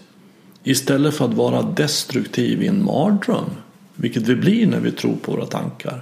Istället 0.63 1.15
för 1.15 1.25
att 1.25 1.35
vara 1.35 1.63
destruktiv 1.63 2.63
i 2.63 2.67
en 2.67 2.85
mardröm. 2.85 3.51
Vilket 3.97 4.23
vi 4.23 4.37
blir 4.37 4.67
när 4.67 4.81
vi 4.81 4.93
tror 4.93 5.17
på 5.23 5.33
våra 5.33 5.47
tankar. 5.47 6.01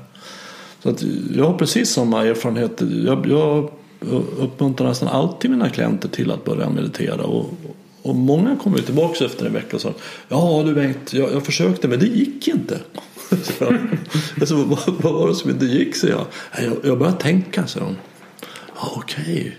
Så 0.83 0.89
att 0.89 1.03
jag 1.37 1.45
har 1.45 1.59
precis 1.59 1.91
samma 1.91 2.25
erfarenhet. 2.25 2.83
Jag, 3.07 3.27
jag 3.27 3.71
uppmuntrar 4.39 4.89
nästan 4.89 5.09
alltid 5.09 5.51
mina 5.51 5.69
klienter 5.69 6.09
till 6.09 6.31
att 6.31 6.45
börja 6.45 6.71
meditera. 6.71 7.23
Och, 7.23 7.51
och 8.03 8.15
många 8.15 8.57
kommer 8.57 8.79
tillbaka 8.79 9.25
efter 9.25 9.47
en 9.47 9.53
vecka 9.53 9.77
och 9.77 9.83
sa 9.83 9.93
Ja 10.29 10.63
du 10.67 10.75
Bengt, 10.75 11.13
jag, 11.13 11.33
jag 11.33 11.47
försökte 11.47 11.89
men 11.89 11.99
det 11.99 12.07
gick 12.07 12.49
inte. 12.49 12.79
alltså, 14.41 14.57
vad, 14.57 14.79
vad, 14.87 15.13
var 15.15 15.29
det 15.29 15.35
som 15.35 15.51
inte 15.51 15.67
gick? 15.67 15.97
Så 15.97 16.07
jag. 16.07 16.27
Jag, 16.59 16.77
jag 16.85 16.99
började 16.99 17.19
tänka, 17.19 17.67
så 17.67 17.79
de. 17.79 17.97
Ja, 18.77 18.93
Okej, 18.97 19.57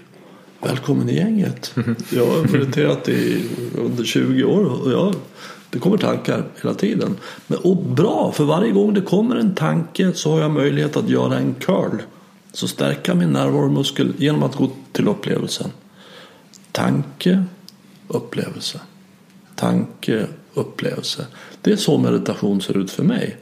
välkommen 0.61 1.09
i 1.09 1.15
gänget. 1.15 1.75
Jag 2.09 2.25
har 2.25 2.51
mediterat 2.51 3.09
i 3.09 3.45
under 3.77 4.03
20 4.03 4.43
år 4.43 4.65
och 4.65 4.91
jag 4.91 5.15
det 5.73 5.79
kommer 5.79 5.97
tankar 5.97 6.43
hela 6.61 6.73
tiden. 6.73 7.17
Men, 7.47 7.59
och 7.59 7.77
bra, 7.77 8.31
för 8.31 8.43
varje 8.43 8.71
gång 8.71 8.93
det 8.93 9.01
kommer 9.01 9.35
en 9.35 9.55
tanke 9.55 10.13
så 10.13 10.31
har 10.31 10.39
jag 10.39 10.51
möjlighet 10.51 10.97
att 10.97 11.09
göra 11.09 11.37
en 11.37 11.53
curl. 11.53 11.97
Så 12.51 12.67
stärka 12.67 13.15
min 13.15 13.29
närvaromuskel 13.29 14.13
genom 14.17 14.43
att 14.43 14.55
gå 14.55 14.69
till 14.91 15.07
upplevelsen. 15.07 15.71
Tanke, 16.71 17.43
upplevelse. 18.07 18.79
Tanke, 19.55 20.27
upplevelse. 20.53 21.25
Det 21.61 21.71
är 21.71 21.75
så 21.75 21.97
meditation 21.97 22.61
ser 22.61 22.77
ut 22.77 22.91
för 22.91 23.03
mig. 23.03 23.37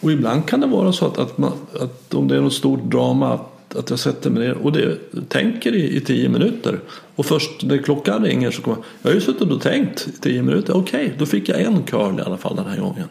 Och 0.00 0.12
ibland 0.12 0.46
kan 0.46 0.60
det 0.60 0.66
vara 0.66 0.92
så 0.92 1.06
att, 1.06 1.18
att, 1.18 1.38
man, 1.38 1.52
att 1.80 2.14
om 2.14 2.28
det 2.28 2.36
är 2.36 2.40
något 2.40 2.52
stort 2.52 2.82
drama 2.82 3.40
att 3.76 3.90
jag 3.90 3.98
sätter 3.98 4.30
mig 4.30 4.46
ner 4.46 4.54
och 4.54 4.72
det, 4.72 4.98
tänker 5.28 5.74
i, 5.74 5.96
i 5.96 6.00
tio 6.00 6.28
minuter. 6.28 6.80
Och 7.14 7.26
först 7.26 7.62
när 7.62 7.78
klockan 7.78 8.24
ringer 8.24 8.50
så 8.50 8.62
kommer 8.62 8.76
jag, 8.76 8.84
jag 9.02 9.10
har 9.10 9.14
ju 9.14 9.20
suttit 9.20 9.50
och 9.50 9.60
tänkt 9.60 10.08
i 10.08 10.20
tio 10.20 10.42
minuter. 10.42 10.76
Okej, 10.76 11.04
okay, 11.04 11.18
då 11.18 11.26
fick 11.26 11.48
jag 11.48 11.60
en 11.60 11.82
curl 11.82 12.18
i 12.18 12.22
alla 12.22 12.36
fall 12.36 12.56
den 12.56 12.66
här 12.66 12.80
gången. 12.80 13.08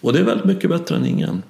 Och 0.00 0.12
det 0.12 0.18
är 0.18 0.24
väldigt 0.24 0.46
mycket 0.46 0.70
bättre 0.70 0.96
än 0.96 1.06
ingen. 1.06 1.42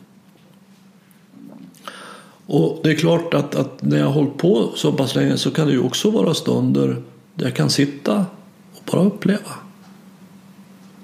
Och 2.47 2.81
det 2.83 2.91
är 2.91 2.95
klart 2.95 3.35
att, 3.35 3.55
att 3.55 3.83
när 3.83 3.99
jag 3.99 4.07
har 4.07 4.13
hållit 4.13 4.39
på 4.39 4.73
så 4.75 4.93
pass 4.93 5.15
länge 5.15 5.37
så 5.37 5.51
kan 5.51 5.67
det 5.67 5.73
ju 5.73 5.81
också 5.81 6.11
vara 6.11 6.35
stunder 6.35 7.03
där 7.35 7.45
jag 7.45 7.55
kan 7.55 7.71
sitta 7.71 8.27
och 8.75 8.83
bara 8.93 9.05
uppleva. 9.05 9.55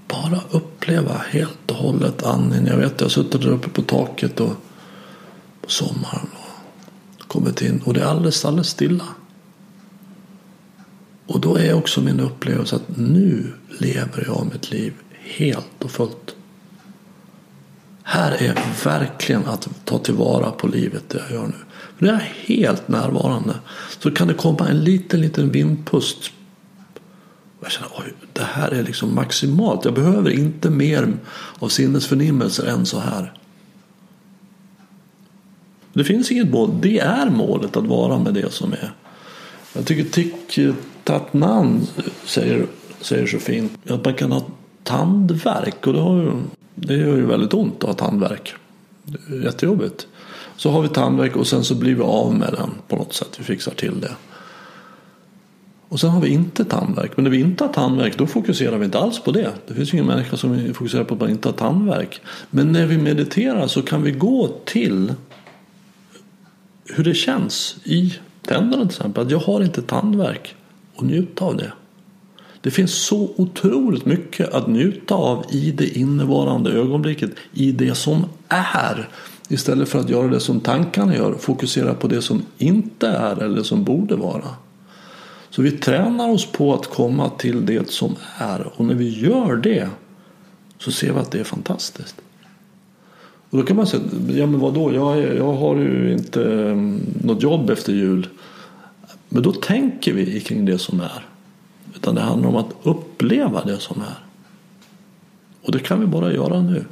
Bara 0.09 0.41
uppleva 0.51 1.13
helt 1.29 1.71
och 1.71 1.77
hållet 1.77 2.23
andningen. 2.23 2.67
Jag 2.67 2.77
vet, 2.77 3.01
jag 3.01 3.05
har 3.05 3.11
suttit 3.11 3.43
där 3.43 3.51
uppe 3.51 3.69
på 3.69 3.83
taket 3.83 4.41
och 4.41 4.53
på 5.61 5.71
sommaren 5.71 6.27
kommit 7.37 7.63
in 7.63 7.83
och 7.85 7.95
det 7.95 8.01
är 8.01 8.05
alldeles, 8.05 8.45
alldeles 8.45 8.69
stilla. 8.69 9.05
Och 11.27 11.41
då 11.41 11.57
är 11.57 11.75
också 11.75 12.01
min 12.01 12.21
upplevelse 12.21 12.77
att 12.77 12.97
nu 12.97 13.53
lever 13.79 14.25
jag 14.27 14.49
mitt 14.53 14.71
liv 14.71 14.93
helt 15.21 15.85
och 15.85 15.91
fullt. 15.91 16.37
Här 18.03 18.43
är 18.43 18.85
verkligen 18.85 19.47
att 19.47 19.69
ta 19.85 19.99
tillvara 19.99 20.51
på 20.51 20.67
livet 20.67 21.05
det 21.09 21.19
jag 21.19 21.31
gör 21.31 21.47
nu. 21.47 21.55
För 21.99 22.07
det 22.07 22.13
är 22.13 22.33
helt 22.47 22.89
närvarande. 22.89 23.55
Så 23.99 24.11
kan 24.11 24.29
det 24.29 24.35
komma 24.35 24.69
en 24.69 24.85
liten, 24.85 25.21
liten 25.21 25.51
vindpust. 25.51 26.31
jag 27.63 27.71
känner 27.71 27.91
oj, 27.99 28.15
det 28.33 28.45
här 28.45 28.71
är 28.71 28.83
liksom 28.83 29.15
maximalt. 29.15 29.85
Jag 29.85 29.95
behöver 29.95 30.31
inte 30.31 30.71
mer 30.71 31.15
av 31.59 31.69
sinnesförnimmelser 31.69 32.67
än 32.67 32.87
så 32.87 32.99
här. 32.99 33.33
Det 35.97 36.05
finns 36.05 36.31
inget 36.31 36.51
mål. 36.51 36.71
Det 36.81 36.99
är 36.99 37.31
målet 37.31 37.77
att 37.77 37.87
vara 37.87 38.19
med 38.19 38.35
det 38.35 38.53
som 38.53 38.73
är. 38.73 38.93
Jag 39.73 39.87
tycker 39.87 40.05
Thich 40.05 40.59
Tat 41.05 41.33
Nan 41.33 41.87
säger, 42.25 42.67
säger 43.01 43.27
så 43.27 43.39
fint 43.39 43.73
att 43.91 44.05
man 44.05 44.15
kan 44.15 44.33
ha 44.33 44.43
tandvärk 44.85 45.87
och 45.87 45.93
det, 45.93 46.01
har 46.01 46.17
ju, 46.17 46.33
det 46.75 46.95
gör 46.95 47.17
ju 47.17 47.27
väldigt 47.27 47.55
ont 47.55 47.85
att 47.85 48.01
ha 48.01 48.09
tandvärk. 48.09 48.55
Det 49.03 49.37
är 49.37 49.43
jättejobbigt. 49.43 50.07
Så 50.57 50.71
har 50.71 50.83
vi 50.83 50.89
tandvärk 50.89 51.37
och 51.37 51.47
sen 51.47 51.65
så 51.65 51.75
blir 51.75 51.95
vi 51.95 52.03
av 52.03 52.35
med 52.35 52.53
den 52.53 52.71
på 52.89 52.97
något 52.97 53.13
sätt. 53.13 53.37
Vi 53.39 53.45
fixar 53.45 53.73
till 53.73 54.01
det. 54.01 54.13
Och 55.89 56.01
sen 56.01 56.11
har 56.11 56.21
vi 56.21 56.29
inte 56.29 56.65
tandvärk. 56.65 57.17
Men 57.17 57.25
när 57.25 57.31
vi 57.31 57.41
inte 57.41 57.65
har 57.65 57.73
tandvärk 57.73 58.19
då 58.19 58.27
fokuserar 58.27 58.79
vi 58.79 58.85
inte 58.85 58.99
alls 58.99 59.23
på 59.23 59.33
det. 59.33 59.51
Det 59.67 59.75
finns 59.75 59.93
ju 59.93 59.99
ingen 59.99 60.07
människa 60.07 60.37
som 60.37 60.75
fokuserar 60.75 61.05
på 61.05 61.15
att 61.15 61.21
man 61.21 61.31
inte 61.31 61.49
har 61.49 61.53
tandvärk. 61.53 62.21
Men 62.51 62.73
när 62.73 62.87
vi 62.87 62.99
mediterar 62.99 63.67
så 63.67 63.83
kan 63.83 64.03
vi 64.03 64.11
gå 64.11 64.49
till 64.65 65.13
hur 66.95 67.05
det 67.05 67.15
känns 67.15 67.77
i 67.85 68.15
tänderna 68.43 68.83
till 68.83 68.97
exempel. 68.97 69.25
Att 69.25 69.31
jag 69.31 69.39
har 69.39 69.61
inte 69.61 69.83
tandvärk 69.83 70.55
och 70.95 71.03
njuta 71.03 71.45
av 71.45 71.57
det. 71.57 71.73
Det 72.61 72.71
finns 72.71 72.93
så 72.93 73.31
otroligt 73.37 74.05
mycket 74.05 74.55
att 74.55 74.67
njuta 74.67 75.15
av 75.15 75.45
i 75.51 75.71
det 75.71 75.99
innevarande 75.99 76.71
ögonblicket. 76.71 77.31
I 77.53 77.73
det 77.73 77.95
som 77.95 78.25
är. 78.49 79.09
Istället 79.49 79.89
för 79.89 80.01
att 80.01 80.11
göra 80.11 80.29
det 80.29 80.41
som 80.41 80.61
tankarna 80.61 81.17
gör. 81.17 81.35
Fokusera 81.35 81.95
på 81.95 82.09
det 82.09 82.23
som 82.23 82.43
inte 82.59 83.09
är 83.09 83.43
eller 83.43 83.63
som 83.63 83.85
borde 83.85 84.17
vara. 84.17 84.49
Så 85.51 85.63
vi 85.63 85.71
tränar 85.71 86.31
oss 86.31 86.47
på 86.53 86.75
att 86.75 86.87
komma 86.87 87.31
till 87.31 87.67
det 87.67 87.91
som 87.91 88.17
är. 88.39 88.73
Och 88.77 88.85
när 88.85 88.95
vi 88.95 89.21
gör 89.21 89.57
det 89.57 89.89
så 90.79 90.93
ser 90.93 91.13
vi 91.13 91.19
att 91.19 91.31
det 91.31 91.41
är 91.41 91.45
fantastiskt. 91.45 92.17
Och 93.57 93.63
då 93.63 93.67
kan 93.67 93.77
man 93.77 93.87
säga, 93.87 94.03
ja 94.29 94.47
men 94.47 94.61
vadå, 94.61 94.93
jag, 94.95 95.37
jag 95.37 95.53
har 95.53 95.77
ju 95.77 96.13
inte 96.13 96.41
um, 96.41 97.01
något 97.23 97.43
jobb 97.43 97.71
efter 97.71 97.93
jul. 97.93 98.29
Men 99.29 99.43
då 99.43 99.53
tänker 99.53 100.13
vi 100.13 100.41
kring 100.41 100.65
det 100.65 100.79
som 100.79 101.01
är. 101.01 101.27
Utan 101.95 102.15
det 102.15 102.21
handlar 102.21 102.49
om 102.49 102.57
att 102.57 102.75
uppleva 102.83 103.65
det 103.65 103.79
som 103.79 104.01
är. 104.01 104.25
Och 105.63 105.73
det 105.73 105.79
kan 105.79 106.01
vi 106.01 106.07
bara 106.07 106.33
göra 106.33 106.61
nu. 106.61 106.85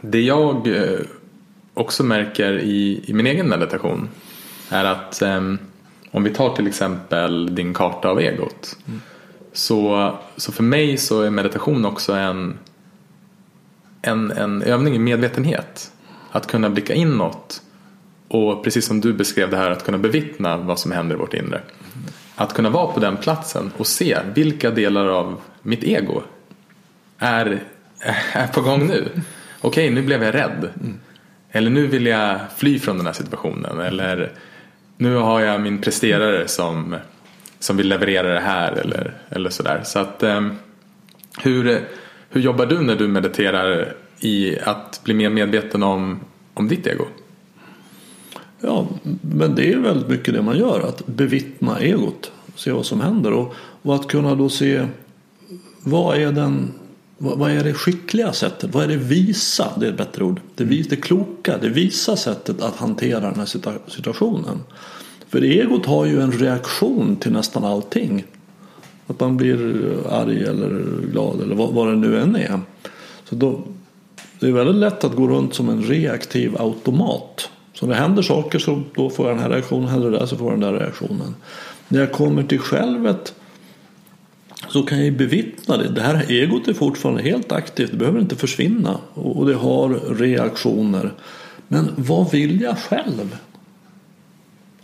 Det 0.00 0.20
jag 0.20 0.66
eh, 0.66 1.00
också 1.74 2.04
märker 2.04 2.58
i, 2.58 3.00
i 3.06 3.12
min 3.12 3.26
egen 3.26 3.48
meditation 3.48 4.08
är 4.70 4.84
att 4.84 5.22
um, 5.22 5.58
om 6.10 6.24
vi 6.24 6.30
tar 6.30 6.56
till 6.56 6.66
exempel 6.66 7.54
din 7.54 7.74
karta 7.74 8.08
av 8.08 8.20
egot. 8.20 8.78
Mm. 8.86 9.00
Så, 9.52 10.12
så 10.36 10.52
för 10.52 10.62
mig 10.62 10.96
så 10.96 11.22
är 11.22 11.30
meditation 11.30 11.84
också 11.84 12.12
en 12.12 12.58
en, 14.06 14.30
en 14.30 14.62
övning 14.62 14.94
i 14.94 14.98
medvetenhet. 14.98 15.92
Att 16.30 16.46
kunna 16.46 16.70
blicka 16.70 16.94
inåt 16.94 17.62
och 18.28 18.64
precis 18.64 18.86
som 18.86 19.00
du 19.00 19.12
beskrev 19.12 19.50
det 19.50 19.56
här 19.56 19.70
att 19.70 19.84
kunna 19.84 19.98
bevittna 19.98 20.56
vad 20.56 20.78
som 20.78 20.92
händer 20.92 21.16
i 21.16 21.18
vårt 21.18 21.34
inre. 21.34 21.60
Att 22.34 22.54
kunna 22.54 22.70
vara 22.70 22.92
på 22.92 23.00
den 23.00 23.16
platsen 23.16 23.72
och 23.76 23.86
se 23.86 24.18
vilka 24.34 24.70
delar 24.70 25.06
av 25.06 25.40
mitt 25.62 25.84
ego 25.84 26.22
är, 27.18 27.62
är 28.32 28.46
på 28.46 28.60
gång 28.60 28.86
nu. 28.86 29.08
Okej, 29.60 29.90
nu 29.90 30.02
blev 30.02 30.22
jag 30.22 30.34
rädd. 30.34 30.68
Eller 31.50 31.70
nu 31.70 31.86
vill 31.86 32.06
jag 32.06 32.40
fly 32.56 32.78
från 32.78 32.96
den 32.96 33.06
här 33.06 33.12
situationen. 33.12 33.80
Eller 33.80 34.32
nu 34.96 35.14
har 35.14 35.40
jag 35.40 35.60
min 35.60 35.80
presterare 35.80 36.48
som, 36.48 36.96
som 37.58 37.76
vill 37.76 37.88
leverera 37.88 38.34
det 38.34 38.40
här. 38.40 38.72
Eller, 38.72 39.14
eller 39.28 39.50
sådär. 39.50 39.80
Så 39.84 39.98
att 39.98 40.22
um, 40.22 40.58
hur 41.42 41.88
hur 42.30 42.40
jobbar 42.40 42.66
du 42.66 42.80
när 42.80 42.96
du 42.96 43.08
mediterar 43.08 43.94
i 44.20 44.58
att 44.58 45.00
bli 45.04 45.14
mer 45.14 45.30
medveten 45.30 45.82
om, 45.82 46.20
om 46.54 46.68
ditt 46.68 46.86
ego? 46.86 47.04
Ja, 48.60 48.86
men 49.20 49.54
det 49.54 49.72
är 49.72 49.78
väldigt 49.78 50.08
mycket 50.08 50.34
det 50.34 50.42
man 50.42 50.58
gör. 50.58 50.80
Att 50.80 51.06
bevittna 51.06 51.78
egot. 51.78 52.32
Se 52.54 52.72
vad 52.72 52.86
som 52.86 53.00
händer. 53.00 53.32
Och, 53.32 53.54
och 53.82 53.94
att 53.94 54.08
kunna 54.08 54.34
då 54.34 54.48
se 54.48 54.86
vad 55.82 56.16
är, 56.16 56.32
den, 56.32 56.72
vad, 57.18 57.50
är 57.50 57.64
det 57.64 57.74
skickliga 57.74 58.32
sättet? 58.32 58.74
Vad 58.74 58.84
är 58.84 58.88
det 58.88 58.96
visa? 58.96 59.72
Det 59.80 59.86
är 59.86 59.90
ett 59.90 59.96
bättre 59.96 60.24
ord. 60.24 60.40
Det, 60.54 60.64
vis, 60.64 60.88
det 60.88 60.96
kloka, 60.96 61.58
det 61.58 61.68
visa 61.68 62.16
sättet 62.16 62.62
att 62.62 62.76
hantera 62.76 63.20
den 63.20 63.38
här 63.38 63.90
situationen. 63.90 64.60
För 65.28 65.44
egot 65.44 65.86
har 65.86 66.04
ju 66.04 66.20
en 66.20 66.32
reaktion 66.32 67.16
till 67.16 67.32
nästan 67.32 67.64
allting. 67.64 68.24
Att 69.06 69.20
man 69.20 69.36
blir 69.36 69.56
arg 70.10 70.42
eller 70.44 70.82
glad 71.12 71.40
eller 71.40 71.54
vad, 71.54 71.72
vad 71.72 71.88
det 71.88 71.96
nu 71.96 72.20
än 72.20 72.36
är. 72.36 72.60
Så 73.28 73.34
då, 73.34 73.62
det 74.40 74.46
är 74.46 74.52
väldigt 74.52 74.76
lätt 74.76 75.04
att 75.04 75.16
gå 75.16 75.28
runt 75.28 75.54
som 75.54 75.68
en 75.68 75.82
reaktiv 75.82 76.56
automat. 76.58 77.50
Så 77.74 77.86
när 77.86 77.94
det 77.94 78.00
händer 78.00 78.22
saker 78.22 78.58
så 78.58 78.82
då 78.94 79.10
får 79.10 79.26
jag 79.26 79.36
den 79.36 79.42
här 79.42 79.50
reaktionen, 79.50 79.88
händer 79.88 80.10
det 80.10 80.18
där 80.18 80.26
så 80.26 80.36
får 80.36 80.52
jag 80.52 80.60
den 80.60 80.72
där 80.72 80.80
reaktionen. 80.80 81.34
När 81.88 82.00
jag 82.00 82.12
kommer 82.12 82.42
till 82.42 82.58
självet 82.58 83.34
så 84.68 84.82
kan 84.82 85.04
jag 85.04 85.16
bevittna 85.16 85.76
det. 85.76 85.88
Det 85.88 86.00
här 86.00 86.30
egot 86.30 86.68
är 86.68 86.74
fortfarande 86.74 87.22
helt 87.22 87.52
aktivt, 87.52 87.90
det 87.90 87.96
behöver 87.96 88.20
inte 88.20 88.36
försvinna 88.36 88.98
och 89.14 89.46
det 89.46 89.54
har 89.54 89.88
reaktioner. 90.14 91.12
Men 91.68 91.90
vad 91.96 92.30
vill 92.30 92.60
jag 92.60 92.78
själv? 92.78 93.36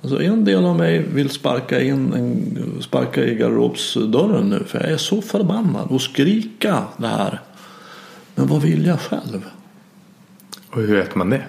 Alltså 0.02 0.22
en 0.22 0.44
del 0.44 0.64
av 0.64 0.76
mig 0.76 0.98
vill 0.98 1.30
sparka, 1.30 1.80
in 1.80 2.12
en, 2.12 2.82
sparka 2.82 3.24
i 3.24 3.34
garderobsdörren 3.34 4.48
nu 4.48 4.64
för 4.66 4.80
jag 4.80 4.90
är 4.90 4.96
så 4.96 5.22
förbannad 5.22 5.90
och 5.90 6.02
skrika 6.02 6.84
det 6.96 7.06
här. 7.06 7.40
Men 8.34 8.46
vad 8.46 8.62
vill 8.62 8.86
jag 8.86 9.00
själv? 9.00 9.44
Och 10.70 10.80
hur 10.80 10.96
vet 10.96 11.14
man 11.14 11.30
det? 11.30 11.42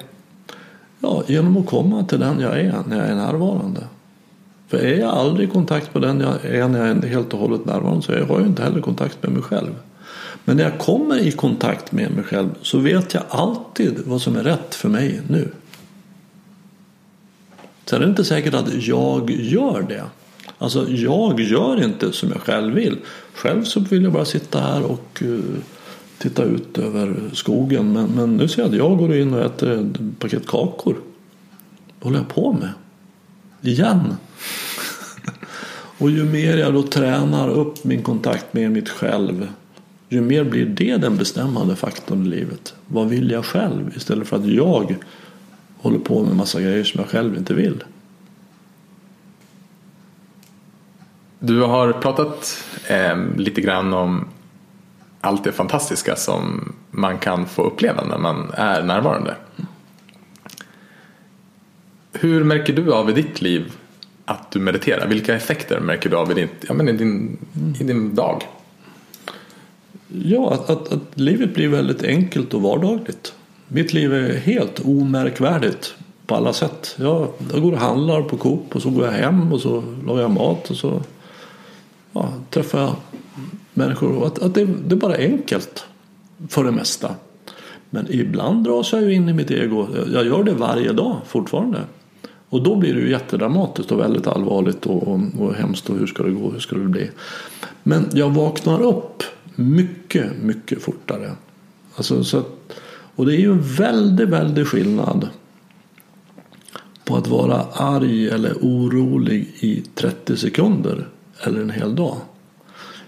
Ja, 1.00 1.24
genom 1.28 1.58
att 1.58 1.66
komma 1.66 2.04
till 2.04 2.20
den 2.20 2.40
jag 2.40 2.60
är 2.60 2.76
när 2.88 2.98
jag 2.98 3.08
är 3.08 3.16
närvarande. 3.16 3.88
För 4.68 4.78
är 4.78 5.00
jag 5.00 5.10
aldrig 5.10 5.50
i 5.50 5.52
kontakt 5.52 5.94
med 5.94 6.04
den 6.04 6.20
jag 6.20 6.46
är 6.46 6.68
när 6.68 6.88
jag 6.88 7.04
är 7.04 7.08
helt 7.08 7.34
och 7.34 7.40
hållet 7.40 7.66
närvarande 7.66 8.02
så 8.02 8.12
har 8.12 8.40
jag 8.40 8.48
inte 8.48 8.64
heller 8.64 8.82
kontakt 8.82 9.24
med 9.24 9.32
mig 9.32 9.42
själv. 9.42 9.76
Men 10.46 10.58
när 10.58 10.64
jag 10.64 10.80
kommer 10.80 11.18
i 11.18 11.32
kontakt 11.32 11.92
med 11.92 12.12
mig 12.12 12.24
själv 12.24 12.50
så 12.62 12.80
vet 12.80 13.14
jag 13.14 13.24
alltid 13.30 14.00
vad 14.06 14.22
som 14.22 14.36
är 14.36 14.44
rätt 14.44 14.76
för 14.76 14.90
mig 14.90 15.22
nu. 15.28 15.52
Sen 17.86 18.02
är 18.02 18.06
det 18.06 18.10
inte 18.10 18.26
säkert 18.26 18.54
att 18.54 18.74
jag 18.74 19.32
gör 19.32 19.82
det. 19.82 20.04
Alltså 20.58 20.90
jag 20.90 21.40
gör 21.40 21.84
inte 21.84 22.12
som 22.12 22.30
jag 22.30 22.42
själv 22.42 22.74
vill. 22.74 22.98
Själv 23.34 23.64
så 23.64 23.80
vill 23.80 24.04
jag 24.04 24.14
bara 24.14 24.26
sitta 24.26 24.60
här 24.60 24.84
och 24.84 25.24
uh, 25.26 25.40
titta 26.18 26.44
ut 26.44 26.78
över 26.78 27.16
skogen. 27.34 27.94
Men, 27.94 28.06
men 28.06 28.38
nu 28.38 28.48
ser 28.48 28.62
jag 28.62 28.70
att 28.70 28.78
jag 28.78 28.98
går 28.98 29.16
in 29.16 29.34
och 29.34 29.46
äter 29.46 29.72
ett 29.72 30.20
paket 30.20 30.48
kakor. 30.48 30.96
Vad 32.00 32.04
håller 32.04 32.18
jag 32.18 32.28
på 32.28 32.54
med? 32.54 32.70
Igen. 33.62 34.16
och 35.98 36.10
ju 36.10 36.24
mer 36.24 36.58
jag 36.58 36.74
då 36.74 36.84
tränar 36.84 37.50
upp 37.50 37.84
min 37.84 38.04
kontakt 38.04 38.54
med 38.54 38.72
mitt 38.72 38.90
själv. 38.90 39.48
ju 40.10 40.22
mer 40.22 40.44
blir 40.44 40.66
det 40.66 40.98
den 40.98 41.18
bestämmande 41.18 41.76
faktorn 41.76 42.26
i 42.26 42.30
livet. 42.30 42.74
Vad 42.88 43.08
vill 43.08 43.32
jag 43.32 43.46
själv 43.46 43.92
istället 43.96 44.28
för 44.28 44.38
att 44.38 44.48
jag 44.48 44.98
håller 45.84 46.00
på 46.00 46.24
med 46.24 46.36
massa 46.36 46.62
grejer 46.62 46.84
som 46.84 47.00
jag 47.00 47.10
själv 47.10 47.38
inte 47.38 47.54
vill. 47.54 47.84
Du 51.40 51.62
har 51.62 51.92
pratat 51.92 52.64
eh, 52.88 53.18
lite 53.38 53.62
grann 53.62 53.94
om 53.94 54.26
allt 55.22 55.44
det 55.44 55.52
fantastiska 55.52 56.16
som 56.16 56.74
man 56.92 57.18
kan 57.18 57.46
få 57.46 57.64
uppleva 57.64 58.04
när 58.04 58.18
man 58.18 58.52
är 58.54 58.84
närvarande. 58.84 59.36
Hur 62.14 62.44
märker 62.44 62.74
du 62.74 62.94
av 62.94 63.10
i 63.10 63.14
ditt 63.14 63.42
liv 63.42 63.72
att 64.26 64.52
du 64.52 64.60
mediterar? 64.60 65.08
Vilka 65.08 65.36
effekter 65.36 65.80
märker 65.80 66.10
du 66.10 66.16
av 66.16 66.32
i 66.32 66.34
din, 66.34 66.50
ja, 66.62 66.74
men 66.74 66.90
i 66.90 66.94
din, 66.94 67.38
i 67.80 67.84
din 67.84 68.16
dag? 68.16 68.44
Ja, 70.08 70.54
att, 70.54 70.70
att, 70.70 70.94
att, 70.94 71.20
livet 71.20 71.54
blir 71.54 71.68
väldigt 71.68 72.04
enkelt 72.04 72.54
och 72.54 72.62
vardagligt. 72.62 73.34
Mitt 73.68 73.94
liv 73.94 74.14
är 74.14 74.38
helt 74.38 74.80
omärkvärdigt 74.86 75.96
på 76.26 76.36
alla 76.36 76.54
sätt. 76.54 76.96
Jag, 77.00 77.28
jag 77.54 77.62
går 77.62 77.72
och 77.72 77.78
handlar 77.78 78.22
på 78.22 78.38
Coop 78.38 78.76
och 78.76 78.82
så 78.82 78.90
går 78.90 79.06
jag 79.06 79.12
hem 79.12 79.54
och 79.54 79.62
så 79.62 79.84
lagar 80.08 80.22
jag 80.22 80.32
mat 80.32 80.70
och 80.70 80.78
så 80.78 81.02
ja, 82.12 82.34
träffar 82.50 82.80
jag 82.80 82.96
människor. 83.74 84.28
Att, 84.28 84.40
att 84.40 84.54
det, 84.54 84.66
det 84.66 84.96
är 84.96 85.00
bara 85.00 85.16
enkelt 85.16 85.86
för 86.50 86.64
det 86.64 86.72
mesta. 86.72 87.16
Men 87.90 88.08
ibland 88.10 88.64
dras 88.64 88.94
jag 88.94 89.02
ju 89.02 89.14
in 89.14 89.30
i 89.30 89.34
mitt 89.34 89.52
ego. 89.52 89.88
Jag 90.14 90.26
gör 90.26 90.44
det 90.44 90.54
varje 90.54 90.94
dag 90.94 91.18
fortfarande. 91.26 91.82
Och 92.50 92.64
då 92.64 92.76
blir 92.76 92.94
det 92.94 93.00
ju 93.00 93.10
jättedramatiskt 93.10 93.92
och 93.92 94.00
väldigt 94.00 94.28
allvarligt 94.28 94.86
och, 94.86 95.08
och, 95.08 95.20
och 95.40 95.54
hemskt 95.54 95.90
och 95.90 95.98
hur 95.98 96.08
ska 96.08 96.24
det 96.24 96.32
gå, 96.32 96.52
hur 96.52 96.60
ska 96.60 96.76
det 96.76 96.88
bli? 96.88 97.10
Men 97.84 98.10
jag 98.14 98.30
vaknar 98.30 98.82
upp 98.82 99.24
mycket, 99.56 100.32
mycket 100.42 100.82
fortare. 100.82 101.32
Alltså, 101.96 102.24
så 102.24 102.38
att, 102.38 102.74
och 103.16 103.26
det 103.26 103.36
är 103.36 103.40
ju 103.40 103.52
en 103.52 103.62
väldigt, 103.62 104.30
väldigt 104.30 104.68
skillnad 104.68 105.30
på 107.06 107.16
att 107.16 107.28
vara 107.28 107.66
arg 107.74 108.30
eller 108.30 108.54
orolig 108.54 109.54
i 109.60 109.84
30 109.96 110.38
sekunder 110.38 111.08
eller 111.44 111.62
en 111.62 111.70
hel 111.70 111.96
dag. 111.96 112.18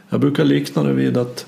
Jag 0.09 0.19
brukar 0.19 0.45
likna 0.45 0.83
det 0.83 0.93
vid 0.93 1.17
att 1.17 1.45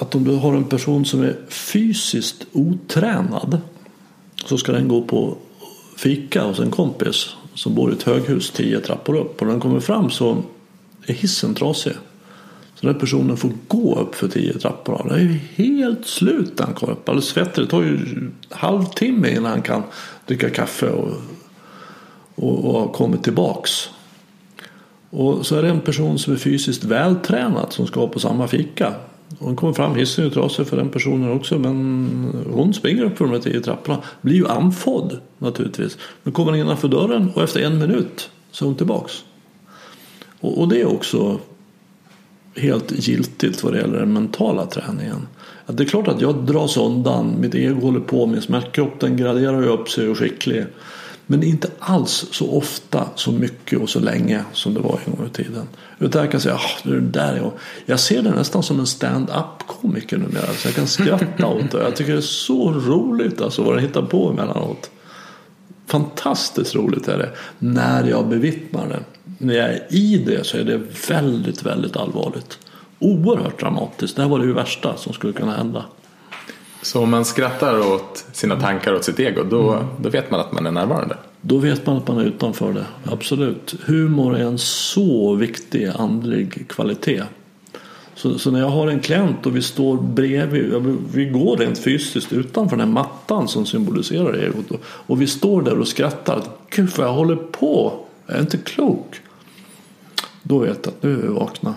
att 0.00 0.14
om 0.14 0.24
du 0.24 0.36
har 0.36 0.54
en 0.54 0.64
person 0.64 1.04
som 1.04 1.22
är 1.22 1.36
fysiskt 1.48 2.46
otränad 2.52 3.60
så 4.44 4.58
ska 4.58 4.72
den 4.72 4.88
gå 4.88 5.02
på 5.02 5.36
fika 5.96 6.44
hos 6.44 6.58
en 6.58 6.70
kompis 6.70 7.28
som 7.54 7.74
bor 7.74 7.90
i 7.90 7.94
ett 7.94 8.02
höghus 8.02 8.50
tio 8.50 8.80
trappor 8.80 9.16
upp 9.16 9.40
och 9.40 9.46
när 9.46 9.52
den 9.52 9.60
kommer 9.60 9.80
fram 9.80 10.10
så 10.10 10.42
är 11.06 11.14
hissen 11.14 11.54
trasig. 11.54 11.92
Så 12.80 12.86
den 12.86 12.98
personen 12.98 13.36
får 13.36 13.50
gå 13.68 13.98
upp 13.98 14.14
för 14.14 14.28
tio 14.28 14.58
trappor. 14.58 15.06
Det 15.08 15.14
är 15.14 15.18
ju 15.18 15.38
helt 15.64 16.06
slut 16.06 16.58
när 16.58 16.66
han 16.66 16.74
kommer 16.74 16.92
upp. 16.92 17.08
Alldeles 17.08 17.28
svettig. 17.28 17.64
Det 17.64 17.70
tar 17.70 17.82
ju 17.82 17.88
en 17.96 18.34
halvtimme 18.50 19.30
innan 19.30 19.44
han 19.44 19.62
kan 19.62 19.82
dricka 20.26 20.50
kaffe 20.50 20.90
och, 20.90 21.12
och, 22.34 22.64
och 22.64 22.80
har 22.80 22.88
kommit 22.88 23.24
tillbaks. 23.24 23.90
Och 25.10 25.46
så 25.46 25.56
är 25.56 25.62
det 25.62 25.68
en 25.68 25.80
person 25.80 26.18
som 26.18 26.32
är 26.32 26.36
fysiskt 26.36 26.84
vältränad 26.84 27.72
som 27.72 27.86
ska 27.86 28.08
på 28.08 28.20
samma 28.20 28.48
fika. 28.48 28.94
Hon 29.38 29.56
kommer 29.56 29.72
fram, 29.72 29.94
hissen 29.94 30.26
är 30.26 30.30
trasig 30.30 30.66
för 30.66 30.76
den 30.76 30.88
personen 30.88 31.32
också 31.32 31.58
men 31.58 32.46
hon 32.52 32.74
springer 32.74 33.04
upp 33.04 33.18
för 33.18 33.24
de 33.24 33.30
här 33.34 33.40
tio 33.40 33.60
trapporna. 33.60 34.02
Blir 34.20 34.34
ju 34.34 34.48
andfådd 34.48 35.20
naturligtvis. 35.38 35.98
Men 36.22 36.32
kommer 36.32 36.56
innanför 36.56 36.88
dörren 36.88 37.30
och 37.34 37.42
efter 37.42 37.60
en 37.60 37.78
minut 37.78 38.30
så 38.50 38.64
är 38.64 38.66
hon 38.66 38.76
tillbaks. 38.76 39.24
Och, 40.40 40.60
och 40.60 40.68
det 40.68 40.80
är 40.80 40.86
också 40.94 41.40
helt 42.58 43.08
giltigt 43.08 43.62
vad 43.62 43.72
det 43.72 43.78
gäller 43.78 43.98
den 43.98 44.12
mentala 44.12 44.66
träningen. 44.66 45.26
Att 45.66 45.76
det 45.76 45.82
är 45.82 45.88
klart 45.88 46.08
att 46.08 46.20
jag 46.20 46.34
dras 46.34 46.76
undan, 46.76 47.40
mitt 47.40 47.54
ego 47.54 47.80
håller 47.80 48.00
på, 48.00 48.26
min 48.26 48.42
smärtkropp 48.42 49.00
den 49.00 49.16
graderar 49.16 49.62
ju 49.62 49.68
upp 49.68 49.88
sig 49.88 50.08
och 50.08 50.18
skicklig. 50.18 50.66
Men 51.30 51.42
inte 51.42 51.70
alls 51.78 52.26
så 52.30 52.50
ofta, 52.50 53.08
så 53.14 53.32
mycket 53.32 53.78
och 53.78 53.88
så 53.88 54.00
länge 54.00 54.44
som 54.52 54.74
det 54.74 54.80
var 54.80 55.00
en 55.04 55.16
gång 55.16 55.26
i 55.26 55.30
tiden. 55.30 55.68
Utan 55.98 56.22
jag 56.22 56.30
kan 56.30 56.40
säga, 56.40 56.54
ah, 56.54 56.88
det 56.88 57.00
där 57.00 57.36
jag. 57.36 57.52
jag 57.86 58.00
ser 58.00 58.22
det 58.22 58.30
nästan 58.30 58.62
som 58.62 58.80
en 58.80 58.86
stand-up 58.86 59.66
komiker 59.66 60.16
numera. 60.16 60.46
Så 60.46 60.68
jag 60.68 60.74
kan 60.74 60.86
skratta 60.86 61.46
åt 61.46 61.70
det. 61.70 61.82
Jag 61.82 61.96
tycker 61.96 62.12
det 62.12 62.18
är 62.18 62.20
så 62.20 62.72
roligt 62.72 63.40
alltså 63.40 63.62
vad 63.62 63.74
den 63.74 63.84
hittar 63.84 64.02
på 64.02 64.30
emellanåt. 64.30 64.90
Fantastiskt 65.88 66.74
roligt 66.74 67.08
är 67.08 67.18
det 67.18 67.30
när 67.58 68.04
jag 68.04 68.28
bevittnar 68.28 68.88
det. 68.88 69.00
När 69.38 69.54
jag 69.54 69.68
är 69.68 69.86
i 69.88 70.24
det 70.26 70.46
så 70.46 70.56
är 70.56 70.64
det 70.64 70.80
väldigt, 71.08 71.62
väldigt 71.62 71.96
allvarligt. 71.96 72.58
Oerhört 72.98 73.60
dramatiskt. 73.60 74.16
Det 74.16 74.22
här 74.22 74.28
var 74.28 74.38
det 74.38 74.52
värsta 74.52 74.96
som 74.96 75.12
skulle 75.12 75.32
kunna 75.32 75.56
hända. 75.56 75.84
Så 76.82 77.02
om 77.02 77.10
man 77.10 77.24
skrattar 77.24 77.92
åt 77.94 78.24
sina 78.32 78.60
tankar 78.60 78.92
och 78.92 79.04
sitt 79.04 79.20
ego 79.20 79.42
då, 79.44 79.72
mm. 79.72 79.86
då 80.00 80.08
vet 80.08 80.30
man 80.30 80.40
att 80.40 80.52
man 80.52 80.66
är 80.66 80.70
närvarande? 80.70 81.16
Då 81.40 81.58
vet 81.58 81.86
man 81.86 81.96
att 81.96 82.08
man 82.08 82.18
är 82.18 82.24
utanför 82.24 82.72
det, 82.72 82.84
absolut. 83.04 83.74
Humor 83.84 84.36
är 84.36 84.44
en 84.44 84.58
så 84.58 85.34
viktig 85.34 85.90
andlig 85.94 86.68
kvalitet. 86.68 87.22
Så, 88.18 88.38
så, 88.38 88.50
när 88.50 88.60
jag 88.60 88.68
har 88.68 88.88
en 88.88 89.00
klient 89.00 89.46
och 89.46 89.56
vi 89.56 89.62
står 89.62 90.02
bredvid, 90.02 90.74
vi 91.12 91.24
går 91.24 91.56
rent 91.56 91.78
fysiskt 91.78 92.32
utanför 92.32 92.76
den 92.76 92.88
här 92.88 92.94
mattan 92.94 93.48
som 93.48 93.66
symboliserar 93.66 94.32
egot 94.32 94.70
och, 94.70 94.80
och 94.84 95.22
vi 95.22 95.26
står 95.26 95.62
där 95.62 95.78
och 95.78 95.88
skrattar. 95.88 96.42
Gud 96.70 96.90
vad 96.96 97.06
jag 97.06 97.12
håller 97.12 97.36
på, 97.36 98.00
jag 98.26 98.36
är 98.36 98.40
inte 98.40 98.58
klok. 98.58 99.20
Då 100.42 100.58
vet 100.58 100.78
jag 100.82 100.94
att 100.94 101.02
nu 101.02 101.12
är 101.12 101.16
vi 101.16 101.28
vakna. 101.28 101.74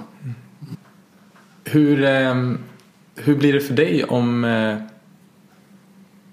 Hur, 1.64 2.04
eh, 2.04 2.52
hur 3.16 3.36
blir 3.36 3.54
det 3.54 3.62
för 3.62 3.74
dig 3.74 4.04
om 4.04 4.44
eh, 4.44 4.78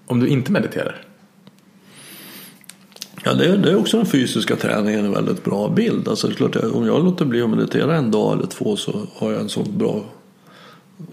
om 0.05 0.19
du 0.19 0.27
inte 0.27 0.51
mediterar? 0.51 1.08
Ja, 3.23 3.33
det 3.33 3.45
är, 3.45 3.57
det 3.57 3.71
är 3.71 3.75
också 3.75 3.97
den 3.97 4.05
fysiska 4.05 4.55
träningen 4.55 5.05
en 5.05 5.11
väldigt 5.11 5.43
bra 5.43 5.69
bild. 5.69 6.07
Alltså, 6.07 6.31
klart, 6.31 6.55
om 6.55 6.85
jag 6.85 7.03
låter 7.03 7.25
bli 7.25 7.41
att 7.41 7.49
meditera 7.49 7.95
en 7.95 8.11
dag 8.11 8.37
eller 8.37 8.47
två 8.47 8.75
så 8.75 9.07
har 9.15 9.31
jag 9.31 9.41
en 9.41 9.49
så 9.49 9.63
bra 9.63 10.03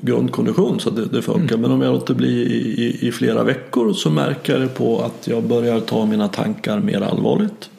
grundkondition 0.00 0.80
så 0.80 0.90
det, 0.90 1.04
det 1.04 1.22
funkar. 1.22 1.54
Mm. 1.54 1.60
Men 1.60 1.70
om 1.70 1.82
jag 1.82 1.92
låter 1.92 2.14
bli 2.14 2.28
i, 2.28 2.84
i, 2.84 3.08
i, 3.08 3.12
flera 3.12 3.44
veckor 3.44 3.92
så 3.92 4.10
märker 4.10 4.52
jag 4.52 4.62
det 4.62 4.68
på 4.68 5.00
att 5.02 5.26
jag 5.28 5.44
börjar 5.44 5.80
ta 5.80 6.06
mina 6.06 6.28
tankar 6.28 6.80
mer 6.80 7.00
allvarligt. 7.00 7.70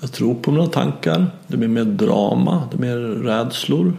Jag 0.00 0.12
tror 0.12 0.34
på 0.34 0.50
mina 0.50 0.66
tankar. 0.66 1.26
Det 1.46 1.56
blir 1.56 1.68
mer 1.68 1.84
drama, 1.84 2.68
det 2.70 2.76
blir 2.76 2.88
mer 2.88 3.06
rädslor, 3.06 3.92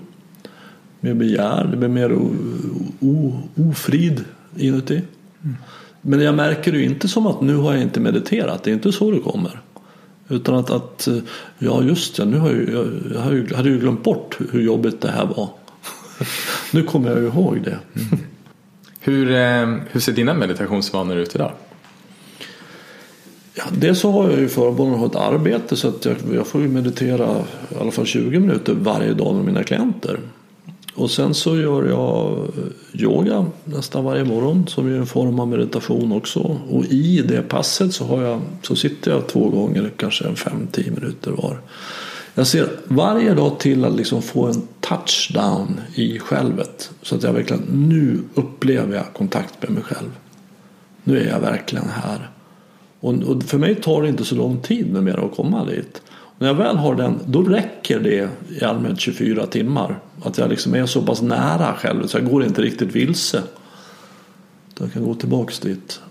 mer 1.00 1.14
begär, 1.14 1.68
det 1.72 1.78
blir 1.78 1.90
mer 1.90 2.14
o, 2.14 2.30
o, 3.00 3.40
ofrid 3.56 4.24
inuti. 4.56 5.02
Mm. 5.44 5.56
Men 6.08 6.22
jag 6.22 6.36
märker 6.36 6.72
det 6.72 6.78
ju 6.78 6.86
inte 6.86 7.08
som 7.08 7.28
att 7.28 7.42
nu 7.42 7.56
har 7.56 7.74
jag 7.74 7.82
inte 7.82 8.00
mediterat. 8.00 8.64
Det 8.64 8.72
är 8.72 8.74
inte 8.74 8.92
så 8.92 9.12
det 9.12 9.20
kommer. 9.20 9.62
Utan 10.28 10.56
att, 10.56 10.70
att 10.70 11.08
ja 11.58 11.84
just 11.84 12.16
det, 12.16 12.26
nu 12.26 12.38
har 12.38 12.50
jag, 12.52 12.70
jag, 12.70 12.88
jag 13.50 13.58
hade 13.58 13.70
ju 13.70 13.80
glömt 13.80 14.04
bort 14.04 14.38
hur 14.52 14.62
jobbigt 14.62 15.02
det 15.02 15.12
här 15.12 15.26
var. 15.26 15.50
nu 16.72 16.84
kommer 16.84 17.10
jag 17.10 17.20
ju 17.20 17.28
ihåg 17.28 17.62
det. 17.64 17.80
Mm. 17.96 18.20
Hur, 19.00 19.32
eh, 19.32 19.78
hur 19.92 20.00
ser 20.00 20.14
dina 20.14 20.34
meditationsvanor 20.34 21.18
ut 21.18 21.36
idag? 21.36 21.52
Ja, 23.54 23.64
dels 23.72 24.00
så 24.00 24.12
har 24.12 24.30
jag 24.30 24.40
ju 24.40 24.50
förmånen 24.50 24.94
att 24.94 25.00
ha 25.00 25.08
ett 25.08 25.34
arbete 25.34 25.76
så 25.76 25.88
att 25.88 26.06
jag, 26.06 26.16
jag 26.34 26.48
får 26.48 26.62
ju 26.62 26.68
meditera 26.68 27.36
i 27.70 27.76
alla 27.82 27.92
fall 27.92 28.06
20 28.06 28.40
minuter 28.40 28.74
varje 28.74 29.14
dag 29.14 29.36
med 29.36 29.46
mina 29.46 29.64
klienter. 29.64 30.20
Och 30.98 31.12
sen 31.12 31.34
så 31.34 31.58
gör 31.58 31.86
jag 31.86 32.38
eh, 32.38 33.02
yoga 33.02 33.46
nästan 33.64 34.04
varje 34.04 34.24
morgon 34.24 34.68
som 34.68 34.88
är 34.88 34.98
en 34.98 35.06
form 35.06 35.40
av 35.40 35.48
meditation 35.48 36.12
också. 36.12 36.60
Och 36.70 36.86
i 36.86 37.22
det 37.22 37.42
passet 37.42 37.94
så, 37.94 38.06
har 38.06 38.24
jag, 38.24 38.42
så 38.62 38.76
sitter 38.76 39.12
jag 39.12 39.28
två 39.28 39.50
gånger, 39.50 39.92
kanske 39.98 40.26
en 40.28 40.36
fem, 40.36 40.68
tio 40.72 40.92
minuter 40.92 41.32
var. 41.32 41.60
Jag 42.36 42.48
ser 42.48 42.70
varje 42.84 43.34
dag 43.34 43.60
till 43.60 43.86
att 43.86 43.96
liksom 43.96 44.22
få 44.22 44.46
en 44.46 44.62
touchdown 44.80 45.82
i 45.96 46.20
självet. 46.20 46.92
Så 47.02 47.16
att 47.16 47.24
jag 47.24 47.34
verkligen, 47.34 47.64
nu 47.90 48.20
upplever 48.34 48.96
jag 48.96 49.14
kontakt 49.14 49.64
med 49.64 49.72
mig 49.72 49.84
själv. 49.84 50.10
Nu 51.04 51.20
är 51.20 51.28
jag 51.28 51.40
verkligen 51.40 51.90
här. 51.90 52.30
Och, 53.00 53.14
och 53.14 53.44
för 53.44 53.58
mig 53.58 53.76
tar 53.76 54.02
det 54.02 54.10
inte 54.10 54.26
så 54.26 54.36
lång 54.36 54.60
tid 54.62 54.94
numera 54.94 55.22
att 55.22 55.36
komma 55.36 55.66
dit. 55.66 56.02
När 56.38 56.48
jag 56.48 56.56
väl 56.56 56.78
har 56.78 56.96
den, 56.96 57.20
då 57.26 57.44
räcker 57.44 58.00
det 58.00 58.30
i 58.50 58.64
allmänhet 58.64 59.00
24 59.00 59.46
timmar. 59.46 60.00
Att 60.24 60.38
jag 60.38 60.50
liksom 60.50 60.76
är 60.76 60.86
så 60.86 61.02
pass 61.02 61.22
nära 61.22 61.74
själv 61.74 62.08
så 62.08 62.18
jag 62.18 62.30
går 62.30 62.44
inte 62.44 62.62
riktigt 62.62 62.96
vilse. 62.96 63.44
Jag 64.80 64.94
kan 64.94 65.06
gå 65.06 65.16
tillbaks 65.16 65.60
dit. 65.60 66.02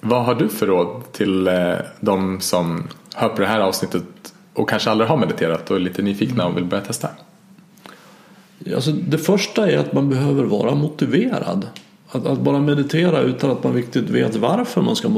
Vad 0.00 0.24
har 0.24 0.34
du 0.34 0.48
för 0.48 0.66
råd 0.66 1.12
till 1.12 1.48
eh, 1.48 1.74
de 2.00 2.40
som 2.40 2.88
hör 3.14 3.28
på 3.28 3.40
det 3.40 3.46
här 3.46 3.60
avsnittet 3.60 4.04
och 4.54 4.68
kanske 4.68 4.90
aldrig 4.90 5.10
har 5.10 5.16
mediterat 5.16 5.70
och 5.70 5.76
är 5.76 5.80
lite 5.80 6.02
nyfikna 6.02 6.46
och 6.46 6.56
vill 6.56 6.64
börja 6.64 6.84
testa? 6.84 7.08
Alltså, 8.74 8.92
det 8.92 9.18
första 9.18 9.70
är 9.70 9.78
att 9.78 9.92
man 9.92 10.08
behöver 10.08 10.44
vara 10.44 10.74
motiverad. 10.74 11.66
Att, 12.14 12.26
att, 12.26 12.40
bara 12.40 12.60
meditera 12.60 13.20
utan 13.20 13.50
att 13.50 13.64
man 13.64 13.74
riktigt 13.74 14.10
vet 14.10 14.36
varför 14.36 14.82
man 14.82 14.96
ska 14.96 15.08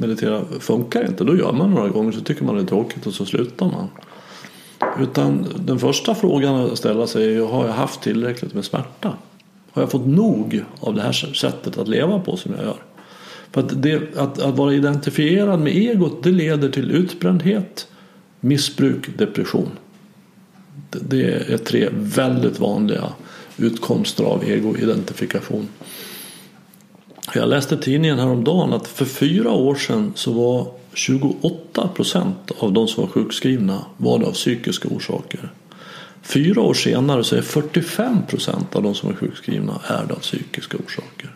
meditera 0.00 0.44
funkar 0.60 1.06
inte. 1.06 1.24
Då 1.24 1.36
gör 1.36 1.52
man 1.52 1.70
några 1.70 1.88
gånger 1.88 2.12
så 2.12 2.20
tycker 2.20 2.44
man 2.44 2.54
det 2.54 2.62
är 2.62 2.66
tråkigt 2.66 3.06
och 3.06 3.14
så 3.14 3.24
slutar 3.24 3.66
man. 3.66 3.88
Utan 5.00 5.46
den 5.56 5.78
första 5.78 6.14
frågan 6.14 6.54
att 6.54 6.78
ställa 6.78 7.06
sig 7.06 7.36
är 7.36 7.46
har 7.46 7.66
jag 7.66 7.72
haft 7.72 8.02
tillräckligt 8.02 8.54
med 8.54 8.64
smärta? 8.64 9.12
Har 9.72 9.82
jag 9.82 9.90
fått 9.90 10.06
nog 10.06 10.64
av 10.80 10.94
det 10.94 11.02
här 11.02 11.12
sättet 11.12 11.78
att 11.78 11.88
leva 11.88 12.18
på 12.18 12.36
som 12.36 12.52
jag 12.56 12.64
gör? 12.64 12.82
För 13.50 13.60
att, 13.60 13.82
det, 13.82 14.16
att, 14.16 14.38
att 14.38 14.56
vara 14.56 14.74
identifierad 14.74 15.60
med 15.60 15.76
egot 15.76 16.22
det 16.22 16.30
leder 16.30 16.68
till 16.68 16.90
utbrändhet, 16.90 17.88
missbruk, 18.40 19.18
depression. 19.18 19.70
Det, 20.90 20.98
det 21.00 21.52
är 21.52 21.58
tre 21.58 21.88
väldigt 21.92 22.60
vanliga 22.60 23.04
utkomster 23.56 24.24
av 24.24 24.44
egoidentifikation. 24.44 25.68
Jag 27.34 27.48
läste 27.48 27.76
tidningen 27.76 28.18
häromdagen 28.18 28.72
att 28.72 28.88
för 28.88 29.04
fyra 29.04 29.50
år 29.50 29.74
sedan 29.74 30.12
så 30.14 30.32
var 30.32 30.66
28 30.94 31.88
procent 31.88 32.50
av 32.58 32.72
de 32.72 32.88
som 32.88 33.02
var 33.04 33.10
sjukskrivna 33.10 33.84
var 33.96 34.18
det 34.18 34.26
av 34.26 34.32
psykiska 34.32 34.88
orsaker. 34.88 35.52
Fyra 36.22 36.60
år 36.60 36.74
senare 36.74 37.24
så 37.24 37.36
är 37.36 37.42
45 37.42 38.26
procent 38.26 38.76
av 38.76 38.82
de 38.82 38.94
som 38.94 39.10
är 39.10 39.14
sjukskrivna 39.14 39.80
är 39.86 40.04
det 40.08 40.14
av 40.14 40.18
psykiska 40.18 40.76
orsaker. 40.86 41.30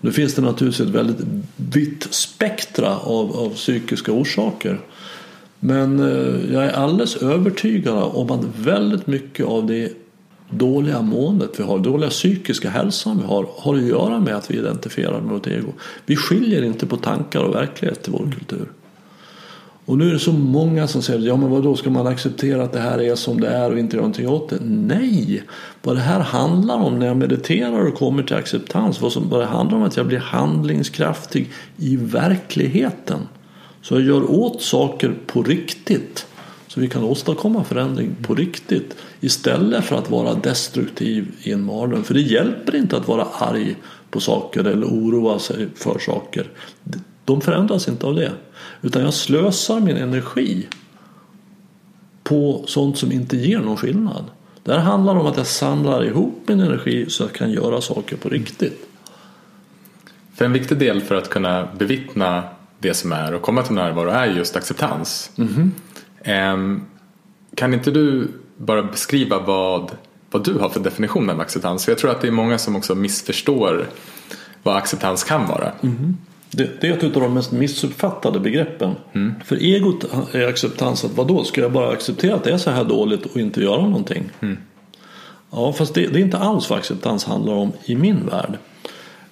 Nu 0.00 0.12
finns 0.12 0.34
det 0.34 0.42
naturligtvis 0.42 0.88
ett 0.88 0.94
väldigt 0.94 1.26
vitt 1.56 2.06
spektra 2.10 2.98
av, 2.98 3.36
av 3.36 3.50
psykiska 3.54 4.12
orsaker. 4.12 4.80
Men 5.60 6.00
eh, 6.00 6.52
jag 6.54 6.64
är 6.64 6.72
alldeles 6.72 7.16
övertygad 7.16 7.94
om 7.94 8.30
att 8.30 8.44
väldigt 8.56 9.06
mycket 9.06 9.46
av 9.46 9.66
det 9.66 9.92
dåliga 10.50 11.02
måendet 11.02 11.50
vi 11.60 11.62
har, 11.62 11.78
dåliga 11.78 12.10
psykiska 12.10 12.70
hälsan 12.70 13.18
vi 13.18 13.24
har, 13.24 13.46
har 13.58 13.74
att 13.74 13.82
göra 13.82 14.20
med 14.20 14.36
att 14.36 14.50
vi 14.50 14.58
identifierar 14.58 15.20
med 15.20 15.30
vårt 15.30 15.46
ego. 15.46 15.72
Vi 16.06 16.16
skiljer 16.16 16.62
inte 16.62 16.86
på 16.86 16.96
tankar 16.96 17.40
och 17.40 17.54
verklighet 17.54 18.08
i 18.08 18.10
vår 18.10 18.32
kultur. 18.38 18.68
Och 19.86 19.98
nu 19.98 20.08
är 20.08 20.12
det 20.12 20.18
så 20.18 20.32
många 20.32 20.86
som 20.86 21.02
säger, 21.02 21.20
ja 21.20 21.36
men 21.36 21.50
vadå, 21.50 21.62
då 21.62 21.76
ska 21.76 21.90
man 21.90 22.06
acceptera 22.06 22.64
att 22.64 22.72
det 22.72 22.80
här 22.80 23.00
är 23.00 23.14
som 23.14 23.40
det 23.40 23.48
är 23.48 23.72
och 23.72 23.78
inte 23.78 23.96
göra 23.96 24.02
någonting 24.02 24.28
åt 24.28 24.48
det? 24.48 24.58
Nej! 24.64 25.42
Vad 25.82 25.96
det 25.96 26.00
här 26.00 26.20
handlar 26.20 26.76
om 26.76 26.98
när 26.98 27.06
jag 27.06 27.16
mediterar 27.16 27.88
och 27.88 27.94
kommer 27.94 28.22
till 28.22 28.36
acceptans, 28.36 29.00
vad, 29.00 29.12
som, 29.12 29.28
vad 29.28 29.40
det 29.40 29.46
handlar 29.46 29.76
om 29.76 29.82
är 29.82 29.86
att 29.86 29.96
jag 29.96 30.06
blir 30.06 30.18
handlingskraftig 30.18 31.50
i 31.76 31.96
verkligheten. 31.96 33.18
Så 33.82 33.94
jag 33.94 34.02
gör 34.02 34.30
åt 34.30 34.62
saker 34.62 35.14
på 35.26 35.42
riktigt. 35.42 36.26
Så 36.76 36.80
vi 36.80 36.88
kan 36.88 37.04
åstadkomma 37.04 37.64
förändring 37.64 38.16
på 38.22 38.34
riktigt 38.34 38.96
istället 39.20 39.84
för 39.84 39.96
att 39.96 40.10
vara 40.10 40.34
destruktiv 40.34 41.26
i 41.42 41.52
en 41.52 41.64
mardröm. 41.64 42.04
För 42.04 42.14
det 42.14 42.20
hjälper 42.20 42.76
inte 42.76 42.96
att 42.96 43.08
vara 43.08 43.24
arg 43.24 43.76
på 44.10 44.20
saker 44.20 44.64
eller 44.64 44.86
oroa 44.86 45.38
sig 45.38 45.68
för 45.74 45.98
saker. 45.98 46.50
De 47.24 47.40
förändras 47.40 47.88
inte 47.88 48.06
av 48.06 48.14
det. 48.14 48.32
Utan 48.82 49.02
jag 49.02 49.14
slösar 49.14 49.80
min 49.80 49.96
energi 49.96 50.66
på 52.22 52.64
sånt 52.66 52.98
som 52.98 53.12
inte 53.12 53.36
ger 53.36 53.58
någon 53.58 53.76
skillnad. 53.76 54.24
Det 54.62 54.72
här 54.72 54.80
handlar 54.80 55.16
om 55.16 55.26
att 55.26 55.36
jag 55.36 55.46
samlar 55.46 56.04
ihop 56.04 56.42
min 56.46 56.60
energi 56.60 57.06
så 57.08 57.24
att 57.24 57.30
jag 57.30 57.38
kan 57.38 57.50
göra 57.50 57.80
saker 57.80 58.16
på 58.16 58.28
riktigt. 58.28 58.88
För 60.34 60.44
en 60.44 60.52
viktig 60.52 60.78
del 60.78 61.00
för 61.00 61.14
att 61.14 61.30
kunna 61.30 61.68
bevittna 61.78 62.42
det 62.78 62.94
som 62.94 63.12
är 63.12 63.34
och 63.34 63.42
komma 63.42 63.62
till 63.62 63.74
närvaro 63.74 64.08
är 64.08 64.26
just 64.26 64.56
acceptans. 64.56 65.30
Mm 65.36 65.50
-hmm. 65.50 65.70
Kan 67.54 67.74
inte 67.74 67.90
du 67.90 68.28
bara 68.56 68.82
beskriva 68.82 69.38
vad, 69.38 69.90
vad 70.30 70.44
du 70.44 70.54
har 70.54 70.68
för 70.68 70.80
definition 70.80 71.30
av 71.30 71.40
acceptans? 71.40 71.84
För 71.84 71.92
jag 71.92 71.98
tror 71.98 72.10
att 72.10 72.20
det 72.20 72.26
är 72.26 72.32
många 72.32 72.58
som 72.58 72.76
också 72.76 72.94
missförstår 72.94 73.86
vad 74.62 74.76
acceptans 74.76 75.24
kan 75.24 75.46
vara. 75.46 75.72
Mm. 75.82 76.16
Det, 76.50 76.80
det, 76.80 76.88
är 76.88 76.92
ett 76.92 77.16
av 77.16 77.22
de 77.22 77.34
mest 77.34 77.52
missuppfattade 77.52 78.40
begreppen. 78.40 78.94
Mm. 79.12 79.34
För 79.44 79.56
egot 79.56 80.04
är 80.32 80.48
acceptans 80.48 81.04
att 81.04 81.16
vadå, 81.16 81.44
ska 81.44 81.60
jag 81.60 81.72
bara 81.72 81.92
acceptera 81.92 82.34
att 82.34 82.44
det 82.44 82.52
är 82.52 82.58
så 82.58 82.70
här 82.70 82.84
dåligt 82.84 83.26
och 83.26 83.36
inte 83.36 83.60
göra 83.60 83.82
någonting? 83.82 84.24
Mm. 84.40 84.56
Ja, 85.50 85.72
fast 85.72 85.94
det, 85.94 86.06
det, 86.06 86.18
är 86.18 86.22
inte 86.22 86.38
alls 86.38 86.70
vad 86.70 86.78
acceptans 86.78 87.24
handlar 87.24 87.52
om 87.52 87.72
i 87.84 87.96
min 87.96 88.26
värld. 88.26 88.58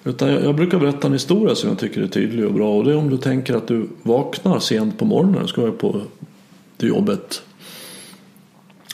Utan 0.03 0.29
jag, 0.29 0.43
jag, 0.43 0.55
brukar 0.55 0.79
berätta 0.79 1.07
en 1.07 1.13
historia 1.13 1.55
som 1.55 1.69
jag 1.69 1.79
tycker 1.79 2.01
är 2.01 2.07
tydlig 2.07 2.45
och 2.45 2.53
bra. 2.53 2.77
Och 2.77 2.83
det 2.83 2.91
är 2.91 2.97
om 2.97 3.09
du 3.09 3.17
tänker 3.17 3.55
att 3.55 3.67
du 3.67 3.89
vaknar 4.03 4.59
sent 4.59 4.99
på 4.99 5.05
morgonen, 5.05 5.47
ska 5.47 5.61
jag 5.61 5.77
på 5.77 6.01
till 6.77 6.89
jobbet. 6.89 7.41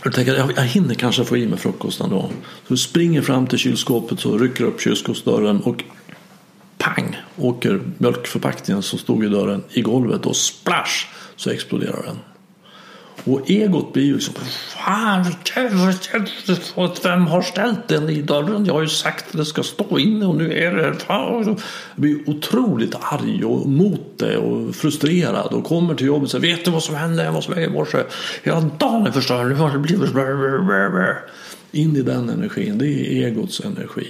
Jag 0.03 0.13
tänker 0.13 0.35
jag, 0.35 0.51
jag 0.55 0.63
hinner 0.63 0.93
kanske 0.95 1.25
få 1.25 1.37
i 1.37 1.47
mig 1.47 1.59
frukosten 1.59 2.09
då. 2.09 2.21
Så 2.67 2.73
du 2.73 2.77
springer 2.77 3.21
fram 3.21 3.47
till 3.47 3.59
kylskåpet 3.59 4.19
så 4.19 4.37
rycker 4.37 4.63
upp 4.63 4.81
kylskåpsdörren 4.81 5.61
och 5.61 5.83
pang 6.77 7.17
åker 7.37 7.81
mjölkförpackningen 7.97 8.83
som 8.83 8.99
stod 8.99 9.25
i 9.25 9.27
dörren 9.27 9.63
i 9.69 9.81
golvet 9.81 10.25
och 10.25 10.35
splash 10.35 11.07
så 11.35 11.49
exploderar 11.49 12.03
den. 12.03 12.17
Och 13.23 13.49
egot 13.49 13.93
blir 13.93 14.03
ju 14.03 14.13
liksom 14.13 14.33
Fan, 14.85 15.25
vem 17.03 17.27
har 17.27 17.41
ställt 17.41 17.87
den 17.87 18.09
i 18.09 18.21
dörren? 18.21 18.65
Jag 18.65 18.73
har 18.73 18.81
ju 18.81 18.87
sagt 18.87 19.25
att 19.31 19.37
det 19.37 19.45
ska 19.45 19.63
stå 19.63 19.99
inne 19.99 20.25
och 20.25 20.35
nu 20.35 20.53
är 20.53 20.75
det... 20.75 20.95
Jag 21.07 21.59
blir 21.95 22.29
otroligt 22.29 22.95
arg 23.01 23.45
och 23.45 23.69
mot 23.69 24.17
det 24.17 24.37
och 24.37 24.75
frustrerad 24.75 25.53
och 25.53 25.63
kommer 25.63 25.95
till 25.95 26.07
jobbet 26.07 26.23
och 26.23 26.31
säger 26.31 26.55
Vet 26.55 26.65
du 26.65 26.71
vad 26.71 26.83
som 26.83 26.95
hände? 26.95 27.27
hos 27.27 27.49
mig 27.49 27.63
i 27.63 27.69
morse. 27.69 27.97
Hela 28.43 28.61
dagen 28.61 29.07
är 29.07 29.11
förstörd. 29.11 29.51
In 31.71 31.95
i 31.95 32.01
den 32.01 32.29
energin. 32.29 32.77
Det 32.77 32.87
är 32.87 33.27
egots 33.27 33.61
energi. 33.65 34.07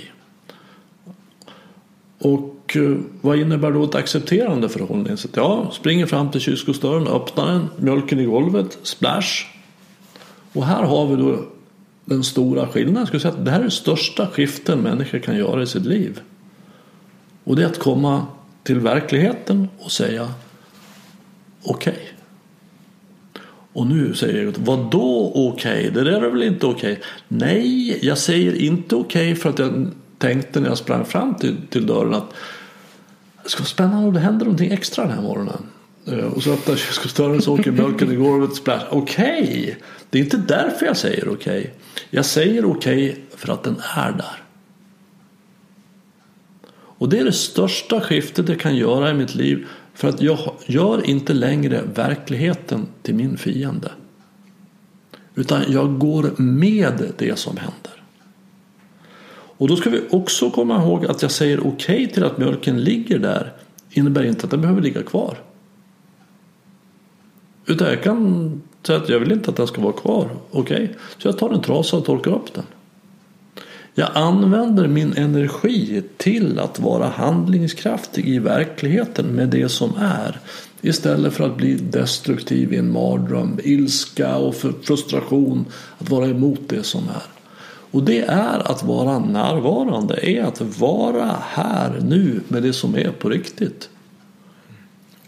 Och 2.19 2.50
Eh, 2.75 2.97
vad 3.21 3.37
innebär 3.37 3.71
då 3.71 3.83
ett 3.83 3.95
accepterande 3.95 4.69
förhållningssätt? 4.69 5.31
Ja, 5.35 5.71
springer 5.73 6.05
fram 6.05 6.31
till 6.31 6.41
kylskåpsdörren, 6.41 7.07
öppnar 7.07 7.51
den, 7.51 7.67
mjölken 7.77 8.19
i 8.19 8.25
golvet, 8.25 8.77
splash. 8.83 9.45
Och 10.53 10.65
här 10.65 10.83
har 10.83 11.07
vi 11.07 11.15
då 11.15 11.45
den 12.05 12.23
stora 12.23 12.67
skillnaden. 12.67 12.99
Jag 12.99 13.07
skulle 13.07 13.21
säga 13.21 13.33
att 13.33 13.45
det 13.45 13.51
här 13.51 13.59
är 13.59 13.63
det 13.63 13.71
största 13.71 14.27
skiften 14.27 14.79
människor 14.79 15.19
kan 15.19 15.37
göra 15.37 15.63
i 15.63 15.67
sitt 15.67 15.85
liv. 15.85 16.21
Och 17.43 17.55
det 17.55 17.63
är 17.63 17.67
att 17.67 17.79
komma 17.79 18.25
till 18.63 18.79
verkligheten 18.79 19.67
och 19.79 19.91
säga 19.91 20.33
okej. 21.63 21.93
Okay. 21.93 22.05
Och 23.73 23.87
nu 23.87 24.13
säger 24.13 24.43
jag, 24.43 24.53
vad 24.57 24.91
då 24.91 25.31
okej? 25.35 25.89
Okay? 25.89 25.89
Det 25.89 26.11
där 26.11 26.21
är 26.21 26.29
väl 26.29 26.43
inte 26.43 26.65
okej? 26.65 26.91
Okay? 26.91 27.03
Nej, 27.27 27.99
jag 28.05 28.17
säger 28.17 28.61
inte 28.61 28.95
okej 28.95 29.35
för 29.35 29.49
att 29.49 29.59
jag 29.59 29.91
tänkte 30.17 30.59
när 30.59 30.67
jag 30.67 30.77
sprang 30.77 31.05
fram 31.05 31.35
till, 31.35 31.55
till 31.69 31.85
dörren 31.85 32.13
att 32.13 32.33
det 33.43 33.49
ska 33.49 33.59
vara 33.59 33.67
spännande 33.67 34.07
om 34.07 34.13
det 34.13 34.19
händer 34.19 34.45
någonting 34.45 34.71
extra 34.71 35.05
den 35.05 35.13
här 35.13 35.21
morgonen. 35.21 35.63
Eh, 36.07 36.17
och 36.17 36.43
så 36.43 36.53
öppnar 36.53 36.75
kylskåpsdörren 36.75 37.41
så 37.41 37.53
åker 37.53 37.71
mjölken 37.71 38.11
i 38.11 38.15
golvet. 38.15 38.55
Splash. 38.55 38.85
Okej, 38.89 39.41
okay. 39.43 39.75
det 40.09 40.19
är 40.19 40.23
inte 40.23 40.37
därför 40.37 40.85
jag 40.85 40.97
säger 40.97 41.29
okej. 41.29 41.59
Okay. 41.59 41.71
Jag 42.09 42.25
säger 42.25 42.65
okej 42.65 43.09
okay 43.09 43.21
för 43.35 43.53
att 43.53 43.63
den 43.63 43.75
är 43.95 44.11
där. 44.11 44.43
Och 46.73 47.09
det 47.09 47.19
är 47.19 47.25
det 47.25 47.33
största 47.33 48.01
skiftet 48.01 48.49
jag 48.49 48.59
kan 48.59 48.75
göra 48.75 49.09
i 49.09 49.13
mitt 49.13 49.35
liv. 49.35 49.67
För 49.93 50.09
att 50.09 50.21
jag 50.21 50.55
gör 50.65 51.05
inte 51.05 51.33
längre 51.33 51.81
verkligheten 51.95 52.87
till 53.01 53.15
min 53.15 53.37
fiende. 53.37 53.91
Utan 55.35 55.63
jag 55.67 55.99
går 55.99 56.31
med 56.37 57.13
det 57.17 57.39
som 57.39 57.57
händer. 57.57 58.00
Och 59.61 59.67
då 59.67 59.75
ska 59.75 59.89
vi 59.89 60.01
också 60.09 60.49
komma 60.49 60.83
ihåg 60.83 61.05
att 61.05 61.21
jag 61.21 61.31
säger 61.31 61.59
okej 61.59 61.95
okay 61.95 62.07
till 62.07 62.23
att 62.23 62.37
mjölken 62.37 62.83
ligger 62.83 63.19
där 63.19 63.53
innebär 63.89 64.23
inte 64.23 64.45
att 64.45 64.51
den 64.51 64.61
behöver 64.61 64.81
ligga 64.81 65.03
kvar. 65.03 65.37
Utan 67.65 67.87
jag 67.87 68.03
kan 68.03 68.61
säga 68.83 68.99
att 68.99 69.09
jag 69.09 69.19
vill 69.19 69.31
inte 69.31 69.49
att 69.49 69.55
den 69.55 69.67
ska 69.67 69.81
vara 69.81 69.93
kvar. 69.93 70.29
Okej, 70.51 70.83
okay. 70.83 70.87
så 71.17 71.27
jag 71.27 71.37
tar 71.37 71.49
en 71.49 71.61
trasa 71.61 71.97
och 71.97 72.05
torkar 72.05 72.31
upp 72.31 72.53
den. 72.53 72.63
Jag 73.93 74.09
använder 74.13 74.87
min 74.87 75.13
energi 75.17 76.03
till 76.17 76.59
att 76.59 76.79
vara 76.79 77.07
handlingskraftig 77.07 78.29
i 78.29 78.39
verkligheten 78.39 79.25
med 79.25 79.49
det 79.49 79.69
som 79.69 79.93
är. 79.99 80.39
Istället 80.81 81.33
för 81.33 81.43
att 81.43 81.57
bli 81.57 81.73
destruktiv 81.73 82.73
i 82.73 82.77
en 82.77 82.91
mardröm, 82.91 83.59
ilska 83.63 84.37
och 84.37 84.55
frustration. 84.55 85.65
Att 85.97 86.09
vara 86.09 86.27
emot 86.27 86.61
det 86.67 86.83
som 86.83 87.03
är. 87.03 87.40
Och 87.91 88.03
det 88.03 88.21
är 88.21 88.71
att 88.71 88.83
vara 88.83 89.19
närvarande, 89.19 90.29
är 90.29 90.43
att 90.43 90.61
vara 90.61 91.35
här 91.41 91.99
nu 92.01 92.41
med 92.47 92.63
det 92.63 92.73
som 92.73 92.95
är 92.95 93.11
på 93.11 93.29
riktigt. 93.29 93.89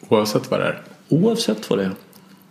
Oavsett 0.10 0.52
vad 0.52 0.60
det 0.60 0.66
är? 0.66 0.82
Oavsett 1.10 1.70
vad 1.70 1.80
det 1.80 1.86
är. 1.86 1.92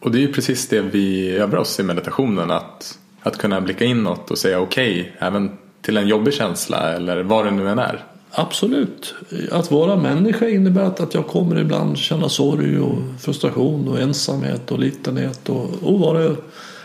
Och 0.01 0.11
det 0.11 0.19
är 0.19 0.21
ju 0.21 0.33
precis 0.33 0.69
det 0.69 0.81
vi 0.81 1.31
övar 1.31 1.59
oss 1.59 1.81
i 1.81 1.83
meditationen. 1.83 2.51
Att, 2.51 2.99
att 3.23 3.39
kunna 3.39 3.61
blicka 3.61 3.85
inåt 3.85 4.31
och 4.31 4.39
säga 4.39 4.61
okej, 4.61 5.01
okay, 5.01 5.29
även 5.29 5.51
till 5.83 5.97
en 5.97 6.09
jobbig 6.09 6.35
känsla 6.35 6.93
eller 6.93 7.23
vad 7.23 7.45
det 7.45 7.51
nu 7.51 7.69
än 7.69 7.79
är. 7.79 8.05
Absolut. 8.31 9.15
Att 9.51 9.71
vara 9.71 9.97
människa 9.97 10.49
innebär 10.49 10.83
att, 10.83 11.15
jag 11.15 11.27
kommer 11.27 11.59
ibland 11.61 11.99
känna 11.99 12.29
sorg 12.29 12.81
och 12.81 12.99
frustration 13.21 13.89
och 13.89 14.01
ensamhet 14.01 14.71
och 14.71 14.79
litenhet 14.79 15.49
och, 15.49 15.71
och 15.83 16.01
vad 16.01 16.37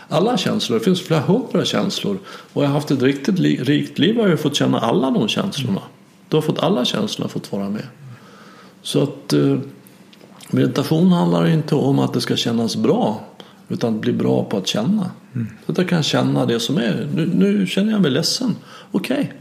alla 0.08 0.36
känslor. 0.36 0.78
Det 0.78 0.84
finns 0.84 1.02
flera 1.02 1.20
hundra 1.20 1.64
känslor. 1.64 2.18
Och 2.52 2.62
jag 2.62 2.68
har 2.68 2.74
haft 2.74 2.90
ett 2.90 3.02
riktigt 3.02 3.38
rikt 3.68 3.98
liv 3.98 4.16
har 4.20 4.28
jag 4.28 4.40
fått 4.40 4.56
känna 4.56 4.78
alla 4.78 5.10
de 5.10 5.28
känslorna. 5.28 5.82
Du 6.28 6.36
har 6.36 6.42
fått 6.42 6.58
alla 6.58 6.84
känslorna 6.84 7.28
fått 7.28 7.52
vara 7.52 7.70
med. 7.70 7.86
Så 8.82 9.02
att 9.02 9.32
eh, 9.32 9.58
meditation 10.50 11.12
handlar 11.12 11.46
inte 11.46 11.74
om 11.74 11.98
att 11.98 12.12
det 12.12 12.20
ska 12.20 12.36
kännas 12.36 12.76
bra. 12.76 13.20
Utan 13.68 14.00
bli 14.00 14.12
bra 14.12 14.44
på 14.44 14.56
att 14.56 14.66
känna. 14.66 15.10
Så 15.66 15.72
att 15.72 15.78
jag 15.78 15.88
kan 15.88 16.02
känna 16.02 16.46
det 16.46 16.60
som 16.60 16.76
är. 16.76 17.08
Nu, 17.14 17.26
nu 17.34 17.66
känner 17.66 17.92
jag 17.92 18.00
mig 18.00 18.10
ledsen. 18.10 18.56
Okej, 18.90 19.32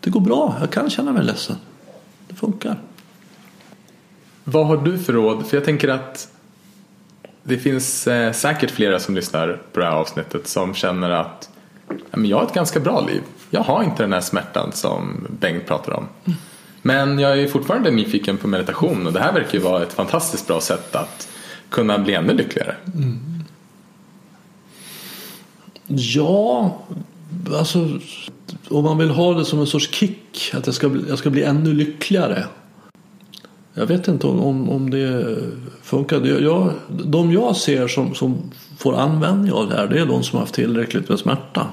det 0.00 0.10
går 0.10 0.20
bra. 0.20 0.56
Jag 0.60 0.70
kan 0.70 0.90
känna 0.90 1.12
mig 1.12 1.24
ledsen. 1.24 1.56
Det 2.28 2.34
funkar. 2.34 2.80
Vad 4.44 4.66
har 4.66 4.76
du 4.76 4.98
för 4.98 5.12
råd? 5.12 5.46
För 5.46 5.56
jag 5.56 5.64
tänker 5.64 5.88
att 5.88 6.28
det 7.46 7.58
finns 7.58 8.06
eh, 8.06 8.32
säkert 8.32 8.70
flera 8.70 8.98
som 9.00 9.14
lyssnar 9.14 9.60
på 9.72 9.80
det 9.80 9.86
här 9.86 9.92
avsnittet 9.92 10.48
som 10.48 10.74
känner 10.74 11.10
att 11.10 11.48
men 12.10 12.26
jag 12.26 12.36
har 12.36 12.44
ett 12.44 12.54
ganska 12.54 12.80
bra 12.80 13.00
liv. 13.00 13.20
Jag 13.50 13.60
har 13.60 13.82
inte 13.82 14.02
den 14.02 14.12
här 14.12 14.20
smärtan 14.20 14.72
som 14.72 15.26
Bengt 15.40 15.66
pratar 15.66 15.92
om. 15.92 16.08
Men 16.82 17.18
jag 17.18 17.40
är 17.40 17.48
fortfarande 17.48 17.90
nyfiken 17.90 18.36
på 18.36 18.48
meditation 18.48 19.06
och 19.06 19.12
det 19.12 19.20
här 19.20 19.32
verkar 19.32 19.58
ju 19.58 19.64
vara 19.64 19.82
ett 19.82 19.92
fantastiskt 19.92 20.46
bra 20.46 20.60
sätt 20.60 20.96
att 20.96 21.28
kunna 21.70 21.98
bli 21.98 22.14
ännu 22.14 22.34
lyckligare. 22.34 22.74
Ja, 25.86 26.78
alltså 27.58 27.88
om 28.68 28.84
man 28.84 28.98
vill 28.98 29.10
ha 29.10 29.34
det 29.34 29.44
som 29.44 29.60
en 29.60 29.66
sorts 29.66 29.90
kick. 29.90 30.50
Att 30.54 30.66
jag 30.66 30.74
ska, 30.74 30.88
bli- 30.88 31.04
jag 31.08 31.18
ska 31.18 31.30
bli 31.30 31.42
ännu 31.42 31.72
lyckligare. 31.72 32.44
Jag 33.78 33.86
vet 33.86 34.08
inte 34.08 34.26
om, 34.26 34.40
om, 34.40 34.70
om 34.70 34.90
det 34.90 35.38
funkar. 35.82 36.26
Jag, 36.42 36.72
de 36.88 37.32
jag 37.32 37.56
ser 37.56 37.88
som, 37.88 38.14
som 38.14 38.52
får 38.78 38.94
användning 38.94 39.52
av 39.52 39.68
det 39.68 39.74
här 39.76 39.86
det 39.86 40.00
är 40.00 40.06
de 40.06 40.22
som 40.22 40.36
har 40.36 40.40
haft 40.40 40.54
tillräckligt 40.54 41.08
med 41.08 41.18
smärta. 41.18 41.66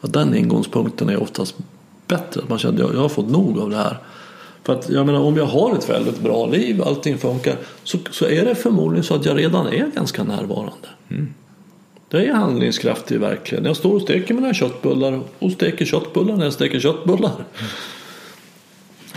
Att 0.00 0.12
den 0.12 0.34
ingångspunkten 0.34 1.08
är 1.08 1.22
oftast 1.22 1.56
bättre. 2.06 2.40
Att 2.42 2.48
man 2.48 2.58
känner 2.58 2.74
att 2.74 2.80
jag, 2.80 2.94
jag 2.94 3.00
har 3.00 3.08
fått 3.08 3.30
nog 3.30 3.58
av 3.58 3.70
det 3.70 3.76
här. 3.76 3.98
För 4.62 4.72
att 4.72 4.88
jag 4.88 5.06
menar 5.06 5.20
om 5.20 5.36
jag 5.36 5.46
har 5.46 5.74
ett 5.74 5.90
väldigt 5.90 6.20
bra 6.20 6.46
liv, 6.46 6.82
allting 6.82 7.18
funkar. 7.18 7.56
Så, 7.84 7.98
så 8.10 8.26
är 8.26 8.44
det 8.44 8.54
förmodligen 8.54 9.04
så 9.04 9.14
att 9.14 9.24
jag 9.24 9.38
redan 9.38 9.66
är 9.66 9.90
ganska 9.94 10.24
närvarande. 10.24 10.88
Jag 12.10 12.24
är 12.24 12.32
handlingskraftig 12.32 13.20
verkligen. 13.20 13.64
Jag 13.64 13.76
står 13.76 13.94
och 13.94 14.02
steker 14.02 14.34
mina 14.34 14.54
köttbullar 14.54 15.20
och 15.38 15.52
steker 15.52 15.84
köttbullar 15.84 16.36
när 16.36 16.44
jag 16.44 16.52
steker 16.52 16.80
köttbullar. 16.80 17.32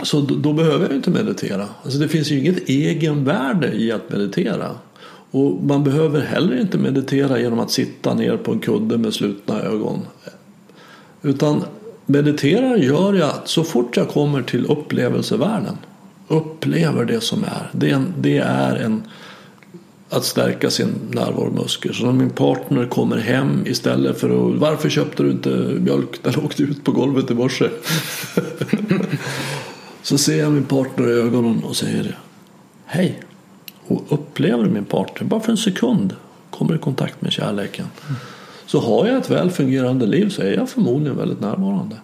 Så 0.02 0.20
då, 0.20 0.34
då 0.34 0.52
behöver 0.52 0.80
jag 0.80 0.90
ju 0.90 0.96
inte 0.96 1.10
meditera. 1.10 1.68
Alltså 1.82 1.98
det 1.98 2.08
finns 2.08 2.30
ju 2.30 2.38
inget 2.38 2.68
egenvärde 2.68 3.72
i 3.72 3.92
att 3.92 4.10
meditera. 4.10 4.70
Och 5.30 5.64
man 5.64 5.84
behöver 5.84 6.20
heller 6.20 6.60
inte 6.60 6.78
meditera 6.78 7.40
genom 7.40 7.58
att 7.58 7.70
sitta 7.70 8.14
ner 8.14 8.36
på 8.36 8.52
en 8.52 8.58
kudde 8.58 8.98
med 8.98 9.14
slutna 9.14 9.62
ögon. 9.62 10.00
Utan 11.22 11.64
meditera 12.06 12.78
gör 12.78 13.14
jag 13.14 13.32
så 13.44 13.64
fort 13.64 13.96
jag 13.96 14.08
kommer 14.08 14.42
till 14.42 14.66
upplevelsevärlden. 14.66 15.76
Upplever 16.28 17.04
det 17.04 17.20
som 17.20 17.44
är. 17.44 17.70
Det 17.72 17.90
är 17.90 17.94
en, 17.94 18.14
det 18.18 18.38
är 18.38 18.76
en 18.76 19.02
att 20.10 20.24
stärka 20.24 20.70
sin 20.70 20.94
närvaromuskel. 21.10 21.94
Så 21.94 22.06
när 22.06 22.12
min 22.12 22.30
partner 22.30 22.86
kommer 22.86 23.16
hem 23.16 23.62
istället 23.66 24.20
för 24.20 24.28
att 24.28 24.60
Varför 24.60 24.88
köpte 24.88 25.22
du 25.22 25.30
inte 25.30 25.48
mjölk? 25.80 26.22
Den 26.22 26.44
åkte 26.44 26.62
ut 26.62 26.84
på 26.84 26.92
golvet 26.92 27.30
i 27.30 27.34
morse. 27.34 27.68
så 30.02 30.18
ser 30.18 30.38
jag 30.38 30.52
min 30.52 30.64
partner 30.64 31.08
i 31.08 31.12
ögonen 31.12 31.64
och 31.64 31.76
säger 31.76 32.18
Hej. 32.86 33.20
Och 33.86 34.04
upplever 34.08 34.64
min 34.64 34.84
partner 34.84 35.28
bara 35.28 35.40
för 35.40 35.50
en 35.50 35.56
sekund 35.56 36.16
kommer 36.50 36.74
i 36.74 36.78
kontakt 36.78 37.22
med 37.22 37.32
kärleken. 37.32 37.86
Så 38.66 38.80
har 38.80 39.06
jag 39.06 39.16
ett 39.16 39.30
väl 39.30 39.50
fungerande 39.50 40.06
liv 40.06 40.28
så 40.28 40.42
är 40.42 40.52
jag 40.52 40.70
förmodligen 40.70 41.18
väldigt 41.18 41.40
närvarande. 41.40 41.96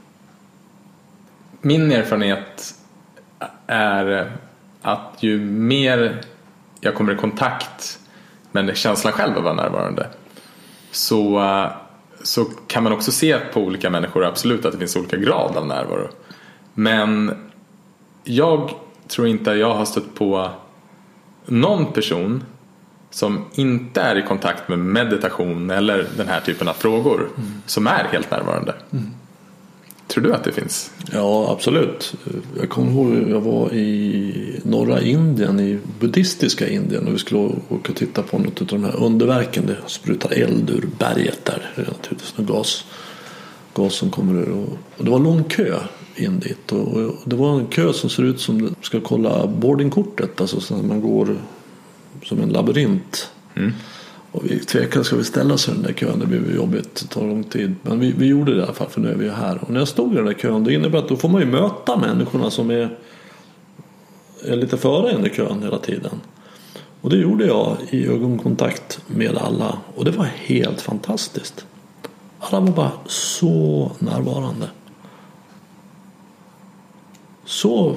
Min 1.61 1.92
erfarenhet 1.92 2.74
är 3.66 4.32
att 4.82 5.16
ju 5.20 5.40
mer 5.45 6.20
jag 6.80 6.95
kommer 6.95 7.12
i 7.12 7.16
kontakt 7.16 7.99
med 8.53 8.76
känslan 8.76 9.12
själv 9.12 9.36
att 9.36 9.45
vara 9.45 9.55
närvarande 9.55 10.09
så, 10.90 11.42
så 12.22 12.45
kan 12.45 12.82
man 12.82 12.92
också 12.92 13.12
se 13.12 13.38
på 13.38 13.61
olika 13.61 13.90
människor 13.90 14.24
absolut 14.24 14.64
att 14.64 14.72
det 14.72 14.78
finns 14.78 14.97
olika 14.97 15.16
grad 15.16 15.57
av 15.57 15.66
närvaro. 15.66 16.09
Men 16.74 17.36
jag 18.24 18.70
tror 19.08 19.26
inte 19.26 19.52
att 19.52 19.58
jag 19.58 19.74
har 19.74 19.84
stött 19.84 20.14
på 20.14 20.50
någon 21.46 21.92
person 21.92 22.44
som 23.10 23.44
inte 23.54 24.00
är 24.00 24.16
i 24.16 24.22
kontakt 24.22 24.68
med 24.68 24.78
meditation 24.78 25.70
eller 25.70 26.06
den 26.16 26.28
här 26.28 26.40
typen 26.40 26.68
av 26.68 26.72
frågor 26.72 27.28
som 27.66 27.86
är 27.86 28.08
helt 28.12 28.30
närvarande. 28.30 28.74
Tror 30.06 30.24
du 30.24 30.34
att 30.34 30.44
det 30.44 30.52
finns? 30.52 30.90
Ja, 31.12 31.50
absolut. 31.50 32.14
Jag 32.60 32.70
kommer 32.70 32.92
ihåg 32.92 33.30
jag 33.30 33.40
var 33.40 33.72
i 33.72 34.60
norra 34.62 35.00
Indien, 35.00 35.60
i 35.60 35.78
buddhistiska 36.00 36.68
Indien 36.68 37.06
och 37.06 37.14
vi 37.14 37.18
skulle 37.18 37.40
åka 37.40 37.92
och 37.92 37.96
titta 37.96 38.22
på 38.22 38.38
något 38.38 38.60
av 38.60 38.66
de 38.66 38.84
här 38.84 38.96
underverken. 38.96 39.66
Det 39.66 39.76
sprutar 39.86 40.32
eld 40.32 40.70
ur 40.70 40.88
berget 40.98 41.44
där. 41.44 41.70
Naturligtvis 41.76 42.38
någon 42.38 42.46
gas, 42.46 42.84
gas 43.74 43.94
som 43.94 44.10
kommer 44.10 44.42
ur. 44.42 44.66
Och 44.96 45.04
det 45.04 45.10
var 45.10 45.18
lång 45.18 45.44
kö 45.44 45.78
in 46.16 46.40
dit. 46.40 46.72
Och, 46.72 47.14
det 47.24 47.36
var 47.36 47.58
en 47.58 47.66
kö 47.66 47.92
som 47.92 48.10
ser 48.10 48.22
ut 48.22 48.40
som 48.40 48.74
ska 48.82 49.00
kolla 49.00 49.46
boardingkortet. 49.46 50.40
Alltså 50.40 50.60
så 50.60 50.74
man 50.74 51.00
går 51.00 51.36
som 52.22 52.40
en 52.40 52.48
labyrint. 52.48 53.30
Och 54.32 54.44
vi 54.44 54.58
tvekade, 54.58 55.04
ska 55.04 55.16
vi 55.16 55.24
ställa 55.24 55.54
oss 55.54 55.68
i 55.68 55.70
den 55.70 55.82
där 55.82 55.92
kön? 55.92 56.18
Det 56.18 56.26
blir 56.26 56.54
jobbigt, 56.54 56.94
det 56.94 57.14
tar 57.14 57.20
lång 57.20 57.44
tid. 57.44 57.74
Men 57.82 58.00
vi, 58.00 58.12
vi 58.12 58.26
gjorde 58.26 58.54
det 58.54 58.60
i 58.60 58.62
alla 58.62 58.72
fall 58.72 58.88
för 58.88 59.00
nu 59.00 59.10
är 59.10 59.14
vi 59.14 59.30
här. 59.30 59.58
Och 59.62 59.70
när 59.70 59.78
jag 59.78 59.88
stod 59.88 60.12
i 60.12 60.16
den 60.16 60.24
där 60.24 60.32
kön, 60.32 60.64
det 60.64 60.74
innebär 60.74 60.98
att 60.98 61.08
då 61.08 61.16
får 61.16 61.28
man 61.28 61.40
ju 61.40 61.46
möta 61.46 61.96
människorna 61.96 62.50
som 62.50 62.70
är, 62.70 62.98
är 64.44 64.56
lite 64.56 64.76
före 64.76 65.10
en 65.10 65.26
i 65.26 65.30
kön 65.30 65.62
hela 65.62 65.78
tiden. 65.78 66.20
Och 67.00 67.10
det 67.10 67.16
gjorde 67.16 67.46
jag 67.46 67.76
i 67.90 68.06
ögonkontakt 68.06 69.00
med 69.06 69.38
alla. 69.38 69.78
Och 69.94 70.04
det 70.04 70.10
var 70.10 70.24
helt 70.24 70.80
fantastiskt. 70.80 71.66
Alla 72.38 72.60
var 72.60 72.72
bara 72.72 72.92
så 73.06 73.92
närvarande. 73.98 74.68
Så, 77.64 77.96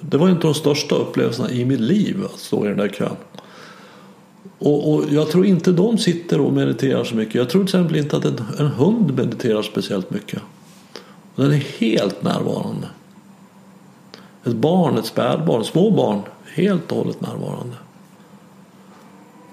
det 0.00 0.16
var 0.16 0.28
inte 0.28 0.46
de 0.46 0.54
största 0.54 0.94
upplevelserna 0.94 1.50
i 1.50 1.64
mitt 1.64 1.80
liv 1.80 2.24
att 2.24 2.40
stå 2.40 2.64
i 2.64 2.68
den 2.68 2.78
där 2.78 2.88
kön. 2.88 3.16
Och, 4.58 4.94
och 4.94 5.04
jag 5.10 5.30
tror 5.30 5.46
inte 5.46 5.72
de 5.72 5.98
sitter 5.98 6.40
och 6.40 6.52
mediterar 6.52 7.04
så 7.04 7.14
mycket. 7.14 7.34
Jag 7.34 7.50
tror 7.50 7.64
till 7.64 7.68
exempel 7.68 7.96
inte 7.96 8.16
att 8.16 8.24
en, 8.24 8.44
en 8.58 8.66
hund 8.66 9.14
mediterar 9.14 9.62
speciellt 9.62 10.10
mycket. 10.10 10.42
Och 11.34 11.42
den 11.42 11.52
är 11.52 11.64
helt 11.78 12.22
närvarande. 12.22 12.86
Ett 14.44 14.54
barn, 14.54 14.98
ett 14.98 15.06
spädbarn, 15.06 15.64
små 15.64 15.90
barn, 15.90 16.20
helt 16.54 16.92
och 16.92 16.98
hållet 16.98 17.20
närvarande. 17.20 17.76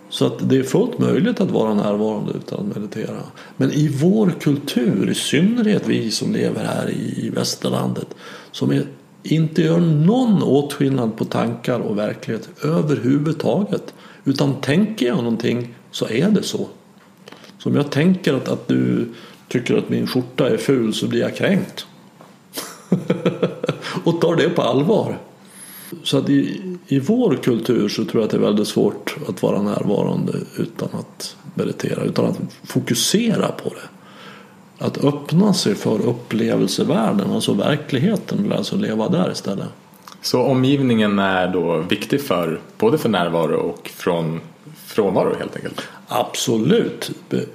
Så 0.10 0.26
att 0.26 0.49
det 0.49 0.58
är 0.58 0.64
fullt 0.64 0.99
möjligt 0.99 1.41
att 1.41 1.51
vara 1.51 1.74
närvarande 1.74 2.34
utan 2.34 2.60
att 2.60 2.78
meditera. 2.78 3.18
Men 3.58 3.72
i 3.72 3.88
vår 3.88 4.34
kultur, 4.39 5.10
i 5.10 5.16
synnerhet 5.16 5.84
vi 5.88 6.12
som 6.12 6.34
lever 6.34 6.64
här 6.66 6.89
i 6.89 7.32
västerlandet, 7.36 8.08
som 8.51 8.72
är, 8.72 8.86
inte 9.26 9.62
gör 9.62 9.80
någon 9.80 10.44
åtskillnad 10.44 11.18
på 11.18 11.26
tankar 11.26 11.80
och 11.80 11.98
verklighet 11.98 12.50
överhuvudtaget. 12.64 13.94
Utan 14.24 14.62
tänker 14.62 15.06
jag 15.06 15.18
någonting 15.18 15.76
så 15.92 16.08
är 16.08 16.30
det 16.30 16.44
så. 16.44 16.68
Så 17.60 17.70
om 17.70 17.76
jag 17.76 17.92
tänker 17.92 18.34
att, 18.34 18.48
att 18.48 18.68
du 18.68 19.08
tycker 19.48 19.78
att 19.78 19.90
min 19.90 20.08
skjorta 20.08 20.50
är 20.50 20.58
ful 20.58 20.94
så 20.94 21.08
blir 21.08 21.22
jag 21.22 21.36
kränkt. 21.36 21.86
och 24.04 24.22
tar 24.22 24.36
det 24.36 24.50
på 24.50 24.62
allvar. 24.62 25.18
Så 26.04 26.18
att 26.18 26.30
i, 26.30 26.62
i 26.88 27.00
vår 27.00 27.36
kultur 27.36 27.90
så 27.90 28.06
tror 28.06 28.22
jag 28.22 28.24
att 28.24 28.32
det 28.32 28.38
är 28.38 28.42
väldigt 28.42 28.68
svårt 28.68 29.16
att 29.30 29.44
vara 29.44 29.62
närvarande 29.62 30.34
utan 30.58 30.90
att 30.92 31.36
meditera, 31.54 32.04
utan 32.04 32.26
att 32.26 32.40
fokusera 32.64 33.48
på 33.48 33.70
det. 33.70 33.95
Att 34.78 35.04
öppna 35.04 35.54
sig 35.54 35.76
för 35.76 36.02
upplevelsevärlden, 36.06 37.32
alltså 37.32 37.54
verkligheten, 37.54 38.54
alltså 38.58 38.76
leva 38.76 39.10
där 39.10 39.32
istället. 39.32 39.68
Så 40.22 40.42
omgivningen 40.42 41.20
är 41.20 41.48
då 41.48 41.78
viktig 41.78 42.22
för 42.22 42.62
både 42.78 42.98
för 42.98 43.10
närvaro 43.10 43.56
och 43.56 43.90
från 43.96 44.40
frånvaro 44.86 45.36
helt 45.40 45.56
enkelt? 45.56 45.82
Absolut. 46.08 47.12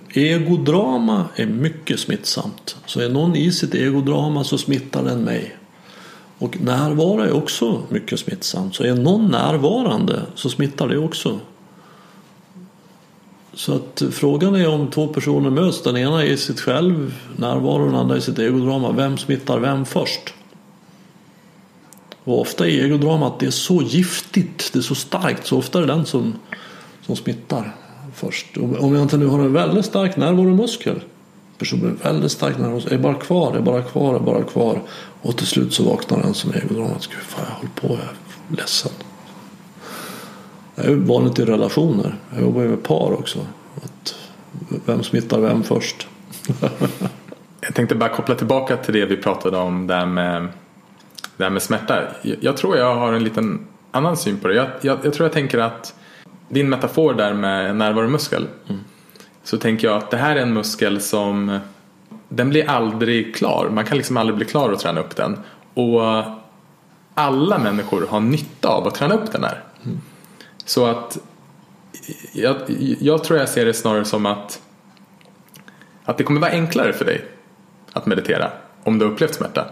Egodrama 0.08 1.24
är 1.36 1.46
mycket 1.46 2.00
smittsamt. 2.00 2.76
Så 2.86 3.00
är 3.00 3.08
någon 3.08 3.36
i 3.36 3.52
sitt 3.52 3.74
egodrama 3.74 4.44
så 4.44 4.58
smittar 4.58 5.04
den 5.04 5.20
mig. 5.20 5.56
Och 6.38 6.60
närvaro 6.60 7.20
är 7.20 7.32
också 7.32 7.82
mycket 7.88 8.20
smittsamt. 8.20 8.74
Så 8.74 8.84
är 8.84 8.94
någon 8.94 9.30
närvarande 9.30 10.22
så 10.34 10.48
smittar 10.50 10.88
det 10.88 10.98
också. 10.98 11.40
Så 13.54 13.74
att 13.74 14.02
frågan 14.10 14.54
är 14.54 14.68
om 14.68 14.90
två 14.90 15.08
personer 15.08 15.50
möts. 15.50 15.82
Den 15.82 15.96
ena 15.96 16.24
är 16.24 16.26
i 16.26 16.36
sitt 16.36 16.60
själv 16.60 17.14
närvaro, 17.36 17.84
den 17.84 17.94
andra 17.94 18.16
i 18.16 18.20
sitt 18.20 18.38
egodrama. 18.38 18.92
Vem 18.92 19.18
smittar 19.18 19.58
vem 19.58 19.84
först? 19.86 20.34
Och 22.24 22.40
ofta 22.40 22.68
är 22.68 22.84
egodramat 22.84 23.40
det 23.40 23.46
är 23.46 23.50
så 23.50 23.82
giftigt, 23.82 24.72
det 24.72 24.78
är 24.78 24.82
så 24.82 24.94
starkt. 24.94 25.46
Så 25.46 25.58
ofta 25.58 25.78
är 25.78 25.82
det 25.82 25.92
den 25.92 26.06
som, 26.06 26.34
som 27.06 27.16
smittar 27.16 27.76
först. 28.14 28.56
Om 28.56 28.94
jag 28.94 29.02
inte 29.02 29.16
nu 29.16 29.26
har 29.26 29.38
en 29.38 29.52
väldigt 29.52 29.84
stark 29.84 30.16
närvaromuskel. 30.16 31.00
Personen 31.58 31.98
är 32.00 32.04
väldigt 32.04 32.32
stark 32.32 32.58
närvaromuskel. 32.58 32.92
Är 32.92 32.98
bara 32.98 33.14
kvar, 33.14 33.56
är 33.56 33.60
bara 33.60 33.82
kvar, 33.82 34.14
är 34.14 34.20
bara 34.20 34.42
kvar. 34.42 34.82
Och 35.22 35.36
till 35.36 35.46
slut 35.46 35.74
så 35.74 35.84
vaknar 35.84 36.22
den 36.22 36.34
som 36.34 36.50
är 36.50 36.56
egodramat. 36.56 37.06
Gud, 37.06 37.22
fan 37.22 37.44
jag 37.48 37.54
håller 37.54 37.70
på, 37.74 37.88
jag 37.88 37.98
är 37.98 38.56
ledsen. 38.56 38.92
Det 40.82 40.92
är 40.92 40.94
vanligt 40.94 41.38
i 41.38 41.44
relationer. 41.44 42.14
Jag 42.30 42.42
jobbar 42.42 42.62
ju 42.62 42.68
med 42.68 42.82
par 42.82 43.12
också. 43.12 43.38
Att 43.76 44.14
vem 44.86 45.02
smittar 45.02 45.40
vem 45.40 45.62
först. 45.62 46.08
Jag 47.60 47.74
tänkte 47.74 47.94
bara 47.94 48.08
koppla 48.08 48.34
tillbaka 48.34 48.76
till 48.76 48.94
det 48.94 49.06
vi 49.06 49.16
pratade 49.16 49.56
om 49.56 49.86
där 49.86 50.06
med, 50.06 50.48
där 51.36 51.50
med 51.50 51.62
smärta. 51.62 52.02
Jag, 52.22 52.36
jag 52.40 52.56
tror 52.56 52.76
jag 52.76 52.94
har 52.94 53.12
en 53.12 53.24
liten 53.24 53.66
annan 53.90 54.16
syn 54.16 54.38
på 54.38 54.48
det. 54.48 54.54
Jag, 54.54 54.68
jag, 54.80 54.98
jag 55.02 55.12
tror 55.12 55.24
jag 55.24 55.32
tänker 55.32 55.58
att 55.58 55.94
din 56.48 56.68
metafor 56.68 57.14
där 57.14 57.34
med 57.34 57.76
närvaromuskel. 57.76 58.48
Mm. 58.68 58.80
Så 59.44 59.58
tänker 59.58 59.88
jag 59.88 59.96
att 59.96 60.10
det 60.10 60.16
här 60.16 60.36
är 60.36 60.40
en 60.40 60.52
muskel 60.52 61.00
som 61.00 61.58
den 62.28 62.48
blir 62.48 62.70
aldrig 62.70 63.36
klar. 63.36 63.68
Man 63.72 63.84
kan 63.84 63.96
liksom 63.96 64.16
aldrig 64.16 64.36
bli 64.36 64.46
klar 64.46 64.72
att 64.72 64.80
träna 64.80 65.00
upp 65.00 65.16
den. 65.16 65.38
Och 65.74 66.24
alla 67.14 67.58
människor 67.58 68.06
har 68.06 68.20
nytta 68.20 68.68
av 68.68 68.86
att 68.86 68.94
träna 68.94 69.14
upp 69.14 69.32
den 69.32 69.44
här. 69.44 69.62
Mm. 70.76 70.86
Så 70.86 70.86
att 70.86 71.18
jag, 72.32 72.56
jag 73.00 73.24
tror 73.24 73.38
jag 73.38 73.48
ser 73.48 73.66
det 73.66 73.74
snarare 73.74 74.04
som 74.04 74.26
att 74.26 74.60
att 76.04 76.18
det 76.18 76.24
kommer 76.24 76.40
vara 76.40 76.50
enklare 76.50 76.92
för 76.92 77.04
dig 77.04 77.24
att 77.92 78.06
meditera 78.06 78.50
om 78.84 78.98
du 78.98 79.04
har 79.04 79.12
upplevt 79.12 79.34
smärta. 79.34 79.66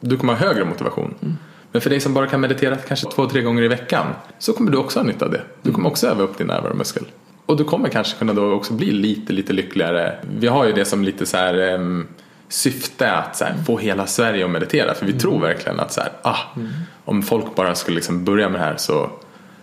Du 0.00 0.16
kommer 0.16 0.32
ha 0.34 0.46
högre 0.46 0.64
motivation. 0.64 1.14
Mm. 1.22 1.36
Men 1.72 1.82
för 1.82 1.90
dig 1.90 2.00
som 2.00 2.14
bara 2.14 2.26
kan 2.26 2.40
meditera 2.40 2.76
kanske 2.76 3.10
två, 3.10 3.26
tre 3.26 3.42
gånger 3.42 3.62
i 3.62 3.68
veckan 3.68 4.06
så 4.38 4.52
kommer 4.52 4.70
du 4.70 4.78
också 4.78 4.98
ha 4.98 5.06
nytta 5.06 5.24
av 5.24 5.30
det. 5.30 5.42
Du 5.62 5.72
kommer 5.72 5.88
också 5.88 6.06
öva 6.06 6.22
upp 6.22 6.38
din 6.38 6.46
närvaromuskel. 6.46 7.04
Och 7.46 7.56
du 7.56 7.64
kommer 7.64 7.88
kanske 7.88 8.18
kunna 8.18 8.32
då 8.32 8.52
också 8.52 8.72
bli 8.72 8.90
lite, 8.90 9.32
lite 9.32 9.52
lyckligare. 9.52 10.18
Vi 10.38 10.46
har 10.46 10.64
ju 10.64 10.72
det 10.72 10.84
som 10.84 11.04
lite 11.04 11.26
så 11.26 11.36
här 11.36 11.74
um, 11.74 12.08
syfte 12.48 13.12
att 13.12 13.36
så 13.36 13.44
här, 13.44 13.54
få 13.66 13.78
hela 13.78 14.06
Sverige 14.06 14.44
att 14.44 14.50
meditera. 14.50 14.94
För 14.94 15.06
vi 15.06 15.12
mm. 15.12 15.20
tror 15.20 15.40
verkligen 15.40 15.80
att 15.80 15.92
så 15.92 16.00
här, 16.00 16.12
ah, 16.22 16.38
mm. 16.56 16.68
om 17.04 17.22
folk 17.22 17.54
bara 17.54 17.74
skulle 17.74 17.94
liksom 17.94 18.24
börja 18.24 18.48
med 18.48 18.60
det 18.60 18.64
här 18.64 18.76
så 18.76 19.10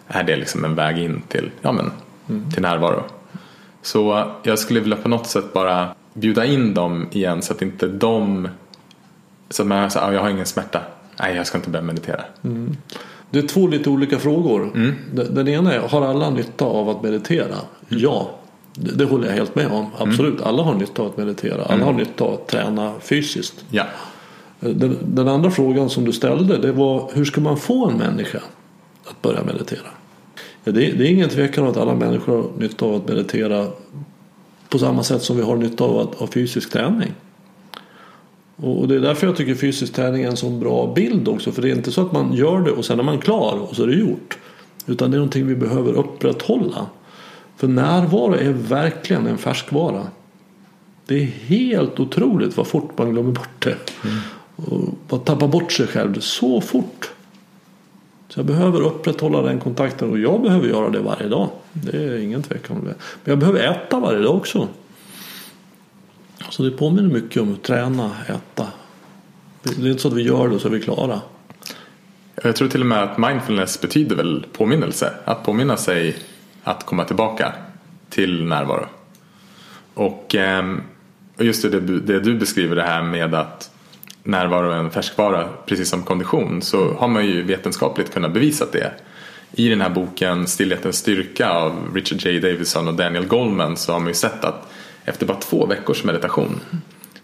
är 0.07 0.23
det 0.23 0.35
liksom 0.35 0.65
en 0.65 0.75
väg 0.75 0.97
in 0.97 1.21
till, 1.27 1.51
ja, 1.61 1.71
men, 1.71 1.91
mm. 2.29 2.51
till 2.51 2.61
närvaro. 2.61 3.03
Så 3.81 4.31
jag 4.43 4.59
skulle 4.59 4.79
vilja 4.79 4.97
på 4.97 5.09
något 5.09 5.27
sätt 5.27 5.53
bara 5.53 5.89
bjuda 6.13 6.45
in 6.45 6.73
dem 6.73 7.07
igen 7.11 7.41
så 7.41 7.53
att 7.53 7.61
inte 7.61 7.87
de 7.87 8.47
så 9.49 9.61
att 9.61 9.67
man 9.67 9.91
säger, 9.91 10.07
ah, 10.07 10.13
jag 10.13 10.21
har 10.21 10.29
ingen 10.29 10.45
smärta. 10.45 10.81
Nej, 11.19 11.35
jag 11.35 11.47
ska 11.47 11.57
inte 11.57 11.69
börja 11.69 11.83
meditera. 11.83 12.21
Mm. 12.43 12.77
Det 13.29 13.39
är 13.39 13.47
två 13.47 13.67
lite 13.67 13.89
olika 13.89 14.19
frågor. 14.19 14.71
Mm. 14.75 14.95
Den 15.11 15.47
ena 15.47 15.73
är, 15.73 15.79
har 15.79 16.01
alla 16.01 16.29
nytta 16.29 16.65
av 16.65 16.89
att 16.89 17.03
meditera? 17.03 17.45
Mm. 17.45 17.63
Ja, 18.03 18.29
det, 18.73 19.05
håller 19.05 19.27
jag 19.27 19.33
helt 19.33 19.55
med 19.55 19.67
om. 19.67 19.87
Absolut, 19.97 20.33
mm. 20.33 20.47
alla 20.47 20.63
har 20.63 20.73
nytta 20.73 21.01
av 21.01 21.07
att 21.07 21.17
meditera. 21.17 21.63
Alla 21.63 21.73
mm. 21.73 21.85
har 21.85 21.93
nytta 21.93 22.23
av 22.23 22.33
att 22.33 22.47
träna 22.47 22.93
fysiskt. 23.01 23.65
Ja. 23.69 23.83
Den, 24.59 24.97
den, 25.01 25.27
andra 25.27 25.51
frågan 25.51 25.89
som 25.89 26.05
du 26.05 26.13
ställde 26.13 26.57
det 26.57 26.71
var 26.71 27.11
hur 27.13 27.25
ska 27.25 27.41
man 27.41 27.57
få 27.57 27.89
en 27.89 27.97
människa 27.97 28.39
börja 29.21 29.43
meditera? 29.43 29.87
Det, 30.63 30.71
det 30.71 31.07
är 31.07 31.11
ingen 31.11 31.29
tvekan 31.29 31.63
om 31.63 31.69
att 31.69 31.77
alla 31.77 31.95
människor 31.95 32.35
har 32.35 32.49
nytta 32.57 32.85
av 32.85 32.95
att 32.95 33.07
meditera 33.07 33.67
på 34.69 34.79
samma 34.79 35.03
sätt 35.03 35.21
som 35.21 35.37
vi 35.37 35.43
har 35.43 35.55
nytta 35.55 35.83
av 35.83 35.99
att 35.99 36.15
ha 36.15 36.27
fysisk 36.27 36.71
träning. 36.71 37.13
Och 38.55 38.87
det 38.87 38.95
är 38.95 38.99
därför 38.99 39.27
jag 39.27 39.35
tycker 39.35 39.55
fysisk 39.55 39.93
träning 39.93 40.23
är 40.23 40.27
en 40.27 40.37
så 40.37 40.49
bra 40.49 40.93
bild 40.95 41.27
också. 41.27 41.51
För 41.51 41.61
det 41.61 41.69
är 41.69 41.75
inte 41.75 41.91
så 41.91 42.01
att 42.01 42.11
man 42.11 42.33
gör 42.33 42.61
det 42.61 42.71
och 42.71 42.85
sen 42.85 42.99
är 42.99 43.03
man 43.03 43.19
klar 43.19 43.59
och 43.69 43.75
så 43.75 43.83
är 43.83 43.87
det 43.87 43.95
gjort. 43.95 44.37
Utan 44.85 45.11
det 45.11 45.15
är 45.15 45.19
någonting 45.19 45.47
vi 45.47 45.55
behöver 45.55 45.93
upprätthålla. 45.93 46.85
För 47.57 47.67
närvaro 47.67 48.33
är 48.33 48.51
verkligen 48.51 49.27
en 49.27 49.37
färskvara. 49.37 50.07
Det 51.05 51.15
är 51.15 51.25
helt 51.25 51.99
otroligt 51.99 52.57
vad 52.57 52.67
fort 52.67 52.97
man 52.97 53.11
glömmer 53.11 53.31
bort 53.31 53.63
det. 53.63 53.77
Mm. 54.03 54.17
Och 54.55 54.81
man 55.09 55.19
tappar 55.19 55.47
bort 55.47 55.71
sig 55.71 55.87
själv 55.87 56.19
så 56.19 56.61
fort. 56.61 57.11
Så 58.29 58.39
jag 58.39 58.45
behöver 58.45 58.81
upprätthålla 58.81 59.41
den 59.41 59.59
kontakten 59.59 60.09
och 60.09 60.19
jag 60.19 60.41
behöver 60.41 60.67
göra 60.67 60.89
det 60.89 60.99
varje 60.99 61.27
dag. 61.27 61.49
Det 61.73 61.97
är 61.97 62.17
ingen 62.17 62.43
tvekan 62.43 62.77
om 62.77 62.83
det. 62.83 62.93
Men 63.23 63.31
jag 63.31 63.39
behöver 63.39 63.59
äta 63.59 63.99
varje 63.99 64.19
dag 64.19 64.35
också. 64.35 64.67
Så 66.49 66.63
det 66.63 66.71
påminner 66.71 67.09
mycket 67.09 67.41
om 67.41 67.53
att 67.53 67.63
träna, 67.63 68.11
äta. 68.27 68.67
Det 69.63 69.87
är 69.87 69.87
inte 69.87 70.01
så 70.01 70.07
att 70.07 70.13
vi 70.13 70.21
gör 70.21 70.47
det 70.47 70.55
och 70.55 70.61
så 70.61 70.67
är 70.67 70.71
vi 70.71 70.81
klara. 70.81 71.21
Jag 72.43 72.55
tror 72.55 72.67
till 72.67 72.81
och 72.81 72.87
med 72.87 73.03
att 73.03 73.17
mindfulness 73.17 73.81
betyder 73.81 74.15
väl 74.15 74.45
påminnelse. 74.53 75.13
Att 75.25 75.43
påminna 75.43 75.77
sig 75.77 76.15
att 76.63 76.85
komma 76.85 77.05
tillbaka 77.05 77.53
till 78.09 78.43
närvaro. 78.43 78.85
Och 79.93 80.35
ehm, 80.35 80.81
just 81.37 81.71
det, 81.71 81.79
det 81.79 82.19
du 82.19 82.35
beskriver 82.35 82.75
det 82.75 82.83
här 82.83 83.03
med 83.03 83.35
att 83.35 83.71
närvaro 84.27 84.71
är 84.71 84.77
en 84.77 84.91
färskvara 84.91 85.49
precis 85.65 85.89
som 85.89 86.03
kondition 86.03 86.61
så 86.61 86.93
har 86.93 87.07
man 87.07 87.25
ju 87.25 87.43
vetenskapligt 87.43 88.13
kunnat 88.13 88.33
bevisa 88.33 88.65
det. 88.71 88.91
I 89.51 89.69
den 89.69 89.81
här 89.81 89.89
boken 89.89 90.47
Stillhetens 90.47 90.97
styrka 90.97 91.49
av 91.49 91.95
Richard 91.95 92.25
J. 92.25 92.39
Davison 92.39 92.87
och 92.87 92.93
Daniel 92.93 93.27
Goldman 93.27 93.77
så 93.77 93.93
har 93.93 93.99
man 93.99 94.07
ju 94.07 94.13
sett 94.13 94.43
att 94.43 94.71
efter 95.05 95.25
bara 95.25 95.37
två 95.37 95.65
veckors 95.65 96.03
meditation 96.03 96.59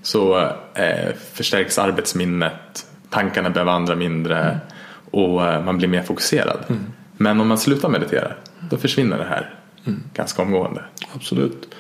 så 0.01 0.39
eh, 0.73 1.13
förstärks 1.33 1.77
arbetsminnet, 1.77 2.85
tankarna 3.09 3.49
behöver 3.49 3.71
vandra 3.71 3.95
mindre 3.95 4.59
och 5.11 5.45
eh, 5.45 5.63
man 5.63 5.77
blir 5.77 5.87
mer 5.87 6.01
fokuserad. 6.01 6.63
Mm. 6.67 6.83
Men 7.17 7.41
om 7.41 7.47
man 7.47 7.57
slutar 7.57 7.89
meditera 7.89 8.31
då 8.69 8.77
försvinner 8.77 9.17
det 9.17 9.23
här 9.23 9.55
mm. 9.85 10.03
ganska 10.13 10.41
omgående. 10.41 10.81
Absolut. 11.15 11.75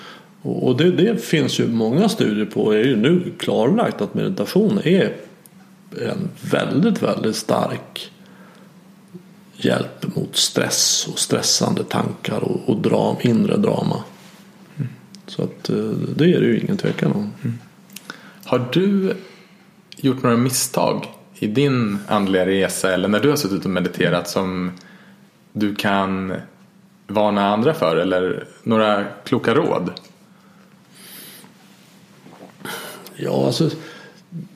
Och 0.45 0.77
det, 0.77 0.91
det, 0.91 1.23
finns 1.23 1.59
ju 1.59 1.67
många 1.67 2.09
studier 2.09 2.45
på. 2.45 2.71
Det 2.71 2.77
är 2.77 2.83
ju 2.83 2.95
nu 2.95 3.31
klarlagt 3.37 4.01
att 4.01 4.13
meditation 4.13 4.79
är 4.83 5.13
en 6.01 6.29
väldigt, 6.51 7.03
väldigt 7.03 7.35
stark 7.35 8.11
hjälp 9.53 10.15
mot 10.15 10.35
stress 10.35 11.07
och 11.11 11.19
stressande 11.19 11.83
tankar 11.83 12.39
och, 12.39 12.69
och 12.69 12.81
dram, 12.81 13.15
inre 13.21 13.57
drama. 13.57 14.03
Mm. 14.75 14.89
Så 15.27 15.43
att 15.43 15.69
eh, 15.69 15.75
det 16.15 16.33
är 16.33 16.41
det 16.41 16.45
ju 16.45 16.59
ingen 16.59 16.77
tvekan 16.77 17.11
om. 17.11 17.31
Mm. 17.43 17.57
Har 18.45 18.69
du 18.71 19.13
gjort 19.97 20.23
några 20.23 20.37
misstag 20.37 21.07
i 21.35 21.47
din 21.47 21.97
andliga 22.07 22.45
resa 22.45 22.93
eller 22.93 23.07
när 23.07 23.19
du 23.19 23.29
har 23.29 23.35
suttit 23.35 23.65
och 23.65 23.71
mediterat 23.71 24.29
som 24.29 24.71
du 25.53 25.75
kan 25.75 26.33
varna 27.07 27.53
andra 27.53 27.73
för 27.73 27.95
eller 27.95 28.47
några 28.63 29.03
kloka 29.03 29.53
råd? 29.53 29.91
Ja, 33.15 33.45
alltså 33.45 33.69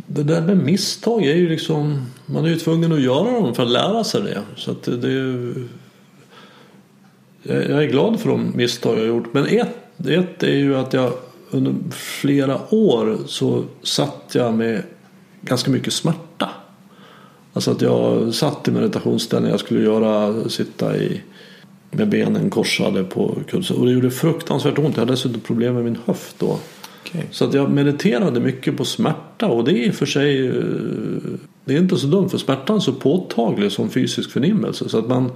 det 0.07 0.23
där 0.23 0.41
med 0.41 0.57
misstag 0.57 1.25
är 1.25 1.35
ju 1.35 1.49
liksom 1.49 2.05
man 2.25 2.45
är 2.45 2.49
ju 2.49 2.55
tvungen 2.55 2.91
att 2.91 3.01
göra 3.01 3.31
dem 3.31 3.55
för 3.55 3.63
att 3.63 3.71
lära 3.71 4.03
sig 4.03 4.21
det. 4.21 4.41
Så 4.55 4.71
att 4.71 4.83
det, 4.83 5.11
är, 5.11 5.53
jag 7.43 7.83
är 7.83 7.87
glad 7.87 8.19
för 8.19 8.29
de 8.29 8.51
misstag 8.55 8.93
jag 8.93 9.01
har 9.01 9.07
gjort. 9.07 9.33
Men 9.33 9.45
ett, 9.45 10.07
ett 10.07 10.43
är 10.43 10.55
ju 10.55 10.75
att 10.75 10.93
jag 10.93 11.13
under 11.51 11.75
flera 11.91 12.73
år 12.73 13.17
så 13.25 13.63
satt 13.83 14.31
jag 14.33 14.53
med 14.53 14.83
ganska 15.41 15.71
mycket 15.71 15.93
smärta. 15.93 16.49
Alltså 17.53 17.71
att 17.71 17.81
jag 17.81 18.33
satt 18.33 18.67
i 18.67 18.71
meditationsställning. 18.71 19.51
Jag 19.51 19.59
skulle 19.59 19.81
göra, 19.81 20.49
sitta 20.49 20.97
i, 20.97 21.21
med 21.91 22.09
benen 22.09 22.49
korsade 22.49 23.03
på 23.03 23.37
kudden. 23.47 23.77
Och 23.77 23.85
det 23.85 23.91
gjorde 23.91 24.11
fruktansvärt 24.11 24.77
ont. 24.77 24.95
Jag 24.95 25.01
hade 25.01 25.13
dessutom 25.13 25.41
problem 25.41 25.73
med 25.73 25.83
min 25.83 25.97
höft 26.05 26.35
då. 26.39 26.59
Okay. 27.09 27.23
Så 27.31 27.45
att 27.45 27.53
jag 27.53 27.71
mediterade 27.71 28.39
mycket 28.39 28.77
på 28.77 28.85
smärta 28.85 29.47
och 29.47 29.63
det 29.63 29.87
är 29.87 29.91
för 29.91 30.05
sig 30.05 30.47
eh, 30.47 30.53
Det 31.65 31.73
är 31.73 31.77
inte 31.77 31.97
så 31.97 32.07
dumt 32.07 32.29
för 32.29 32.37
smärtan 32.37 32.75
är 32.75 32.79
så 32.79 32.93
påtaglig 32.93 33.71
som 33.71 33.89
fysisk 33.89 34.31
förnimmelse. 34.31 34.89
Så 34.89 34.99
att 34.99 35.07
man 35.07 35.31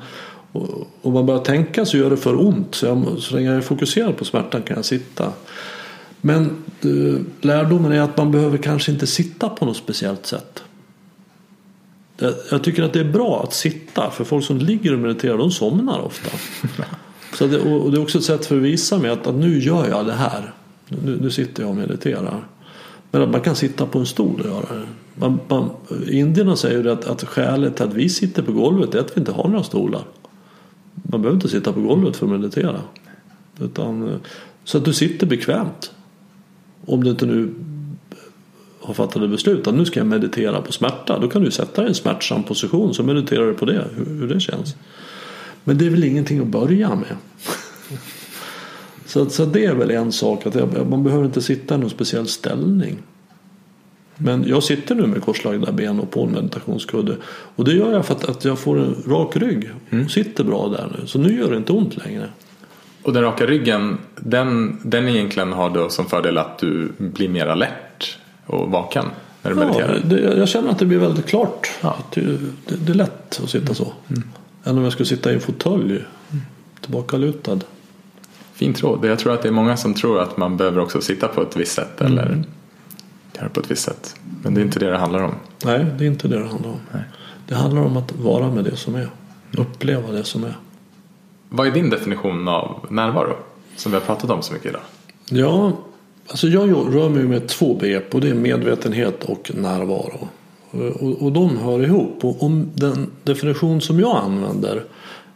om 1.01 1.13
man 1.13 1.25
börjar 1.25 1.41
tänka 1.41 1.85
så 1.85 1.97
gör 1.97 2.09
det 2.09 2.17
för 2.17 2.41
ont. 2.41 2.75
Så, 2.75 2.85
jag, 2.85 3.17
så 3.19 3.35
länge 3.35 3.47
jag 3.47 3.57
är 3.57 3.61
fokuserad 3.61 4.17
på 4.17 4.25
smärtan 4.25 4.61
kan 4.61 4.75
jag 4.75 4.85
sitta. 4.85 5.31
Men 6.21 6.63
eh, 6.81 7.21
lärdomen 7.41 7.91
är 7.91 8.01
att 8.01 8.17
man 8.17 8.31
behöver 8.31 8.57
kanske 8.57 8.91
inte 8.91 9.07
sitta 9.07 9.49
på 9.49 9.65
något 9.65 9.77
speciellt 9.77 10.25
sätt. 10.25 10.63
Jag 12.51 12.63
tycker 12.63 12.83
att 12.83 12.93
det 12.93 12.99
är 12.99 13.11
bra 13.11 13.43
att 13.43 13.53
sitta 13.53 14.11
för 14.11 14.23
folk 14.23 14.45
som 14.45 14.57
ligger 14.57 14.93
och 14.93 14.99
mediterar 14.99 15.37
de 15.37 15.51
somnar 15.51 15.99
ofta. 15.99 16.29
Så 17.33 17.47
det, 17.47 17.59
och 17.59 17.91
det 17.91 17.97
är 17.97 18.01
också 18.01 18.17
ett 18.17 18.23
sätt 18.23 18.45
för 18.45 18.55
att 18.55 18.61
visa 18.61 18.97
mig 18.97 19.11
att, 19.11 19.27
att 19.27 19.35
nu 19.35 19.59
gör 19.59 19.89
jag 19.89 20.05
det 20.05 20.13
här. 20.13 20.53
Nu, 21.05 21.19
nu 21.21 21.31
sitter 21.31 21.63
jag 21.63 21.69
och 21.69 21.75
mediterar. 21.75 22.47
Men 23.11 23.21
att 23.21 23.29
man 23.29 23.41
kan 23.41 23.55
sitta 23.55 23.85
på 23.85 23.99
en 23.99 24.05
stol 24.05 24.41
och 24.41 24.47
göra 24.47 24.75
det. 24.75 24.87
Man, 25.15 25.39
man, 25.47 25.69
indierna 26.09 26.55
säger 26.55 26.85
att, 26.85 27.05
att 27.05 27.23
skälet 27.23 27.75
till 27.75 27.85
att 27.85 27.93
vi 27.93 28.09
sitter 28.09 28.41
på 28.41 28.51
golvet 28.51 28.95
är 28.95 28.99
att 28.99 29.17
vi 29.17 29.19
inte 29.19 29.31
har 29.31 29.47
några 29.47 29.63
stolar. 29.63 30.01
Man 30.93 31.21
behöver 31.21 31.35
inte 31.35 31.49
sitta 31.49 31.73
på 31.73 31.81
golvet 31.81 32.17
för 32.17 32.25
att 32.25 32.31
meditera. 32.31 32.81
Utan, 33.59 34.09
eh, 34.09 34.15
så 34.63 34.77
att 34.77 34.85
du 34.85 34.93
sitter 34.93 35.27
bekvämt. 35.27 35.91
Om 36.85 37.03
du 37.03 37.09
inte 37.09 37.25
nu 37.25 37.53
har 38.81 38.93
fattat 38.93 39.23
ett 39.23 39.29
beslut 39.29 39.67
att 39.67 39.75
nu 39.75 39.85
ska 39.85 39.99
jag 39.99 40.07
meditera 40.07 40.61
på 40.61 40.71
smärta. 40.71 41.19
Då 41.19 41.27
kan 41.27 41.43
du 41.43 41.51
sätta 41.51 41.81
dig 41.81 41.85
i 41.85 41.89
en 41.89 41.95
smärtsam 41.95 42.43
position 42.43 42.93
så 42.93 43.03
mediterar 43.03 43.47
du 43.47 43.53
på 43.53 43.65
det. 43.65 43.87
Hur, 43.95 44.05
hur 44.05 44.27
det 44.27 44.39
känns. 44.39 44.75
Men 45.63 45.77
det 45.77 45.85
är 45.85 45.89
väl 45.89 46.03
ingenting 46.03 46.39
att 46.39 46.47
börja 46.47 46.95
med. 46.95 47.15
Så, 49.11 49.29
så 49.29 49.45
det 49.45 49.65
är 49.65 49.73
väl 49.73 49.91
en 49.91 50.11
sak 50.11 50.45
att 50.45 50.55
jag, 50.55 50.89
man 50.89 51.03
behöver 51.03 51.25
inte 51.25 51.41
sitta 51.41 51.75
i 51.75 51.77
någon 51.77 51.89
speciell 51.89 52.27
ställning. 52.27 52.97
Men 54.17 54.47
jag 54.47 54.63
sitter 54.63 54.95
nu 54.95 55.07
med 55.07 55.21
korslagda 55.21 55.71
ben 55.71 55.99
och 55.99 56.11
på 56.11 56.23
en 56.23 56.31
meditationskudde. 56.31 57.15
Och 57.55 57.65
det 57.65 57.73
gör 57.73 57.91
jag 57.91 58.05
för 58.05 58.15
att, 58.15 58.29
att 58.29 58.45
jag 58.45 58.59
får 58.59 58.79
en 58.79 58.95
rak 59.07 59.35
rygg. 59.35 59.69
Och 59.87 59.93
mm. 59.93 60.09
sitter 60.09 60.43
bra 60.43 60.67
där 60.67 60.97
nu. 60.99 61.07
Så 61.07 61.19
nu 61.19 61.37
gör 61.37 61.51
det 61.51 61.57
inte 61.57 61.71
ont 61.71 62.05
längre. 62.05 62.29
Och 63.03 63.13
den 63.13 63.23
raka 63.23 63.45
ryggen, 63.45 63.97
den, 64.19 64.79
den 64.83 65.07
egentligen 65.07 65.51
har 65.53 65.69
då 65.69 65.89
som 65.89 66.05
fördel 66.05 66.37
att 66.37 66.57
du 66.57 66.91
blir 66.97 67.29
mer 67.29 67.47
alert 67.47 68.17
och 68.45 68.71
vaken 68.71 69.05
när 69.41 69.51
du 69.51 69.61
Ja, 69.61 69.65
mediterar. 69.65 70.01
det, 70.05 70.37
jag 70.37 70.49
känner 70.49 70.69
att 70.69 70.79
det 70.79 70.85
blir 70.85 70.99
väldigt 70.99 71.25
klart. 71.25 71.71
Ja. 71.81 71.97
Det, 72.13 72.21
det, 72.21 72.75
det 72.85 72.91
är 72.91 72.95
lätt 72.95 73.39
att 73.43 73.49
sitta 73.49 73.73
så. 73.73 73.93
Än 74.63 74.77
om 74.77 74.83
jag 74.83 74.93
skulle 74.93 75.07
sitta 75.07 75.31
i 75.31 75.33
en 75.33 75.41
fåtölj. 75.41 75.99
Tillbakalutad. 76.81 77.59
Fint 78.53 78.83
råd. 78.83 79.05
Jag 79.05 79.19
tror 79.19 79.33
att 79.33 79.41
det 79.41 79.47
är 79.47 79.53
många 79.53 79.77
som 79.77 79.93
tror 79.93 80.21
att 80.21 80.37
man 80.37 80.57
behöver 80.57 80.79
också 80.79 81.01
sitta 81.01 81.27
på 81.27 81.41
ett 81.41 81.57
visst 81.57 81.73
sätt 81.73 82.01
eller 82.01 82.43
göra 83.41 83.49
på 83.49 83.59
ett 83.59 83.71
visst 83.71 83.83
sätt. 83.83 84.15
Men 84.43 84.53
det 84.53 84.61
är 84.61 84.63
inte 84.63 84.79
det 84.79 84.89
det 84.89 84.97
handlar 84.97 85.23
om. 85.23 85.31
Nej, 85.65 85.85
det 85.97 86.03
är 86.03 86.07
inte 86.07 86.27
det 86.27 86.39
det 86.39 86.47
handlar 86.47 86.69
om. 86.69 86.79
Nej. 86.91 87.03
Det 87.47 87.55
handlar 87.55 87.81
om 87.81 87.97
att 87.97 88.15
vara 88.15 88.51
med 88.51 88.63
det 88.63 88.75
som 88.75 88.95
är. 88.95 89.09
Uppleva 89.57 90.11
det 90.11 90.23
som 90.23 90.43
är. 90.43 90.57
Vad 91.49 91.67
är 91.67 91.71
din 91.71 91.89
definition 91.89 92.47
av 92.47 92.85
närvaro? 92.89 93.35
Som 93.75 93.91
vi 93.91 93.97
har 93.97 94.05
pratat 94.05 94.29
om 94.29 94.41
så 94.41 94.53
mycket 94.53 94.69
idag. 94.69 94.81
Ja, 95.29 95.71
alltså 96.27 96.47
jag 96.47 96.95
rör 96.95 97.09
mig 97.09 97.23
med 97.23 97.47
två 97.47 97.75
begrepp 97.75 98.15
och 98.15 98.21
det 98.21 98.29
är 98.29 98.33
medvetenhet 98.33 99.23
och 99.23 99.51
närvaro. 99.55 100.27
Och, 100.71 101.23
och 101.23 101.31
de 101.31 101.57
hör 101.57 101.83
ihop. 101.83 102.25
Och 102.25 102.43
om 102.43 102.71
den 102.73 103.11
definition 103.23 103.81
som 103.81 103.99
jag 103.99 104.17
använder 104.17 104.83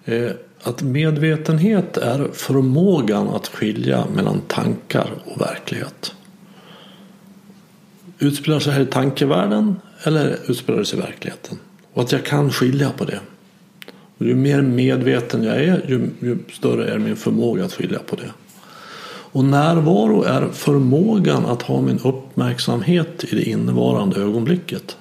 är 0.05 0.37
att 0.65 0.81
medvetenhet 0.81 1.97
är 1.97 2.27
förmågan 2.33 3.27
att 3.27 3.47
skilja 3.47 4.05
mellan 4.15 4.41
tankar 4.47 5.09
och 5.25 5.41
verklighet. 5.41 6.15
Utspelar 8.19 8.59
sig 8.59 8.73
här 8.73 8.81
i 8.81 8.85
tankevärlden 8.85 9.75
eller 10.03 10.37
utspelar 10.47 10.79
det 10.79 10.85
sig 10.85 10.99
i 10.99 11.01
verkligheten? 11.01 11.57
Och 11.93 12.03
att 12.03 12.11
jag 12.11 12.25
kan 12.25 12.51
skilja 12.51 12.89
på 12.89 13.05
det. 13.05 13.19
Och 14.17 14.25
ju 14.25 14.35
mer 14.35 14.61
medveten 14.61 15.43
jag 15.43 15.55
är 15.55 15.85
ju, 15.87 16.09
ju 16.19 16.37
större 16.53 16.93
är 16.93 16.97
min 16.97 17.15
förmåga 17.15 17.65
att 17.65 17.73
skilja 17.73 17.99
på 17.99 18.15
det. 18.15 18.31
Och 19.07 19.43
närvaro 19.43 20.23
är 20.23 20.47
förmågan 20.51 21.45
att 21.45 21.61
ha 21.61 21.81
min 21.81 21.99
uppmärksamhet 21.99 23.23
i 23.23 23.35
det 23.35 23.43
innevarande 23.43 24.21
ögonblicket. 24.21 24.97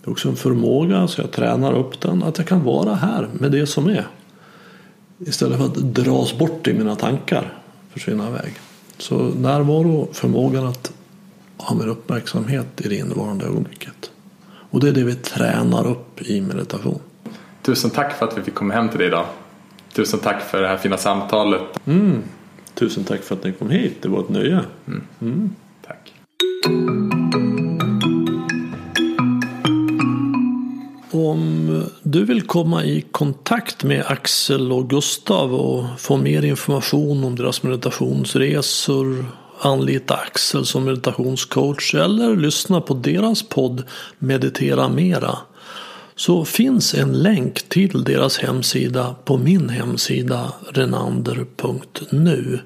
Det 0.00 0.08
är 0.08 0.10
också 0.10 0.28
en 0.28 0.36
förmåga, 0.36 1.08
så 1.08 1.20
jag 1.20 1.30
tränar 1.30 1.72
upp 1.72 2.00
den, 2.00 2.22
att 2.22 2.38
jag 2.38 2.46
kan 2.46 2.64
vara 2.64 2.94
här 2.94 3.28
med 3.32 3.52
det 3.52 3.66
som 3.66 3.86
är. 3.86 4.06
Istället 5.26 5.58
för 5.58 5.64
att 5.64 5.74
dras 5.74 6.38
bort 6.38 6.66
i 6.68 6.72
mina 6.72 6.96
tankar, 6.96 7.58
försvinna 7.90 8.28
iväg. 8.28 8.52
Så 8.98 9.18
närvaro, 9.18 10.08
förmågan 10.12 10.66
att 10.66 10.92
ha 11.56 11.74
min 11.74 11.88
uppmärksamhet 11.88 12.66
i 12.80 12.88
det 12.88 12.96
innevarande 12.96 13.44
ögonblicket. 13.44 14.10
Och 14.70 14.80
det 14.80 14.88
är 14.88 14.92
det 14.92 15.04
vi 15.04 15.14
tränar 15.14 15.86
upp 15.86 16.22
i 16.22 16.40
meditation. 16.40 17.00
Tusen 17.62 17.90
tack 17.90 18.12
för 18.12 18.26
att 18.26 18.38
vi 18.38 18.42
fick 18.42 18.54
komma 18.54 18.74
hem 18.74 18.88
till 18.88 18.98
dig 18.98 19.06
idag. 19.06 19.26
Tusen 19.92 20.20
tack 20.20 20.42
för 20.42 20.62
det 20.62 20.68
här 20.68 20.76
fina 20.76 20.96
samtalet. 20.96 21.62
Tusen 22.74 23.04
tack 23.04 23.22
för 23.22 23.34
att 23.34 23.44
ni 23.44 23.52
kom 23.52 23.70
hit, 23.70 24.02
det 24.02 24.08
var 24.08 24.20
ett 24.20 24.28
nöje. 24.28 24.60
Tack. 25.86 26.12
Om 31.12 31.84
du 32.02 32.24
vill 32.24 32.42
komma 32.42 32.84
i 32.84 33.04
kontakt 33.10 33.84
med 33.84 34.04
Axel 34.06 34.72
och 34.72 34.90
Gustav 34.90 35.54
och 35.54 36.00
få 36.00 36.16
mer 36.16 36.42
information 36.44 37.24
om 37.24 37.36
deras 37.36 37.62
meditationsresor, 37.62 39.26
anlita 39.60 40.14
Axel 40.14 40.66
som 40.66 40.84
meditationscoach 40.84 41.94
eller 41.94 42.36
lyssna 42.36 42.80
på 42.80 42.94
deras 42.94 43.42
podd 43.42 43.82
Meditera 44.18 44.88
Mera 44.88 45.38
så 46.16 46.44
finns 46.44 46.94
en 46.94 47.12
länk 47.12 47.68
till 47.68 48.04
deras 48.04 48.38
hemsida 48.38 49.14
på 49.24 49.38
min 49.38 49.68
hemsida 49.68 50.52
renander.nu. 50.72 52.60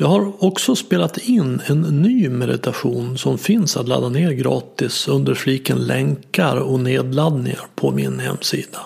Jag 0.00 0.08
har 0.08 0.44
också 0.44 0.76
spelat 0.76 1.18
in 1.18 1.60
en 1.66 1.80
ny 1.80 2.28
meditation 2.28 3.18
som 3.18 3.38
finns 3.38 3.76
att 3.76 3.88
ladda 3.88 4.08
ner 4.08 4.32
gratis 4.32 5.08
under 5.08 5.34
fliken 5.34 5.78
länkar 5.78 6.56
och 6.56 6.80
nedladdningar 6.80 7.66
på 7.74 7.90
min 7.90 8.18
hemsida. 8.18 8.78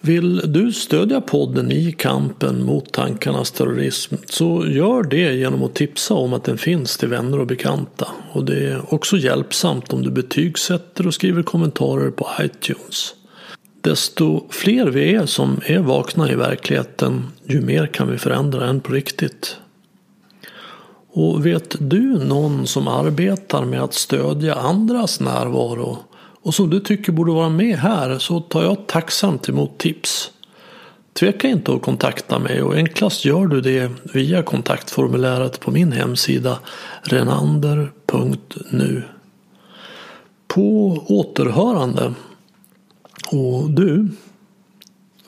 Vill 0.00 0.52
du 0.52 0.72
stödja 0.72 1.20
podden 1.20 1.72
i 1.72 1.92
kampen 1.92 2.64
mot 2.64 2.92
tankarnas 2.92 3.50
terrorism 3.50 4.14
så 4.26 4.66
gör 4.66 5.02
det 5.02 5.32
genom 5.32 5.62
att 5.62 5.74
tipsa 5.74 6.14
om 6.14 6.32
att 6.32 6.44
den 6.44 6.58
finns 6.58 6.96
till 6.96 7.08
vänner 7.08 7.40
och 7.40 7.46
bekanta. 7.46 8.08
Och 8.32 8.44
det 8.44 8.66
är 8.66 8.94
också 8.94 9.16
hjälpsamt 9.16 9.92
om 9.92 10.02
du 10.02 10.10
betygsätter 10.10 11.06
och 11.06 11.14
skriver 11.14 11.42
kommentarer 11.42 12.10
på 12.10 12.28
iTunes. 12.40 13.14
Desto 13.80 14.46
fler 14.50 14.86
vi 14.86 15.14
är 15.14 15.26
som 15.26 15.60
är 15.66 15.78
vakna 15.78 16.30
i 16.30 16.34
verkligheten, 16.34 17.26
ju 17.44 17.60
mer 17.60 17.86
kan 17.86 18.10
vi 18.10 18.18
förändra 18.18 18.66
än 18.66 18.80
på 18.80 18.92
riktigt. 18.92 19.56
Och 21.12 21.46
vet 21.46 21.76
du 21.78 22.24
någon 22.24 22.66
som 22.66 22.88
arbetar 22.88 23.64
med 23.64 23.82
att 23.82 23.94
stödja 23.94 24.54
andras 24.54 25.20
närvaro 25.20 25.98
och 26.42 26.54
som 26.54 26.70
du 26.70 26.80
tycker 26.80 27.12
borde 27.12 27.32
vara 27.32 27.48
med 27.48 27.76
här 27.76 28.18
så 28.18 28.40
tar 28.40 28.62
jag 28.62 28.86
tacksamt 28.86 29.48
emot 29.48 29.78
tips. 29.78 30.30
Tveka 31.12 31.48
inte 31.48 31.72
att 31.72 31.82
kontakta 31.82 32.38
mig 32.38 32.62
och 32.62 32.74
enklast 32.74 33.24
gör 33.24 33.46
du 33.46 33.60
det 33.60 33.90
via 34.14 34.42
kontaktformuläret 34.42 35.60
på 35.60 35.70
min 35.70 35.92
hemsida 35.92 36.58
renander.nu. 37.02 39.02
På 40.48 40.88
återhörande 41.08 42.14
och 43.32 43.70
du, 43.70 44.08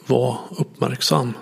var 0.06 0.38
uppmärksam. 0.58 1.32